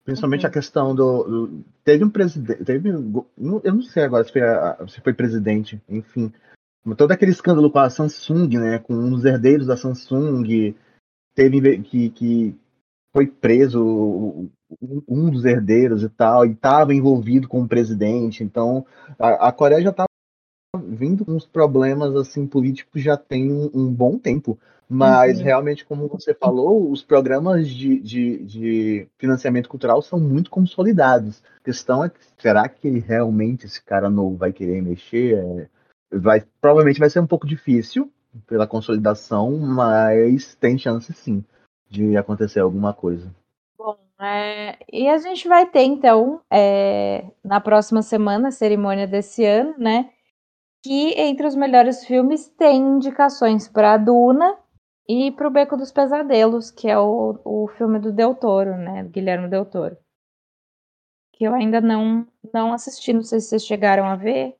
[0.04, 0.48] Principalmente uhum.
[0.48, 2.64] a questão do, do, Teve um presidente.
[2.64, 6.32] Teve, eu não sei agora se foi, a, se foi presidente, enfim.
[6.96, 8.78] Todo aquele escândalo com a Samsung, né?
[8.78, 10.74] Com um dos herdeiros da Samsung.
[11.34, 12.56] Teve que, que
[13.14, 14.50] foi preso
[15.08, 18.42] um dos herdeiros e tal, e estava envolvido com o presidente.
[18.42, 18.86] Então,
[19.18, 20.07] a, a Coreia já estava
[20.78, 24.58] vindo uns problemas assim políticos já tem um, bom tempo.
[24.88, 25.44] Mas uhum.
[25.44, 31.42] realmente, como você falou, os programas de, de, de, financiamento cultural são muito consolidados.
[31.60, 35.36] A questão é será que realmente esse cara novo vai querer mexer?
[35.36, 35.68] É,
[36.16, 38.10] vai, provavelmente vai ser um pouco difícil
[38.46, 41.44] pela consolidação, mas tem chance sim
[41.88, 43.30] de acontecer alguma coisa.
[43.78, 49.44] Bom, é, e a gente vai ter então é, na próxima semana a cerimônia desse
[49.44, 50.10] ano, né?
[50.84, 54.56] Que entre os melhores filmes tem indicações para Duna,
[55.08, 59.04] e pro Beco dos Pesadelos, que é o, o filme do Del Toro, né?
[59.04, 59.96] Guilherme Del Toro.
[61.32, 64.54] Que eu ainda não, não assisti, não sei se vocês chegaram a ver.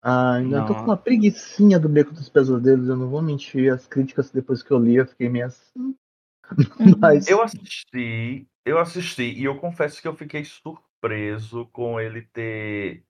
[0.00, 0.66] Ah, ainda não.
[0.66, 3.72] tô com uma preguiçinha do Beco dos Pesadelos, eu não vou mentir.
[3.72, 5.72] As críticas depois que eu li, eu fiquei meio assim.
[5.76, 5.96] Uhum.
[7.00, 7.26] Mas...
[7.26, 13.02] Eu assisti, eu assisti, e eu confesso que eu fiquei surpreso com ele ter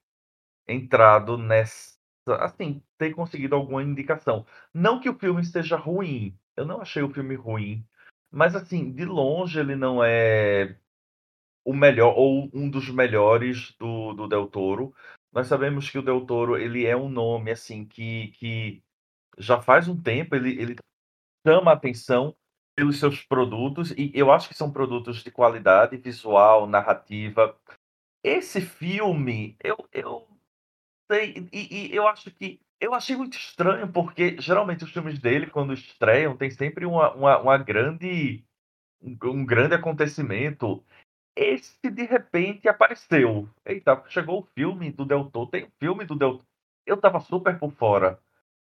[0.67, 1.94] entrado nessa.
[2.27, 4.47] Assim, ter conseguido alguma indicação.
[4.73, 7.87] Não que o filme esteja ruim, eu não achei o filme ruim,
[8.31, 10.77] mas assim, de longe ele não é
[11.65, 14.95] o melhor ou um dos melhores do, do Del Toro.
[15.33, 18.83] Nós sabemos que o Del Toro ele é um nome assim que, que
[19.39, 20.77] já faz um tempo ele, ele
[21.47, 22.37] chama a atenção
[22.77, 27.57] pelos seus produtos e eu acho que são produtos de qualidade visual, narrativa.
[28.23, 30.27] Esse filme, eu, eu
[31.11, 35.47] sei, e, e eu acho que eu achei muito estranho, porque geralmente os filmes dele,
[35.47, 38.45] quando estreiam, tem sempre uma, uma, uma grande.
[39.03, 40.85] um grande acontecimento.
[41.37, 43.49] Esse de repente apareceu.
[43.65, 45.51] Eita, chegou o filme do Del Toro.
[45.51, 46.41] Tem um filme do Del.
[46.87, 48.21] Eu tava super por fora.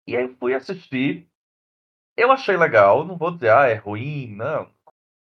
[0.05, 1.27] E aí fui assistir.
[2.17, 3.05] Eu achei legal.
[3.05, 4.35] Não vou dizer, ah, é ruim.
[4.35, 4.63] Não.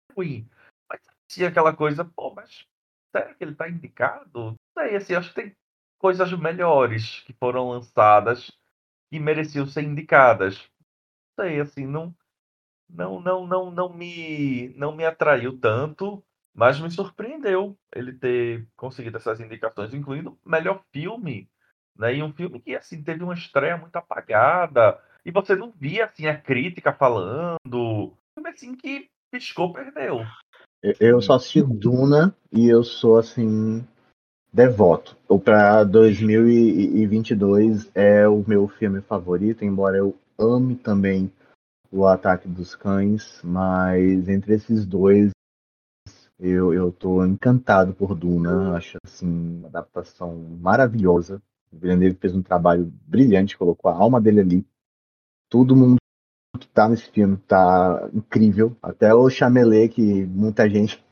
[0.09, 0.49] É ruim.
[0.87, 2.67] Mas tinha aquela coisa, pô, mas
[3.15, 4.51] será que ele tá indicado?
[4.51, 5.55] Não sei, assim, acho que tem
[6.05, 8.51] coisas melhores que foram lançadas
[9.09, 10.59] que mereciam ser indicadas.
[11.35, 12.13] Não sei, assim, não,
[12.87, 16.23] não, não, não, não me, não me atraiu tanto,
[16.53, 21.49] mas me surpreendeu ele ter conseguido essas indicações, incluindo melhor filme,
[21.97, 22.13] né?
[22.13, 26.27] E um filme que assim teve uma estreia muito apagada e você não via assim
[26.27, 30.23] a crítica falando, filme assim que piscou, perdeu.
[30.99, 33.83] Eu só assisti Duna e eu sou assim
[34.55, 35.17] devoto.
[35.27, 41.29] Ou para 2022 é o meu filme favorito, embora eu ame também
[41.91, 45.31] o Ataque dos Cães, mas entre esses dois
[46.39, 51.41] eu, eu tô encantado por Duna, acho assim uma adaptação maravilhosa.
[51.71, 54.65] O Villeneuve fez um trabalho brilhante, colocou a alma dele ali.
[55.49, 55.97] Todo mundo
[56.57, 61.04] que tá nesse filme tá incrível, até o Chamelet que muita gente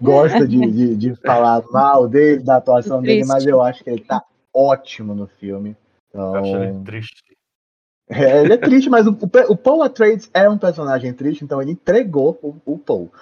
[0.00, 4.04] gosta de, de, de, falar mal dele, da atuação dele, mas eu acho que ele
[4.04, 4.22] tá
[4.52, 5.76] ótimo no filme.
[6.08, 6.36] Então...
[6.36, 7.36] Eu acho ele triste.
[8.08, 9.18] É, ele é triste, mas o,
[9.48, 13.12] o Paul Atreides é um personagem triste, então ele entregou o, o Paul.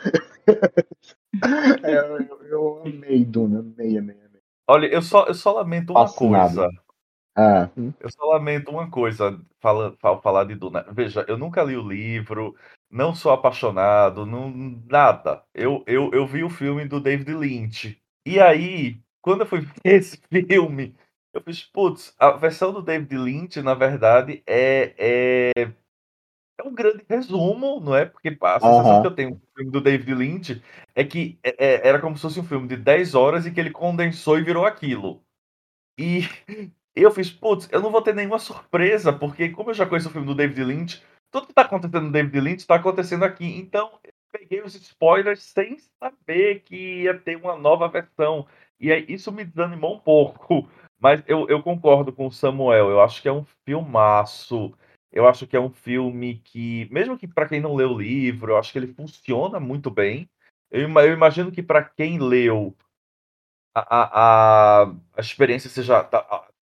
[1.82, 4.42] é, eu, eu, amei Duna, amei, amei, amei.
[4.68, 6.54] Olha, eu só, eu só lamento uma Fascinado.
[6.56, 6.83] coisa.
[7.36, 7.68] Ah.
[7.76, 10.86] Eu só lamento uma coisa, fala, falar de Duna.
[10.92, 12.54] Veja, eu nunca li o livro,
[12.90, 14.50] não sou apaixonado, não,
[14.88, 15.44] nada.
[15.52, 18.00] Eu, eu, eu vi o filme do David Lynch.
[18.24, 20.94] E aí, quando eu fui ver esse filme,
[21.32, 25.72] eu fiz, putz, a versão do David Lynch, na verdade, é, é,
[26.58, 28.04] é um grande resumo, não é?
[28.04, 29.02] Porque a sensação uhum.
[29.02, 30.62] que eu tenho do filme do David Lynch
[30.94, 33.58] é que é, é, era como se fosse um filme de 10 horas e que
[33.58, 35.20] ele condensou e virou aquilo.
[35.98, 36.22] E
[37.02, 40.12] eu fiz, putz, eu não vou ter nenhuma surpresa, porque como eu já conheço o
[40.12, 41.02] filme do David Lynch,
[41.34, 43.44] tudo que está acontecendo no David Lynch está acontecendo aqui.
[43.58, 48.46] Então, eu peguei os spoilers sem saber que ia ter uma nova versão.
[48.78, 50.68] E aí, isso me desanimou um pouco.
[51.00, 52.88] Mas eu, eu concordo com o Samuel.
[52.88, 54.72] Eu acho que é um filmaço.
[55.10, 58.52] Eu acho que é um filme que, mesmo que para quem não leu o livro,
[58.52, 60.28] eu acho que ele funciona muito bem.
[60.70, 62.76] Eu, eu imagino que para quem leu,
[63.74, 66.08] a, a, a experiência seja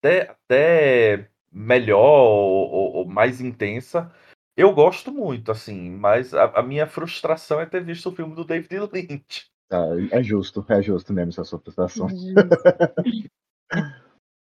[0.03, 4.13] até, até melhor ou, ou, ou mais intensa.
[4.57, 8.45] Eu gosto muito, assim, mas a, a minha frustração é ter visto o filme do
[8.45, 9.47] David Lynch.
[9.71, 12.09] Ah, é justo, é justo mesmo essa sua frustração.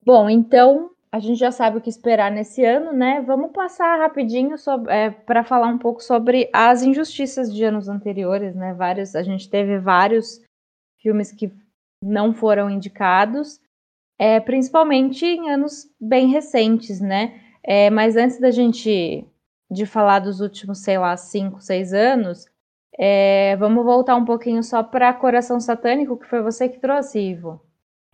[0.05, 3.23] Bom, então a gente já sabe o que esperar nesse ano, né?
[3.23, 4.57] Vamos passar rapidinho
[4.89, 8.75] é, para falar um pouco sobre as injustiças de anos anteriores, né?
[8.75, 10.43] Vários, a gente teve vários
[10.99, 11.53] filmes que
[12.03, 13.61] não foram indicados,
[14.19, 17.41] é, principalmente em anos bem recentes, né?
[17.63, 19.27] É, mas antes da gente
[19.71, 22.47] de falar dos últimos, sei lá, 5, 6 anos,
[22.99, 27.61] é, vamos voltar um pouquinho só para Coração Satânico, que foi você que trouxe, Ivo.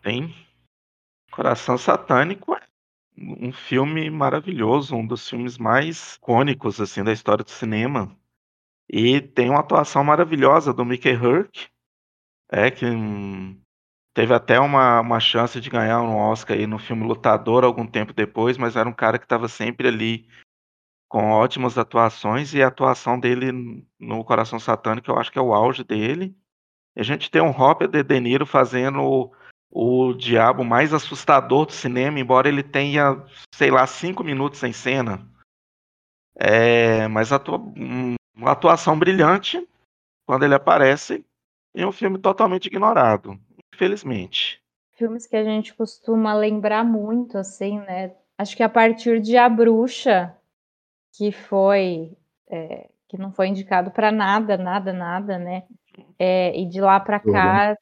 [0.02, 0.32] Sim.
[1.31, 2.60] Coração Satânico é
[3.18, 8.16] um filme maravilhoso, um dos filmes mais icônicos assim da história do cinema.
[8.89, 11.68] E tem uma atuação maravilhosa do Mickey Rourke,
[12.51, 13.60] é que hum,
[14.15, 18.12] teve até uma, uma chance de ganhar um Oscar aí no filme Lutador algum tempo
[18.12, 20.28] depois, mas era um cara que estava sempre ali
[21.09, 25.53] com ótimas atuações e a atuação dele no Coração Satânico eu acho que é o
[25.53, 26.37] auge dele.
[26.97, 29.32] A gente tem um Robert De Niro fazendo
[29.70, 33.24] o diabo mais assustador do cinema, embora ele tenha,
[33.55, 35.28] sei lá, cinco minutos em cena.
[36.37, 37.59] É, mas atua,
[38.35, 39.66] uma atuação brilhante
[40.27, 41.24] quando ele aparece
[41.74, 43.39] em um filme totalmente ignorado,
[43.81, 44.61] infelizmente.
[44.93, 48.12] Filmes que a gente costuma lembrar muito, assim, né?
[48.36, 50.35] Acho que a partir de A Bruxa,
[51.16, 52.16] que foi.
[52.48, 55.65] É, que não foi indicado para nada, nada, nada, né?
[56.19, 57.77] É, e de lá para cá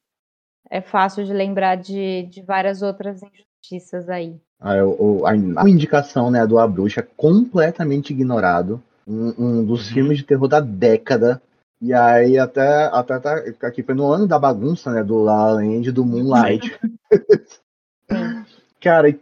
[0.71, 4.41] é fácil de lembrar de, de várias outras injustiças aí.
[4.61, 8.83] A, a, a indicação né, do A Bruxa completamente ignorado.
[9.07, 9.95] Um, um dos uhum.
[9.95, 11.43] filmes de terror da década.
[11.81, 15.05] E aí até, até tá, aqui foi no ano da bagunça, né?
[15.05, 16.79] Do La Land do Moonlight.
[18.81, 19.15] Cara,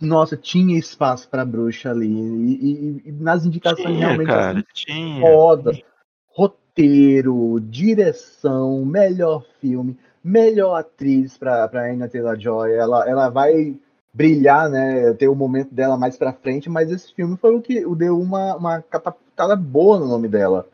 [0.00, 2.06] nossa, tinha espaço pra bruxa ali.
[2.06, 5.20] E, e, e nas indicações tinha, realmente cara, assim, tinha.
[5.20, 5.72] foda.
[6.28, 12.72] Roteiro, direção, melhor filme melhor atriz para para Anya Taylor-Joy.
[12.72, 13.76] Ela, ela vai
[14.14, 15.12] brilhar, né?
[15.14, 18.54] Ter o momento dela mais para frente, mas esse filme foi o que deu uma,
[18.56, 20.68] uma catapultada boa no nome dela.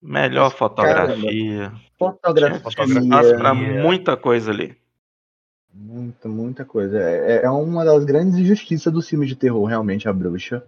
[0.00, 1.72] Melhor fotografia.
[1.98, 2.60] Fotografia.
[2.60, 4.76] Fotografia para muita coisa ali.
[5.74, 6.98] Muita, muita coisa.
[6.98, 10.64] É, é uma das grandes injustiças do filme de terror, realmente, a bruxa.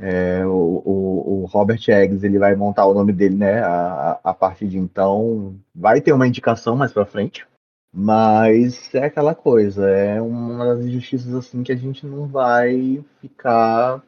[0.00, 3.60] É, o, o, o, Robert Eggs ele vai montar o nome dele, né?
[3.60, 7.44] A, a partir de então vai ter uma indicação mais para frente,
[7.92, 14.00] mas é aquela coisa, é uma das injustiças assim que a gente não vai ficar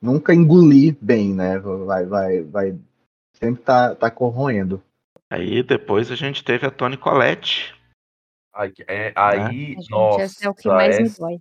[0.00, 1.58] nunca engolir bem, né?
[1.58, 2.78] Vai, vai, vai
[3.38, 4.82] sempre tá, tá corroendo.
[5.30, 7.74] Aí depois a gente teve a Toni Collette.
[8.54, 9.82] Aí, é, aí né?
[9.90, 11.40] nossa, esse é o que mais me dói.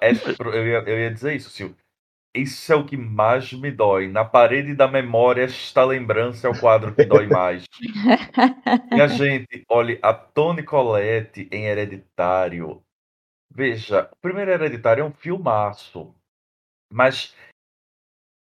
[0.00, 1.76] Essa, eu, ia, eu ia dizer isso, Silvio
[2.34, 4.08] isso é o que mais me dói.
[4.08, 7.64] Na parede da memória, esta lembrança é o quadro que dói mais.
[8.94, 12.82] e a gente, olha, a Toni Collette em Hereditário.
[13.52, 16.14] Veja, o primeiro Hereditário é um filmaço.
[16.92, 17.34] Mas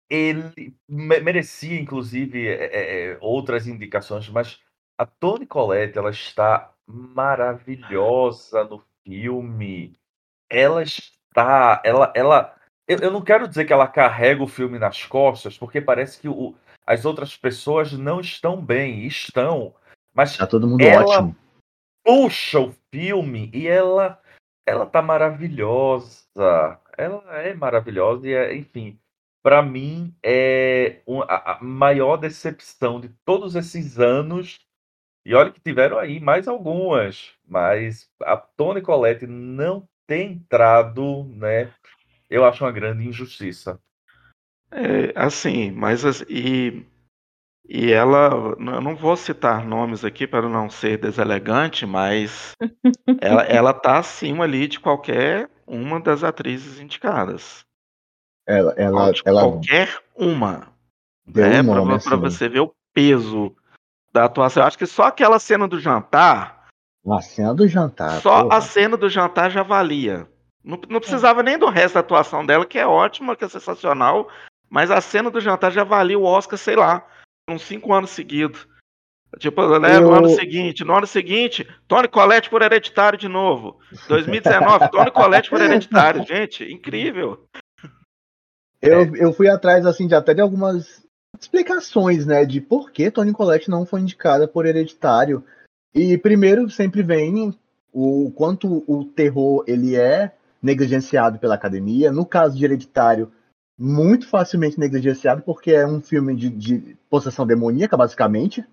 [0.09, 4.59] ele merecia, inclusive, é, é, é, outras indicações, mas
[4.97, 9.95] a Toni Collette, ela está maravilhosa no filme.
[10.49, 12.59] Ela está, ela, ela
[12.89, 16.27] eu, eu não quero dizer que ela carrega o filme nas costas, porque parece que
[16.27, 16.55] o,
[16.87, 19.75] as outras pessoas não estão bem, estão.
[20.11, 21.35] Mas tá todo mundo ela ótimo.
[22.03, 24.19] puxa o filme e ela
[24.65, 26.25] ela tá maravilhosa.
[26.97, 28.99] Ela é maravilhosa e é, enfim,
[29.41, 34.59] para mim é a, maior decepção de todos esses anos.
[35.25, 41.71] E olha que tiveram aí mais algumas, mas a Toni Collette não tem entrado, né,
[42.29, 43.79] eu acho uma grande injustiça.
[44.71, 46.85] É, assim, mas e,
[47.67, 52.55] e ela, eu não vou citar nomes aqui para não ser deselegante, mas
[53.21, 57.65] ela, ela tá acima ali de qualquer uma das atrizes indicadas.
[58.49, 60.69] Ela, ela, ela qualquer uma.
[61.27, 62.15] Né, para assim.
[62.15, 63.55] você ver o peso
[64.11, 64.63] da atuação.
[64.63, 66.67] Eu acho que só aquela cena do jantar.
[67.07, 68.19] A cena do jantar.
[68.21, 68.57] Só porra.
[68.57, 70.27] a cena do jantar já valia.
[70.63, 71.43] Não, não precisava é.
[71.43, 74.27] nem do resto da atuação dela, que é ótima, que é sensacional.
[74.67, 77.05] Mas a cena do jantar já valia o Oscar, sei lá,
[77.47, 78.67] uns cinco anos seguidos.
[79.37, 80.01] Tipo, né, Eu...
[80.01, 83.79] no ano seguinte, no ano seguinte, Tony Colette por hereditário de novo.
[84.09, 86.25] 2019, Tony Colette por hereditário.
[86.25, 87.47] Gente, incrível.
[88.81, 91.03] Eu, eu fui atrás, assim, de até de algumas
[91.39, 95.43] explicações, né, de por que Tony Collette não foi indicada por hereditário.
[95.93, 97.53] E primeiro sempre vem
[97.91, 100.31] o quanto o terror ele é
[100.61, 102.11] negligenciado pela academia.
[102.11, 103.31] No caso de Hereditário,
[103.77, 108.63] muito facilmente negligenciado, porque é um filme de, de possessão demoníaca, basicamente.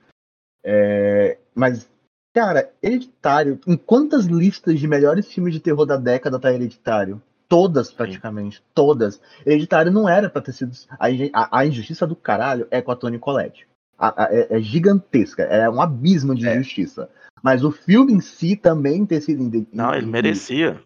[0.65, 1.89] É, mas,
[2.35, 7.23] cara, Hereditário, em quantas listas de melhores filmes de terror da década tá Hereditário?
[7.49, 8.59] Todas, praticamente.
[8.59, 8.63] Sim.
[8.75, 9.21] Todas.
[9.45, 10.73] Hereditário não era pra ter sido.
[10.99, 13.69] A, a, a, injustiça do caralho é com a Tony Collette.
[13.99, 15.43] A, é, é, gigantesca.
[15.45, 16.55] É um abismo de é.
[16.57, 17.09] injustiça.
[17.43, 19.67] Mas o filme em si também ter sido.
[19.73, 20.81] Não, ele merecia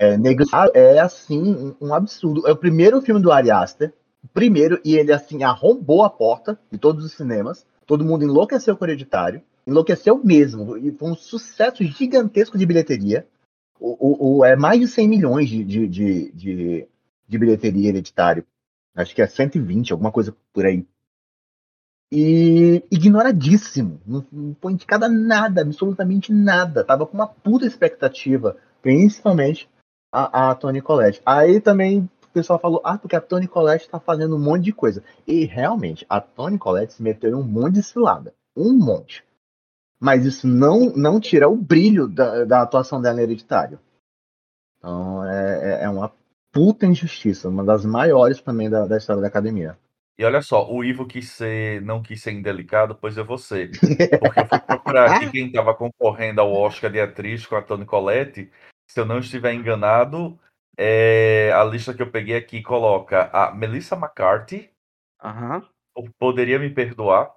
[0.00, 2.48] é, é assim, um absurdo.
[2.48, 3.92] É o primeiro filme do Ari Aster,
[4.32, 7.66] primeiro, e ele assim arrombou a porta de todos os cinemas.
[7.84, 13.26] Todo mundo enlouqueceu com o hereditário, enlouqueceu mesmo, e foi um sucesso gigantesco de bilheteria.
[13.80, 16.88] O, o, é mais de 100 milhões de, de, de, de,
[17.26, 18.44] de bilheteria hereditário.
[18.94, 20.86] Acho que é 120, alguma coisa por aí.
[22.12, 24.00] E ignoradíssimo.
[24.06, 26.84] Não, não foi indicada nada, absolutamente nada.
[26.84, 29.68] Tava com uma puta expectativa, principalmente
[30.12, 31.22] a, a Tony Collette.
[31.24, 34.72] Aí também o pessoal falou, ah, porque a Tony Collette tá fazendo um monte de
[34.72, 35.02] coisa.
[35.26, 38.34] E realmente, a Tony Collette se meteu em um monte de cilada.
[38.56, 39.24] Um monte.
[40.00, 43.78] Mas isso não, não tira o brilho da, da atuação dela em Hereditário.
[44.78, 46.10] Então é, é, é uma
[46.50, 49.78] puta injustiça, uma das maiores também da, da história da academia.
[50.18, 53.70] E olha só, o Ivo quis ser, não quis ser indelicado, pois vou ser.
[53.70, 57.86] Porque eu fui procurar aqui quem estava concorrendo ao Oscar de atriz com a Toni
[57.86, 58.50] Collette.
[58.86, 60.38] Se eu não estiver enganado,
[60.76, 64.70] é, a lista que eu peguei aqui coloca a Melissa McCarthy,
[65.24, 65.62] uhum.
[66.18, 67.30] Poderia Me Perdoar,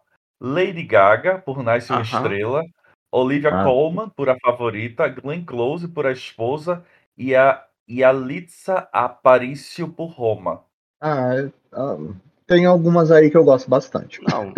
[0.44, 2.04] Lady Gaga, por Nasce uma uhum.
[2.04, 2.64] Estrela,
[3.10, 3.64] Olivia ah.
[3.64, 6.84] Colman, por A Favorita, Glenn Close, por A Esposa,
[7.18, 10.64] e a, e a Litsa Aparicio, por Roma.
[11.02, 11.98] Ah, ah
[12.46, 14.20] tem algumas aí que eu gosto bastante.
[14.30, 14.54] Não,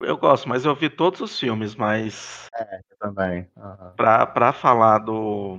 [0.00, 2.46] eu gosto, mas eu vi todos os filmes, mas.
[2.54, 3.46] É, eu também.
[3.54, 3.90] Uhum.
[3.96, 5.58] Pra, pra falar do.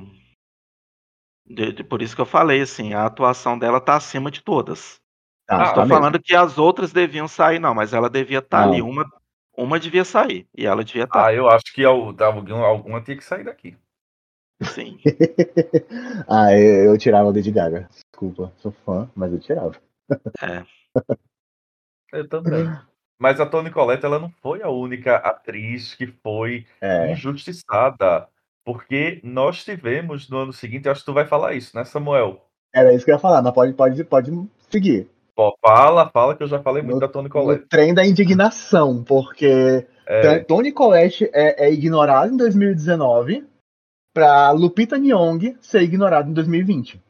[1.45, 4.97] De, de, por isso que eu falei, assim, a atuação dela tá acima de todas.
[5.45, 8.69] Tá, não tô falando que as outras deviam sair, não, mas ela devia estar tá
[8.69, 8.81] ali.
[8.81, 9.09] Uma,
[9.63, 10.47] uma devia sair.
[10.55, 11.19] E ela devia estar.
[11.19, 11.27] Tá.
[11.27, 13.75] Ah, eu acho que alguma, alguma tinha que sair daqui.
[14.61, 14.99] Sim.
[16.27, 17.87] ah, eu, eu tirava o Lady Gaga.
[17.89, 19.75] Desculpa, sou fã, mas eu tirava.
[20.41, 20.65] É.
[22.11, 22.65] Eu também.
[23.21, 27.11] Mas a Toni Collette, ela não foi a única atriz que foi é.
[27.11, 28.27] injustiçada.
[28.65, 32.43] Porque nós tivemos no ano seguinte, acho que tu vai falar isso, né, Samuel?
[32.73, 34.31] Era isso que eu ia falar, mas pode, pode, pode
[34.71, 35.07] seguir.
[35.39, 37.63] Pô, fala, fala que eu já falei muito no, da Toni Collette.
[37.63, 40.39] O trem da indignação, porque é.
[40.39, 43.47] Toni Collette é, é ignorada em 2019
[44.13, 47.01] para Lupita Nyong ser ignorada em 2020.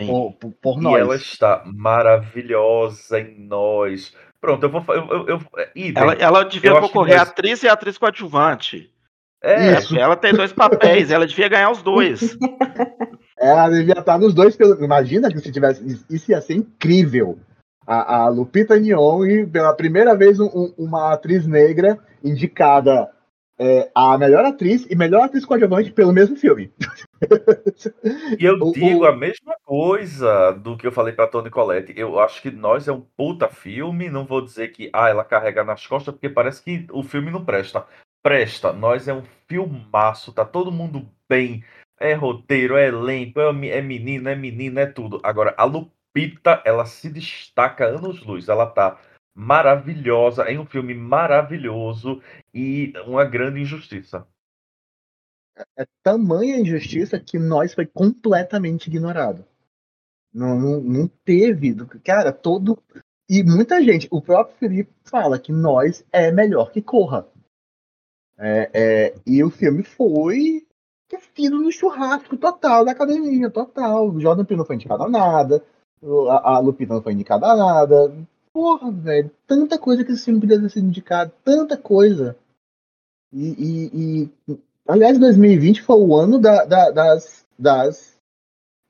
[0.00, 0.06] Sim.
[0.06, 0.94] Por, por, por nós.
[0.94, 4.16] E ela está maravilhosa em nós.
[4.40, 4.82] Pronto, eu vou.
[4.88, 5.40] Eu, eu, eu
[5.94, 7.28] ela, ela devia eu concorrer nós...
[7.28, 8.90] atriz e atriz coadjuvante.
[9.44, 9.94] É, Isso.
[9.94, 12.34] ela tem dois papéis, ela devia ganhar os dois.
[13.40, 14.58] Ela devia estar nos dois.
[14.80, 16.04] Imagina que se tivesse.
[16.10, 17.38] Isso ia ser incrível.
[17.88, 23.10] A, a Lupita Nyong'o, pela primeira vez, um, uma atriz negra indicada
[23.58, 26.72] é, a melhor atriz e melhor atriz coadjuvante pelo mesmo filme.
[28.38, 29.06] E eu o, digo o...
[29.06, 31.92] a mesma coisa do que eu falei para Toni Collette.
[31.96, 34.08] Eu acho que Nós é um puta filme.
[34.08, 37.44] Não vou dizer que ah, ela carrega nas costas, porque parece que o filme não
[37.44, 37.84] presta.
[38.22, 38.72] Presta.
[38.72, 40.32] Nós é um filmaço.
[40.32, 41.64] Tá todo mundo bem.
[42.00, 45.20] É roteiro, é elenco, é, é menino, é menina, é tudo.
[45.24, 45.97] Agora, a Lupita,
[46.64, 48.48] ela se destaca anos-luz.
[48.48, 48.98] Ela tá
[49.34, 52.20] maravilhosa, em um filme maravilhoso
[52.52, 54.26] e uma grande injustiça.
[55.56, 59.44] É, é tamanha injustiça que nós foi completamente ignorado.
[60.32, 61.74] Não, não, não teve,
[62.04, 62.82] cara, todo.
[63.28, 67.26] E muita gente, o próprio Felipe fala que nós é melhor que Corra.
[68.36, 70.66] É, é, e o filme foi
[71.10, 74.10] esquecido no churrasco total da academia, total.
[74.10, 75.64] O Jordan Peele não foi indicado a nada,
[76.30, 78.12] a, a Lupita não foi indicada a nada,
[78.52, 82.36] Porra, velho, tanta coisa que esse filme podia ter sido indicado, tanta coisa.
[83.32, 88.18] E, e, e aliás, 2020 foi o ano da, da, das, das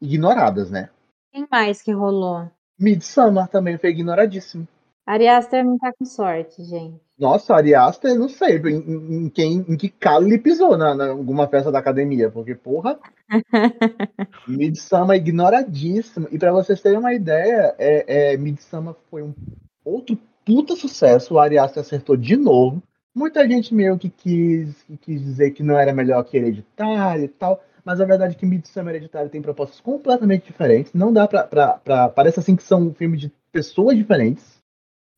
[0.01, 0.89] ignoradas, né?
[1.31, 2.51] Quem mais que rolou?
[2.79, 4.67] Midsummer também foi ignoradíssimo.
[5.09, 7.01] Ari Aster não tá com sorte, gente.
[7.19, 11.09] Nossa, Ari Aster, não sei em, em, quem, em que calo ele pisou na, na
[11.09, 12.99] alguma festa da academia, porque, porra,
[14.47, 16.29] Midsummer ignoradíssimo.
[16.31, 19.35] E para vocês terem uma ideia, é, é, Midsummer foi um
[19.83, 21.35] outro puta sucesso.
[21.35, 22.83] O Ari Aster acertou de novo.
[23.15, 27.65] Muita gente meio que quis, quis dizer que não era melhor que Hereditário e tal.
[27.83, 30.93] Mas a verdade é que Midsummer e Hereditário tem propostas completamente diferentes.
[30.93, 32.11] Não dá pra, pra, pra.
[32.11, 34.58] Parece assim que são filmes de pessoas diferentes.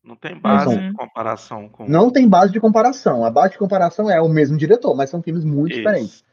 [0.03, 1.87] Não tem base de comparação com.
[1.87, 3.23] Não tem base de comparação.
[3.23, 5.79] A base de comparação é o mesmo diretor, mas são filmes muito Isso.
[5.79, 6.23] diferentes.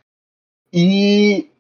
[0.73, 1.51] E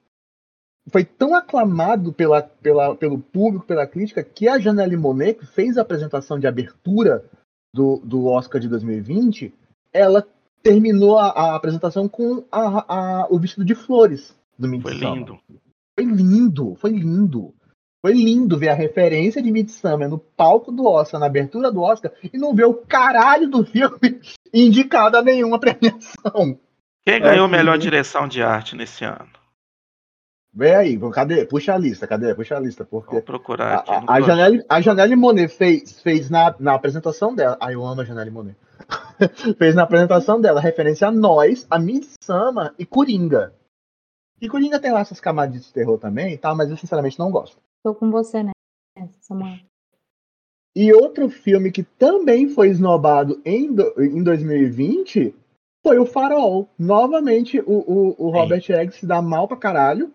[0.90, 5.76] foi tão aclamado pela, pela, pelo público, pela crítica, que a Janelle Monet, que fez
[5.76, 7.24] a apresentação de abertura
[7.74, 9.52] do, do Oscar de 2020,
[9.92, 10.26] ela
[10.62, 14.80] terminou a, a apresentação com a, a, o vestido de flores do.
[14.80, 15.38] Foi lindo.
[15.94, 17.54] Foi lindo, foi lindo.
[18.00, 22.12] Foi lindo ver a referência de Midsummer no palco do Oscar, na abertura do Oscar,
[22.32, 24.20] e não ver o caralho do filme
[24.54, 26.58] indicado a nenhuma premiação.
[27.04, 29.28] Quem ganhou é, melhor direção de arte nesse ano?
[30.54, 31.44] Vem aí, cadê?
[31.44, 32.34] Puxa a lista, cadê?
[32.34, 33.12] Puxa a lista, porque.
[33.12, 33.90] Vou procurar aqui.
[33.90, 37.56] A, a, Janelle, a Janelle Monet fez, fez na, na apresentação dela.
[37.60, 38.56] Ai, eu amo a Janelle Monet.
[39.58, 43.52] fez na apresentação dela referência a nós, a Midsummer e Coringa.
[44.40, 47.30] E Coringa tem lá essas camadas de terror também e tal, mas eu sinceramente não
[47.30, 47.58] gosto.
[47.82, 48.52] Tô com você, né,
[49.20, 49.58] Samuel?
[50.74, 55.34] E outro filme que também foi esnobado em, do, em 2020
[55.84, 56.68] foi o Farol.
[56.78, 60.12] Novamente, o, o, o Robert Eggs se dá mal pra caralho,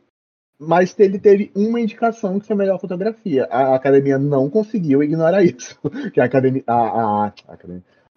[0.58, 3.46] mas ele teve uma indicação que foi a melhor fotografia.
[3.46, 5.78] A academia não conseguiu ignorar isso.
[6.14, 7.34] Que a, academia, a, a,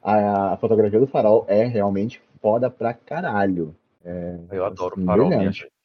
[0.02, 3.74] a, a fotografia do Farol é realmente foda pra caralho.
[4.04, 5.75] É, eu adoro assim, Farol, minha gente.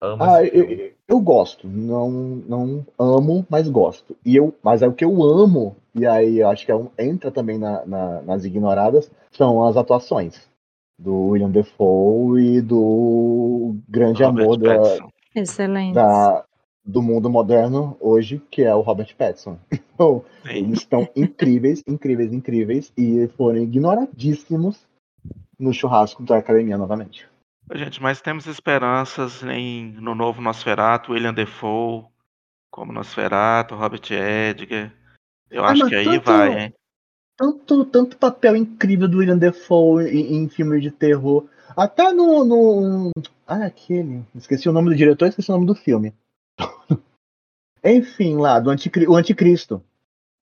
[0.00, 4.16] Amo ah, eu, eu, gosto, não, não amo, mas gosto.
[4.24, 7.32] E eu, mas é o que eu amo, e aí acho que é um, entra
[7.32, 10.48] também na, na, nas ignoradas, são as atuações
[10.96, 15.94] do William Defoe e do grande Robert amor da, Excelente.
[15.94, 16.44] Da,
[16.84, 19.58] do mundo moderno hoje, que é o Robert Pattinson.
[19.98, 24.86] Então, eles estão incríveis, incríveis, incríveis, e foram ignoradíssimos
[25.58, 27.27] no churrasco da academia novamente.
[27.74, 32.06] Gente, mas temos esperanças em, no novo Nosferatu, William Defoe
[32.70, 34.92] como Nosferatu, Robert Edgar.
[35.50, 36.74] Eu ah, acho que aí tanto, vai, hein?
[37.36, 41.48] Tanto, tanto papel incrível do William Defoe em, em filmes de terror.
[41.76, 43.10] Até no, no.
[43.46, 44.24] Ah, aquele.
[44.34, 46.14] Esqueci o nome do diretor, esqueci o nome do filme.
[47.84, 49.06] Enfim, lá, do Anticri...
[49.06, 49.82] o Anticristo.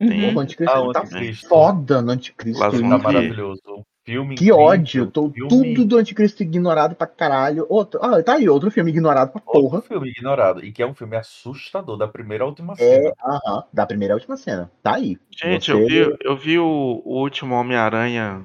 [0.01, 0.35] Sim.
[0.35, 1.49] O Anticristo, ah, o tá Anticristo.
[1.49, 2.61] foda no Anticristo.
[2.61, 3.85] Tá maravilhoso.
[4.07, 5.09] Filme que ódio.
[5.11, 5.49] Tô, filme...
[5.49, 7.67] Tudo do Anticristo ignorado pra caralho.
[7.69, 9.79] Outro, ah, tá aí, outro filme ignorado pra porra.
[9.79, 10.65] Outro filme ignorado.
[10.65, 13.13] E que é um filme assustador, da primeira à última é, cena.
[13.21, 14.71] Aham, da primeira à última cena.
[14.81, 15.19] Tá aí.
[15.37, 15.73] Gente, Você...
[15.73, 18.45] eu vi, eu vi o, o último Homem-Aranha.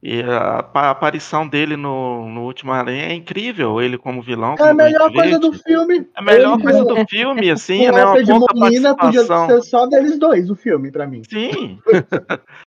[0.00, 4.54] E a, a, aparição dele no, no último Aranha é incrível, ele como vilão.
[4.58, 6.08] É a melhor coisa do filme.
[6.16, 8.04] É a melhor ele, coisa do filme, assim, né?
[8.04, 11.22] Uma de Molina podia ser só deles dois, o filme, pra mim.
[11.28, 11.80] Sim.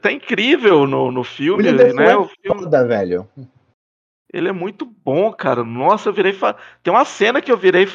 [0.00, 2.10] tá incrível no, no filme, né?
[2.10, 2.62] É o filme...
[2.62, 3.28] Foda, velho.
[4.32, 5.62] Ele é muito bom, cara.
[5.62, 6.32] Nossa, eu virei.
[6.32, 6.56] Fa...
[6.82, 7.86] Tem uma cena que eu virei.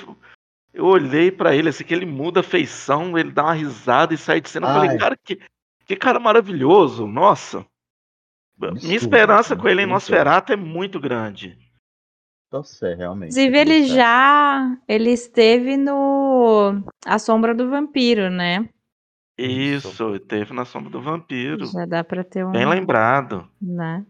[0.73, 4.17] Eu olhei para ele, assim, que ele muda a feição, ele dá uma risada e
[4.17, 4.67] sai de cena.
[4.67, 5.39] Eu falei, cara, que,
[5.85, 7.05] que cara maravilhoso.
[7.05, 7.65] Nossa.
[8.75, 11.57] Isso, Minha esperança com ele em Nosferatu é muito grande.
[12.51, 13.31] Nossa, realmente.
[13.31, 14.77] Inclusive, ele já.
[14.87, 18.69] Ele esteve no A Sombra do Vampiro, né?
[19.45, 21.65] Isso, teve na Sombra do Vampiro.
[21.65, 22.51] Já dá pra ter um.
[22.51, 23.47] Bem lembrado.
[23.61, 24.05] Né?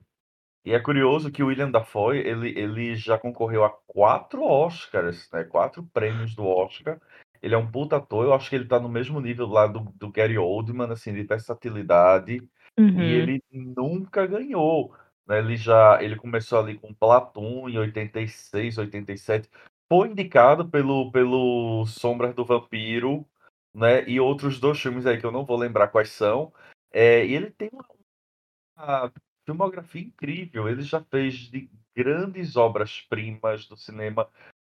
[0.64, 5.44] E é curioso que o William Dafoe, ele, ele já concorreu a quatro Oscars, né?
[5.44, 7.00] Quatro prêmios do Oscar.
[7.42, 9.80] Ele é um puta ator, eu acho que ele tá no mesmo nível lá do,
[9.96, 12.48] do Gary Oldman, assim, de versatilidade.
[12.78, 13.02] Uhum.
[13.02, 14.94] E ele nunca ganhou.
[15.28, 15.40] Né?
[15.40, 19.50] Ele já ele começou ali com Platum em 86, 87.
[19.90, 23.26] Foi indicado pelo, pelo Sombras do Vampiro,
[23.74, 24.08] né?
[24.08, 26.54] E outros dois filmes aí que eu não vou lembrar quais são.
[26.92, 27.86] É, e ele tem uma,
[28.78, 29.14] uma
[29.46, 30.68] filmografia incrível.
[30.68, 34.28] Ele já fez de grandes obras-primas do cinema,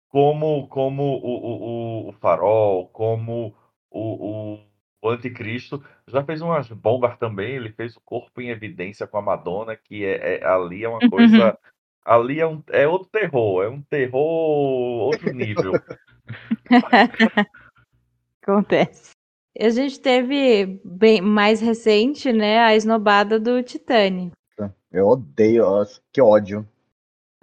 [0.10, 3.56] como, como o, o, o Farol, como
[3.90, 4.60] o,
[5.02, 5.84] o, Anticristo.
[6.08, 7.56] Já fez umas bombas também.
[7.56, 11.10] Ele fez o Corpo em Evidência com a Madonna, que é, é ali é uma
[11.10, 11.58] coisa.
[12.06, 15.74] ali é, um, é outro terror, é um terror outro nível.
[18.44, 19.11] Acontece.
[19.57, 24.32] A gente teve bem mais recente, né, a esnobada do Titani.
[24.91, 25.65] Eu odeio,
[26.11, 26.68] que ódio.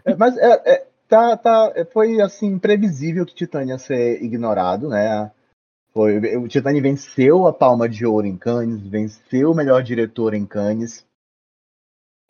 [0.04, 5.30] É, mas é, é, tá, tá, foi assim previsível que Titânia ia ser ignorado, né?
[5.92, 10.46] Foi, o Titani venceu a Palma de Ouro em Cannes, venceu o melhor diretor em
[10.46, 11.04] Cannes.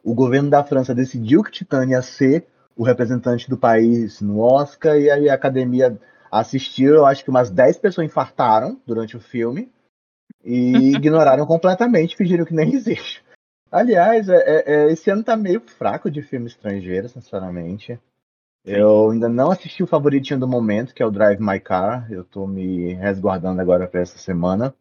[0.02, 4.96] O governo da França decidiu que Titânia ia ser o representante do país no Oscar
[4.96, 6.00] e aí a academia
[6.30, 9.70] assistiu, eu acho que umas 10 pessoas infartaram durante o filme
[10.44, 13.24] e ignoraram completamente, fingiram que nem existe.
[13.70, 17.98] Aliás, é, é, é, esse ano tá meio fraco de filme estrangeiro, sinceramente.
[18.64, 22.10] Eu ainda não assisti o favoritinho do momento, que é o Drive My Car.
[22.12, 24.74] Eu tô me resguardando agora para essa semana.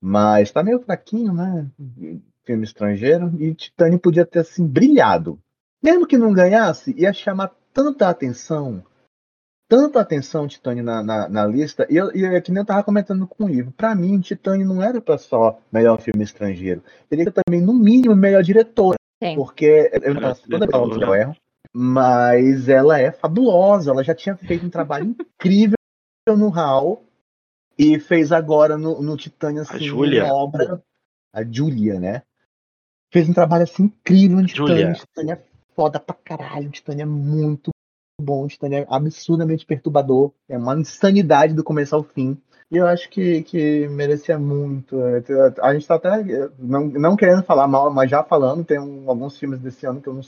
[0.00, 1.70] Mas tá meio fraquinho, né?
[2.44, 3.30] Filme estrangeiro.
[3.38, 5.38] E Titanic podia ter assim brilhado.
[5.82, 8.82] Mesmo que não ganhasse, ia chamar tanta atenção
[9.72, 12.84] tanta atenção Titânio na, na, na, lista, e, eu, e é que nem eu tava
[12.84, 17.22] comentando com o Ivo, pra mim, Titânio não era pra só melhor filme estrangeiro, ele
[17.22, 19.34] era também, no mínimo, melhor diretor, Sim.
[19.34, 21.36] porque eu não toda vez que eu erro,
[21.72, 25.78] mas ela é fabulosa, ela já tinha feito um trabalho incrível
[26.36, 27.06] no Hall,
[27.78, 30.82] e fez agora no, no Titânio, assim, uma obra,
[31.32, 32.20] a Julia, né?
[33.10, 35.42] Fez um trabalho assim incrível no Titânio, Titânio é
[35.74, 37.70] foda pra caralho, Titânio é muito
[38.20, 42.40] bom, Titânia é absurdamente perturbador, é uma insanidade do começo ao fim.
[42.70, 44.98] E eu acho que, que merecia muito.
[44.98, 45.22] É,
[45.60, 46.22] a gente tá até
[46.58, 50.08] não, não querendo falar mal, mas já falando, tem um, alguns filmes desse ano que
[50.08, 50.22] eu não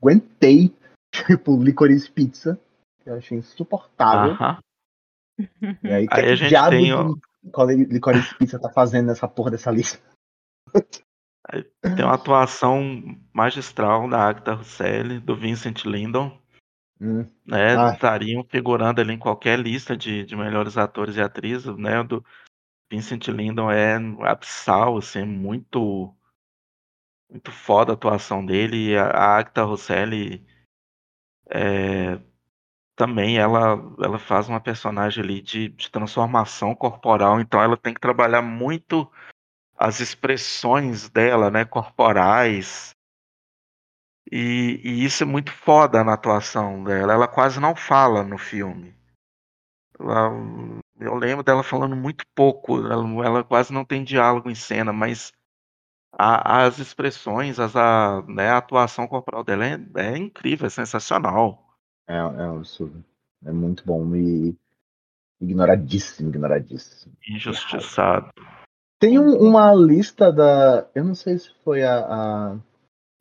[0.00, 0.74] aguentei,
[1.12, 2.58] tipo Licorice Pizza.
[3.02, 4.32] que eu achei insuportável.
[4.32, 4.58] Aham.
[5.82, 9.28] E aí, que, Aí a que gente diabo tem, de Licorice Pizza tá fazendo nessa
[9.28, 10.00] porra dessa lista?
[11.82, 12.82] Tem uma atuação
[13.32, 16.36] magistral da Agatha Russelli, do Vincent Lindon,
[17.00, 17.76] Hum, né?
[17.76, 17.92] Ah.
[17.92, 22.00] Estariam figurando ali em qualquer lista de, de melhores atores e atrizes, né?
[22.00, 22.24] O do
[22.90, 26.14] Vincent Lindon é abissal, assim, muito
[27.30, 28.96] muito foda a atuação dele.
[28.96, 30.44] A, Agatha Russelli
[31.50, 32.20] é,
[32.96, 38.00] também ela, ela faz uma personagem ali de, de transformação corporal, então ela tem que
[38.00, 39.10] trabalhar muito
[39.76, 42.90] as expressões dela, né, corporais.
[44.30, 47.12] E, e isso é muito foda na atuação dela.
[47.14, 48.94] Ela quase não fala no filme.
[49.98, 50.30] Ela-
[51.00, 52.78] eu lembro dela falando muito pouco.
[52.86, 55.32] Ela, ela quase não tem diálogo em cena, mas
[56.12, 61.64] a- as expressões, as, a, né, a atuação corporal dela é, é incrível, é sensacional.
[62.06, 63.04] é, é um absurdo.
[63.44, 64.56] É muito bom e
[65.40, 67.14] ignoradíssimo, ignoradíssimo.
[67.28, 68.30] Injustiçado.
[68.98, 70.88] Tem um- uma lista da.
[70.94, 72.56] Eu não sei se foi a, a,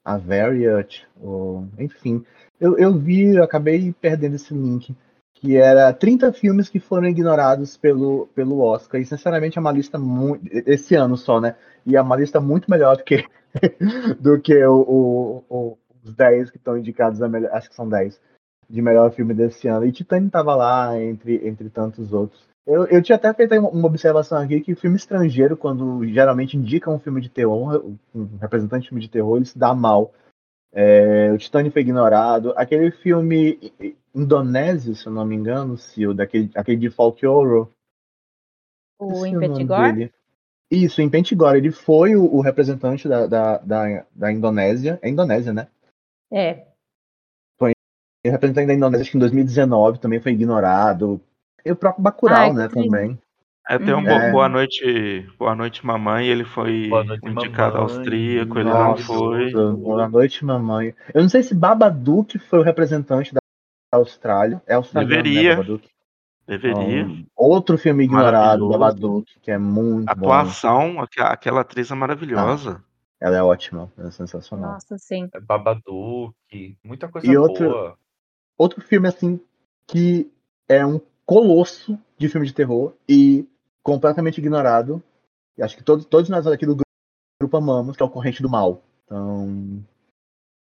[0.07, 1.67] a Variant, ou.
[1.77, 2.23] Enfim.
[2.59, 4.95] Eu, eu vi, eu acabei perdendo esse link.
[5.35, 8.99] Que era 30 filmes que foram ignorados pelo, pelo Oscar.
[9.01, 10.47] E sinceramente é uma lista muito.
[10.65, 11.55] Esse ano só, né?
[11.85, 13.23] E é uma lista muito melhor do que,
[14.19, 17.51] do que o, o- o- os 10 que estão indicados a melhor.
[17.51, 18.19] Acho que são 10
[18.69, 19.85] de melhor filme desse ano.
[19.85, 22.47] E Titanic tava lá entre, entre tantos outros.
[22.67, 26.99] Eu, eu tinha até feito uma- observação aqui que filme estrangeiro, quando geralmente indica um
[26.99, 27.81] filme de terror,
[28.13, 30.13] um representante de filme de terror, ele se dá mal.
[30.73, 32.53] É, o Titanic foi ignorado.
[32.57, 33.73] Aquele filme
[34.13, 37.69] indonésio, se eu não me engano, Sil, daquele, aquele de Folklore.
[38.99, 40.09] O nome Impetigor?
[40.69, 41.55] Isso, em Pentigor.
[41.55, 44.99] Ele foi o, o representante da, da, da, da Indonésia.
[45.01, 45.69] É Indonésia, né?
[46.31, 46.67] É.
[47.61, 51.21] O representante da Indonésia, acho que em 2019 também foi ignorado.
[51.67, 53.19] E o próprio Bacurau, Ai, né, também.
[53.69, 54.07] É, tem um Uhum.
[54.09, 54.31] É.
[54.31, 57.95] Boa Noite, Boa Noite Mamãe, ele foi Noite, indicado Mamãe.
[57.97, 59.51] austríaco, ele não Nossa, foi.
[59.51, 60.95] Boa noite, mamãe.
[61.13, 63.39] Eu não sei se Babadook foi o representante da
[63.91, 64.61] Austrália.
[64.65, 65.49] É australiano, Deveria.
[65.49, 65.89] né, Babadook?
[66.47, 67.01] Deveria.
[67.01, 68.69] Então, outro filme ignorado.
[68.69, 70.31] Babadook, que é muito bom.
[70.31, 72.81] Atuação, aquela atriz é maravilhosa.
[73.19, 74.73] Ela é ótima, ela é sensacional.
[74.73, 75.27] Nossa, sim.
[75.33, 77.97] É Babadook, muita coisa E outro- boa.
[78.57, 79.39] Outro filme, assim,
[79.85, 80.31] que
[80.69, 83.45] é um colosso de filme de terror e
[83.83, 85.03] completamente ignorado.
[85.57, 86.87] E acho que todos, todos nós aqui do grupo,
[87.41, 88.81] grupo amamos, que é o Corrente do Mal.
[89.05, 89.83] Então,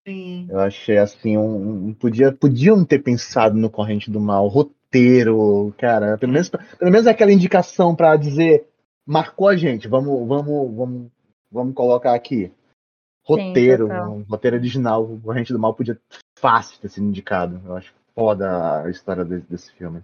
[0.07, 0.47] Sim.
[0.49, 6.17] Eu achei assim, um, um- podia, podiam ter pensado no Corrente do Mal, roteiro, cara,
[6.17, 8.67] pelo menos, pelo menos aquela indicação pra dizer,
[9.05, 11.11] marcou a gente, vamos, vamos, vamos,
[11.51, 12.51] vamos colocar aqui.
[13.23, 14.11] Roteiro, total.
[14.13, 15.99] um roteiro original, o Corrente do Mal podia
[16.39, 17.61] fácil ter sido indicado.
[17.65, 20.01] Eu acho foda a história desse, desse filme.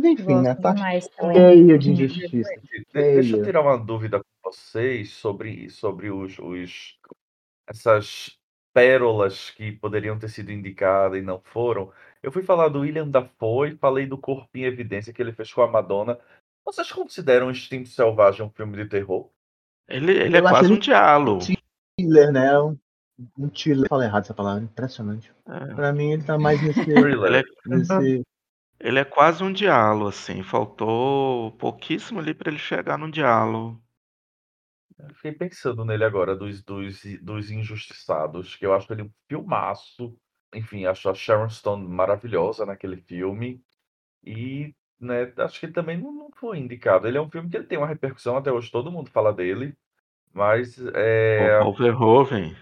[0.00, 0.54] Mas enfim, né?
[0.54, 2.50] Tá cheio de injustiça.
[2.62, 6.98] De- Deixa eu tirar uma dúvida com vocês sobre, sobre os, os-
[7.68, 8.38] essas
[8.74, 11.90] pérolas que poderiam ter sido indicadas e não foram.
[12.22, 15.62] Eu fui falar do William Dafoe, falei do Corpo em Evidência que ele fez com
[15.62, 16.18] a Madonna.
[16.64, 19.30] Vocês consideram Instinto Selvagem um filme de terror?
[19.88, 21.40] Ele, ele é quase um diálogo.
[21.98, 22.60] Thriller, né?
[22.60, 22.76] Um,
[23.38, 23.88] um thriller.
[23.88, 25.32] Falei errado essa palavra, impressionante.
[25.48, 25.74] É.
[25.74, 26.80] Pra mim ele tá mais nesse.
[26.80, 28.22] É, nesse
[28.80, 30.42] ele é quase um diálogo, assim.
[30.42, 33.80] Faltou pouquíssimo ali pra ele chegar num diálogo.
[34.98, 40.16] Eu fiquei pensando nele agora, dos, dos, dos Injustiçados, que eu acho ele um filmaço.
[40.54, 43.62] Enfim, acho a Sharon Stone maravilhosa naquele filme.
[44.24, 47.08] E, né, acho que ele também não, não foi indicado.
[47.08, 49.76] Ele é um filme que ele tem uma repercussão, até hoje todo mundo fala dele.
[50.32, 52.56] Mas, é, O Paul Verhoeven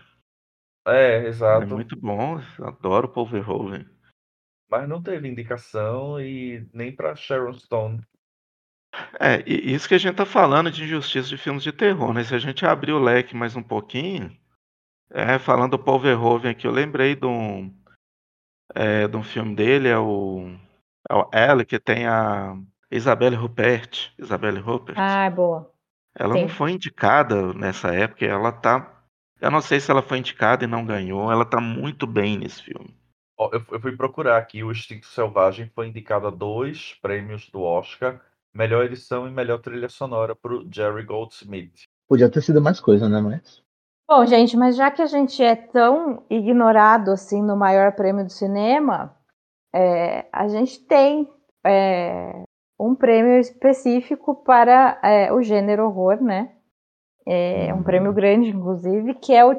[0.86, 1.74] é, é exato.
[1.74, 2.38] muito bom.
[2.60, 3.86] Adoro o Paul Verhoeven.
[4.68, 8.00] Mas não teve indicação e nem pra Sharon Stone.
[9.20, 12.24] É, e isso que a gente tá falando de injustiça de filmes de terror, né?
[12.24, 14.34] Se a gente abrir o leque mais um pouquinho,
[15.10, 17.72] é, falando do Paul Verhoeven aqui, eu lembrei de um,
[18.74, 20.50] é, de um filme dele, é o,
[21.08, 22.56] é o Ela, que tem a
[22.90, 24.12] Isabelle Huppert.
[24.18, 24.98] Isabelle Huppert.
[24.98, 25.70] Ah, boa.
[26.14, 26.54] ela não sim.
[26.54, 28.92] foi indicada nessa época, ela tá.
[29.40, 32.62] Eu não sei se ela foi indicada e não ganhou, ela tá muito bem nesse
[32.62, 32.96] filme.
[33.38, 37.62] Ó, eu, eu fui procurar aqui, o Instinto Selvagem foi indicado a dois prêmios do
[37.62, 38.20] Oscar,
[38.54, 41.84] melhor edição e melhor trilha sonora pro Jerry Goldsmith.
[42.08, 43.20] Podia ter sido mais coisa, né?
[43.20, 43.62] Mas.
[44.08, 48.30] Bom, gente, mas já que a gente é tão ignorado assim no maior prêmio do
[48.30, 49.14] cinema,
[49.74, 51.28] é, a gente tem
[51.66, 52.44] é,
[52.78, 56.55] um prêmio específico para é, o gênero horror, né?
[57.28, 59.56] É um prêmio grande, inclusive, que é o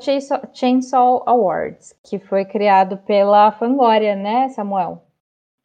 [0.53, 5.03] Chainsaw, Awards, que foi criado pela Fangoria, né, Samuel?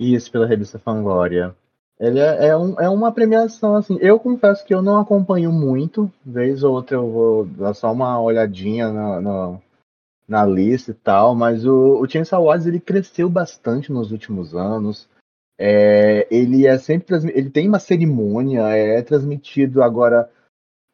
[0.00, 1.54] Isso, pela revista Fangoria.
[2.00, 6.10] Ele é, é, um, é, uma premiação, assim, eu confesso que eu não acompanho muito,
[6.26, 9.58] vez ou outra eu vou dar só uma olhadinha na, na,
[10.26, 15.08] na lista e tal, mas o, o Chainsaw Awards, ele cresceu bastante nos últimos anos,
[15.56, 20.28] é, ele é sempre, ele tem uma cerimônia, é transmitido agora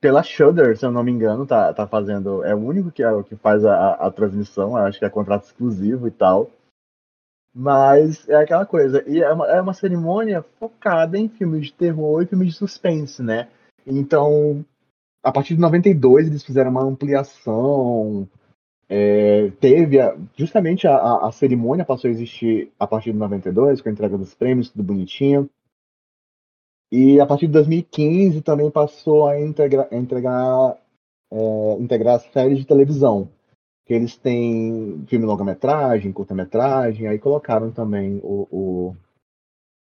[0.00, 3.22] pela Shudder, se eu não me engano, tá, tá fazendo, é o único que, é,
[3.22, 6.50] que faz a, a transmissão, acho que é contrato exclusivo e tal,
[7.54, 12.22] mas é aquela coisa, e é uma, é uma cerimônia focada em filmes de terror
[12.22, 13.48] e filmes de suspense, né?
[13.86, 14.64] Então,
[15.22, 18.28] a partir de 92 eles fizeram uma ampliação.
[18.88, 23.82] É, teve a, justamente a, a, a, cerimônia passou a existir a partir de 92,
[23.82, 25.48] com a entrega dos prêmios, tudo bonitinho.
[26.90, 30.78] E a partir de 2015 também passou a, integra, entregar,
[31.30, 33.28] é, integrar séries de televisão
[33.88, 38.96] que eles têm filme longa-metragem, curta-metragem, aí colocaram também o, o,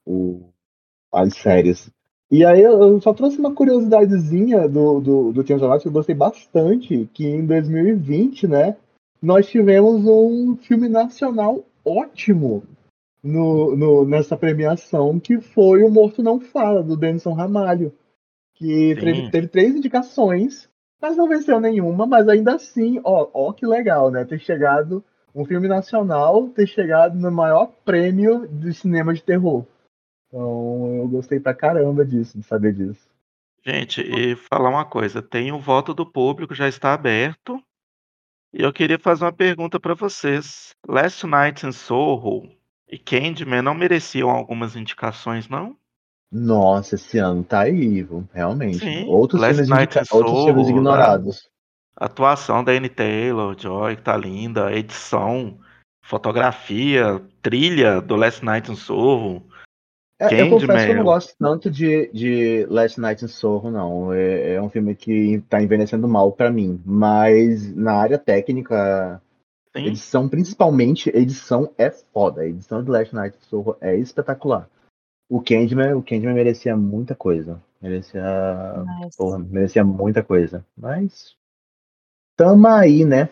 [0.07, 0.41] o,
[1.11, 1.91] as séries.
[2.31, 7.09] E aí eu só trouxe uma curiosidadezinha do, do, do Chainsaw que eu gostei bastante,
[7.13, 8.77] que em 2020, né,
[9.21, 12.63] nós tivemos um filme nacional ótimo
[13.23, 17.93] no, no, nessa premiação, que foi O Morto Não Fala, do Denison Ramalho,
[18.55, 20.69] que teve, teve, três indicações,
[21.01, 24.25] mas não venceu nenhuma, mas ainda assim, ó, ó que legal, né?
[24.25, 29.65] Ter chegado, um filme nacional, ter chegado no maior prêmio de cinema de terror.
[30.27, 33.09] Então eu gostei pra caramba disso, de saber disso.
[33.65, 37.61] Gente, e falar uma coisa, tem o voto do público, já está aberto.
[38.53, 40.73] E eu queria fazer uma pergunta para vocês.
[40.87, 42.49] Last Night in Soho
[42.89, 45.75] e Candyman não mereciam algumas indicações, não?
[46.31, 48.79] Nossa, esse ano tá aí, realmente.
[48.79, 50.03] Sim, outros, filmes, indica...
[50.11, 50.71] outros filmes né?
[50.71, 51.49] ignorados.
[51.95, 55.57] atuação da Anne Taylor, Joy, que tá linda, edição,
[56.03, 59.43] fotografia, trilha do Last Night in Soho.
[60.21, 64.11] É, eu confesso que eu não gosto tanto de, de Last Night in Soho, não.
[64.11, 66.81] É, é um filme que tá envelhecendo mal para mim.
[66.85, 69.21] Mas na área técnica,
[69.75, 69.85] Sim.
[69.85, 72.41] edição, principalmente, edição é foda.
[72.41, 74.69] A edição de Last Night Soho é espetacular.
[75.29, 77.61] O Candyman, o Candyman merecia muita coisa.
[77.81, 78.23] Merecia.
[79.15, 80.65] Porra, merecia muita coisa.
[80.75, 81.35] Mas.
[82.35, 83.29] Tamo aí, né?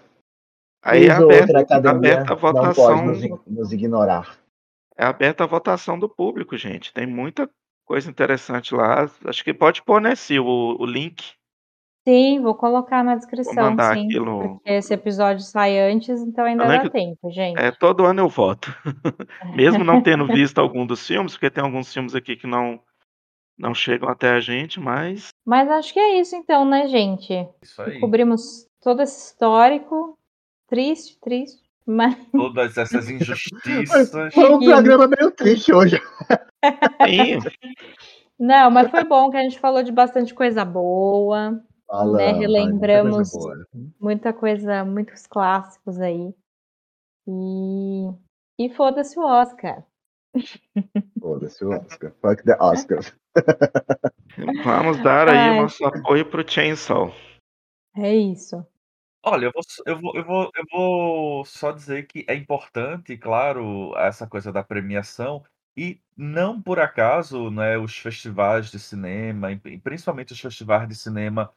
[0.84, 2.96] Aí é aberta, aberta a votação.
[2.96, 4.38] Não pode nos, nos ignorar.
[4.96, 6.94] É aberta a votação do público, gente.
[6.94, 7.50] Tem muita
[7.84, 9.10] coisa interessante lá.
[9.26, 11.34] Acho que pode pôr, né, Sil, o, o link
[12.08, 14.40] Sim, vou colocar na descrição, sim, aquilo...
[14.42, 16.90] porque esse episódio sai antes, então ainda dá que...
[16.90, 17.60] tempo, gente.
[17.60, 18.74] É, todo ano eu voto.
[19.54, 22.80] Mesmo não tendo visto algum dos filmes, porque tem alguns filmes aqui que não
[23.60, 27.46] não chegam até a gente, mas Mas acho que é isso então, né, gente?
[27.62, 28.00] Isso aí.
[28.00, 30.18] Cobrimos todo esse histórico.
[30.70, 34.12] Triste, triste, mas todas essas injustiças.
[34.34, 36.02] Foi um programa meio triste hoje.
[37.06, 37.40] Sim.
[38.40, 41.62] Não, mas foi bom que a gente falou de bastante coisa boa.
[41.88, 42.34] Fala, né?
[42.34, 43.68] Relembramos muita coisa,
[44.00, 46.36] muita coisa, muitos clássicos aí.
[47.26, 48.10] E,
[48.60, 49.86] e foda-se o Oscar.
[51.20, 52.14] Foda-se o Oscar.
[52.22, 53.00] Fuck the Oscar.
[54.64, 55.62] Vamos dar aí Ai.
[55.62, 57.12] nosso apoio pro Chainsaw.
[57.96, 58.66] É isso.
[59.24, 63.94] Olha, eu vou, eu, vou, eu, vou, eu vou só dizer que é importante, claro,
[63.98, 65.44] essa coisa da premiação,
[65.76, 71.52] e não por acaso, né, os festivais de cinema, e principalmente os festivais de cinema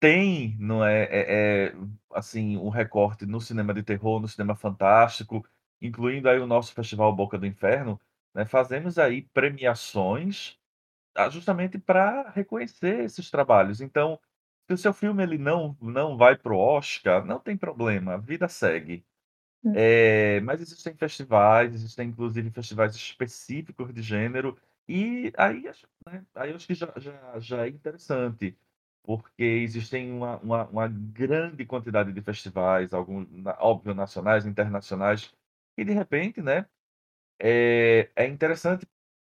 [0.00, 1.74] tem, não é, é, é,
[2.14, 5.46] assim, um recorte no cinema de terror, no cinema fantástico,
[5.80, 8.00] incluindo aí o nosso festival Boca do Inferno,
[8.34, 10.58] né, fazemos aí premiações
[11.14, 13.80] ah, justamente para reconhecer esses trabalhos.
[13.80, 14.18] Então,
[14.68, 18.16] se o seu filme ele não não vai para o Oscar, não tem problema, a
[18.18, 19.04] vida segue.
[19.64, 19.72] Hum.
[19.74, 24.56] É, mas existem festivais, existem inclusive festivais específicos de gênero,
[24.88, 25.64] e aí,
[26.06, 28.56] né, aí eu acho que já, já, já é interessante
[29.02, 33.26] porque existem uma, uma, uma grande quantidade de festivais, alguns,
[33.58, 35.32] óbvio, nacionais, internacionais,
[35.76, 36.66] e de repente, né,
[37.38, 38.86] é, é interessante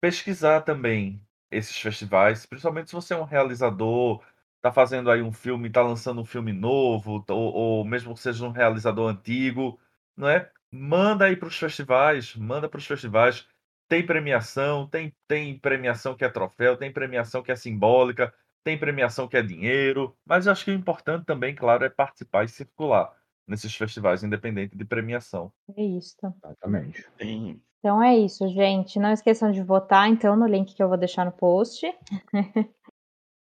[0.01, 4.22] pesquisar também esses festivais, principalmente se você é um realizador,
[4.56, 8.47] está fazendo aí um filme, está lançando um filme novo, ou, ou mesmo que seja
[8.47, 9.80] um realizador antigo,
[10.16, 10.51] não é?
[10.70, 13.47] Manda aí para os festivais, manda para os festivais.
[13.89, 18.32] Tem premiação, tem, tem premiação que é troféu, tem premiação que é simbólica
[18.64, 22.48] tem premiação que é dinheiro, mas acho que o importante também, claro, é participar e
[22.48, 23.12] circular
[23.47, 25.52] nesses festivais, independente de premiação.
[25.76, 26.16] É isso.
[26.44, 27.06] Exatamente.
[27.20, 27.60] Sim.
[27.78, 28.98] Então é isso, gente.
[28.98, 31.84] Não esqueçam de votar, então, no link que eu vou deixar no post.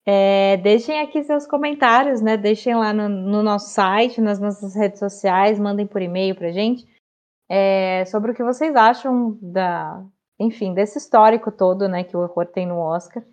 [0.06, 2.36] é, deixem aqui seus comentários, né?
[2.36, 6.88] Deixem lá no, no, nosso site, nas nossas redes sociais, mandem por e-mail pra gente.
[7.48, 10.04] É, sobre o que vocês acham da,
[10.40, 13.24] enfim, desse histórico todo, né, que o horror tem no Oscar.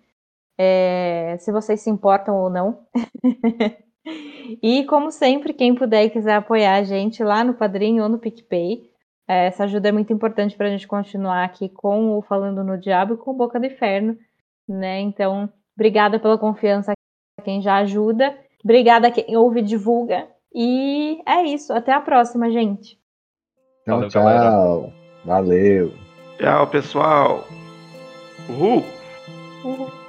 [0.63, 2.85] É, se vocês se importam ou não.
[4.61, 8.19] e como sempre, quem puder e quiser apoiar a gente lá no Padrinho ou no
[8.19, 8.83] PicPay,
[9.27, 12.77] é, essa ajuda é muito importante para a gente continuar aqui com o Falando no
[12.77, 14.15] Diabo e com o Boca do Inferno,
[14.69, 14.99] né?
[14.99, 20.27] Então, obrigada pela confiança a quem já ajuda, obrigada a quem ouve e divulga.
[20.53, 22.99] E é isso, até a próxima, gente.
[23.83, 24.93] Tchau, tchau.
[25.25, 25.91] Valeu.
[26.37, 27.47] Tchau, pessoal.
[28.47, 28.83] Uhul.
[29.63, 30.00] Uhul.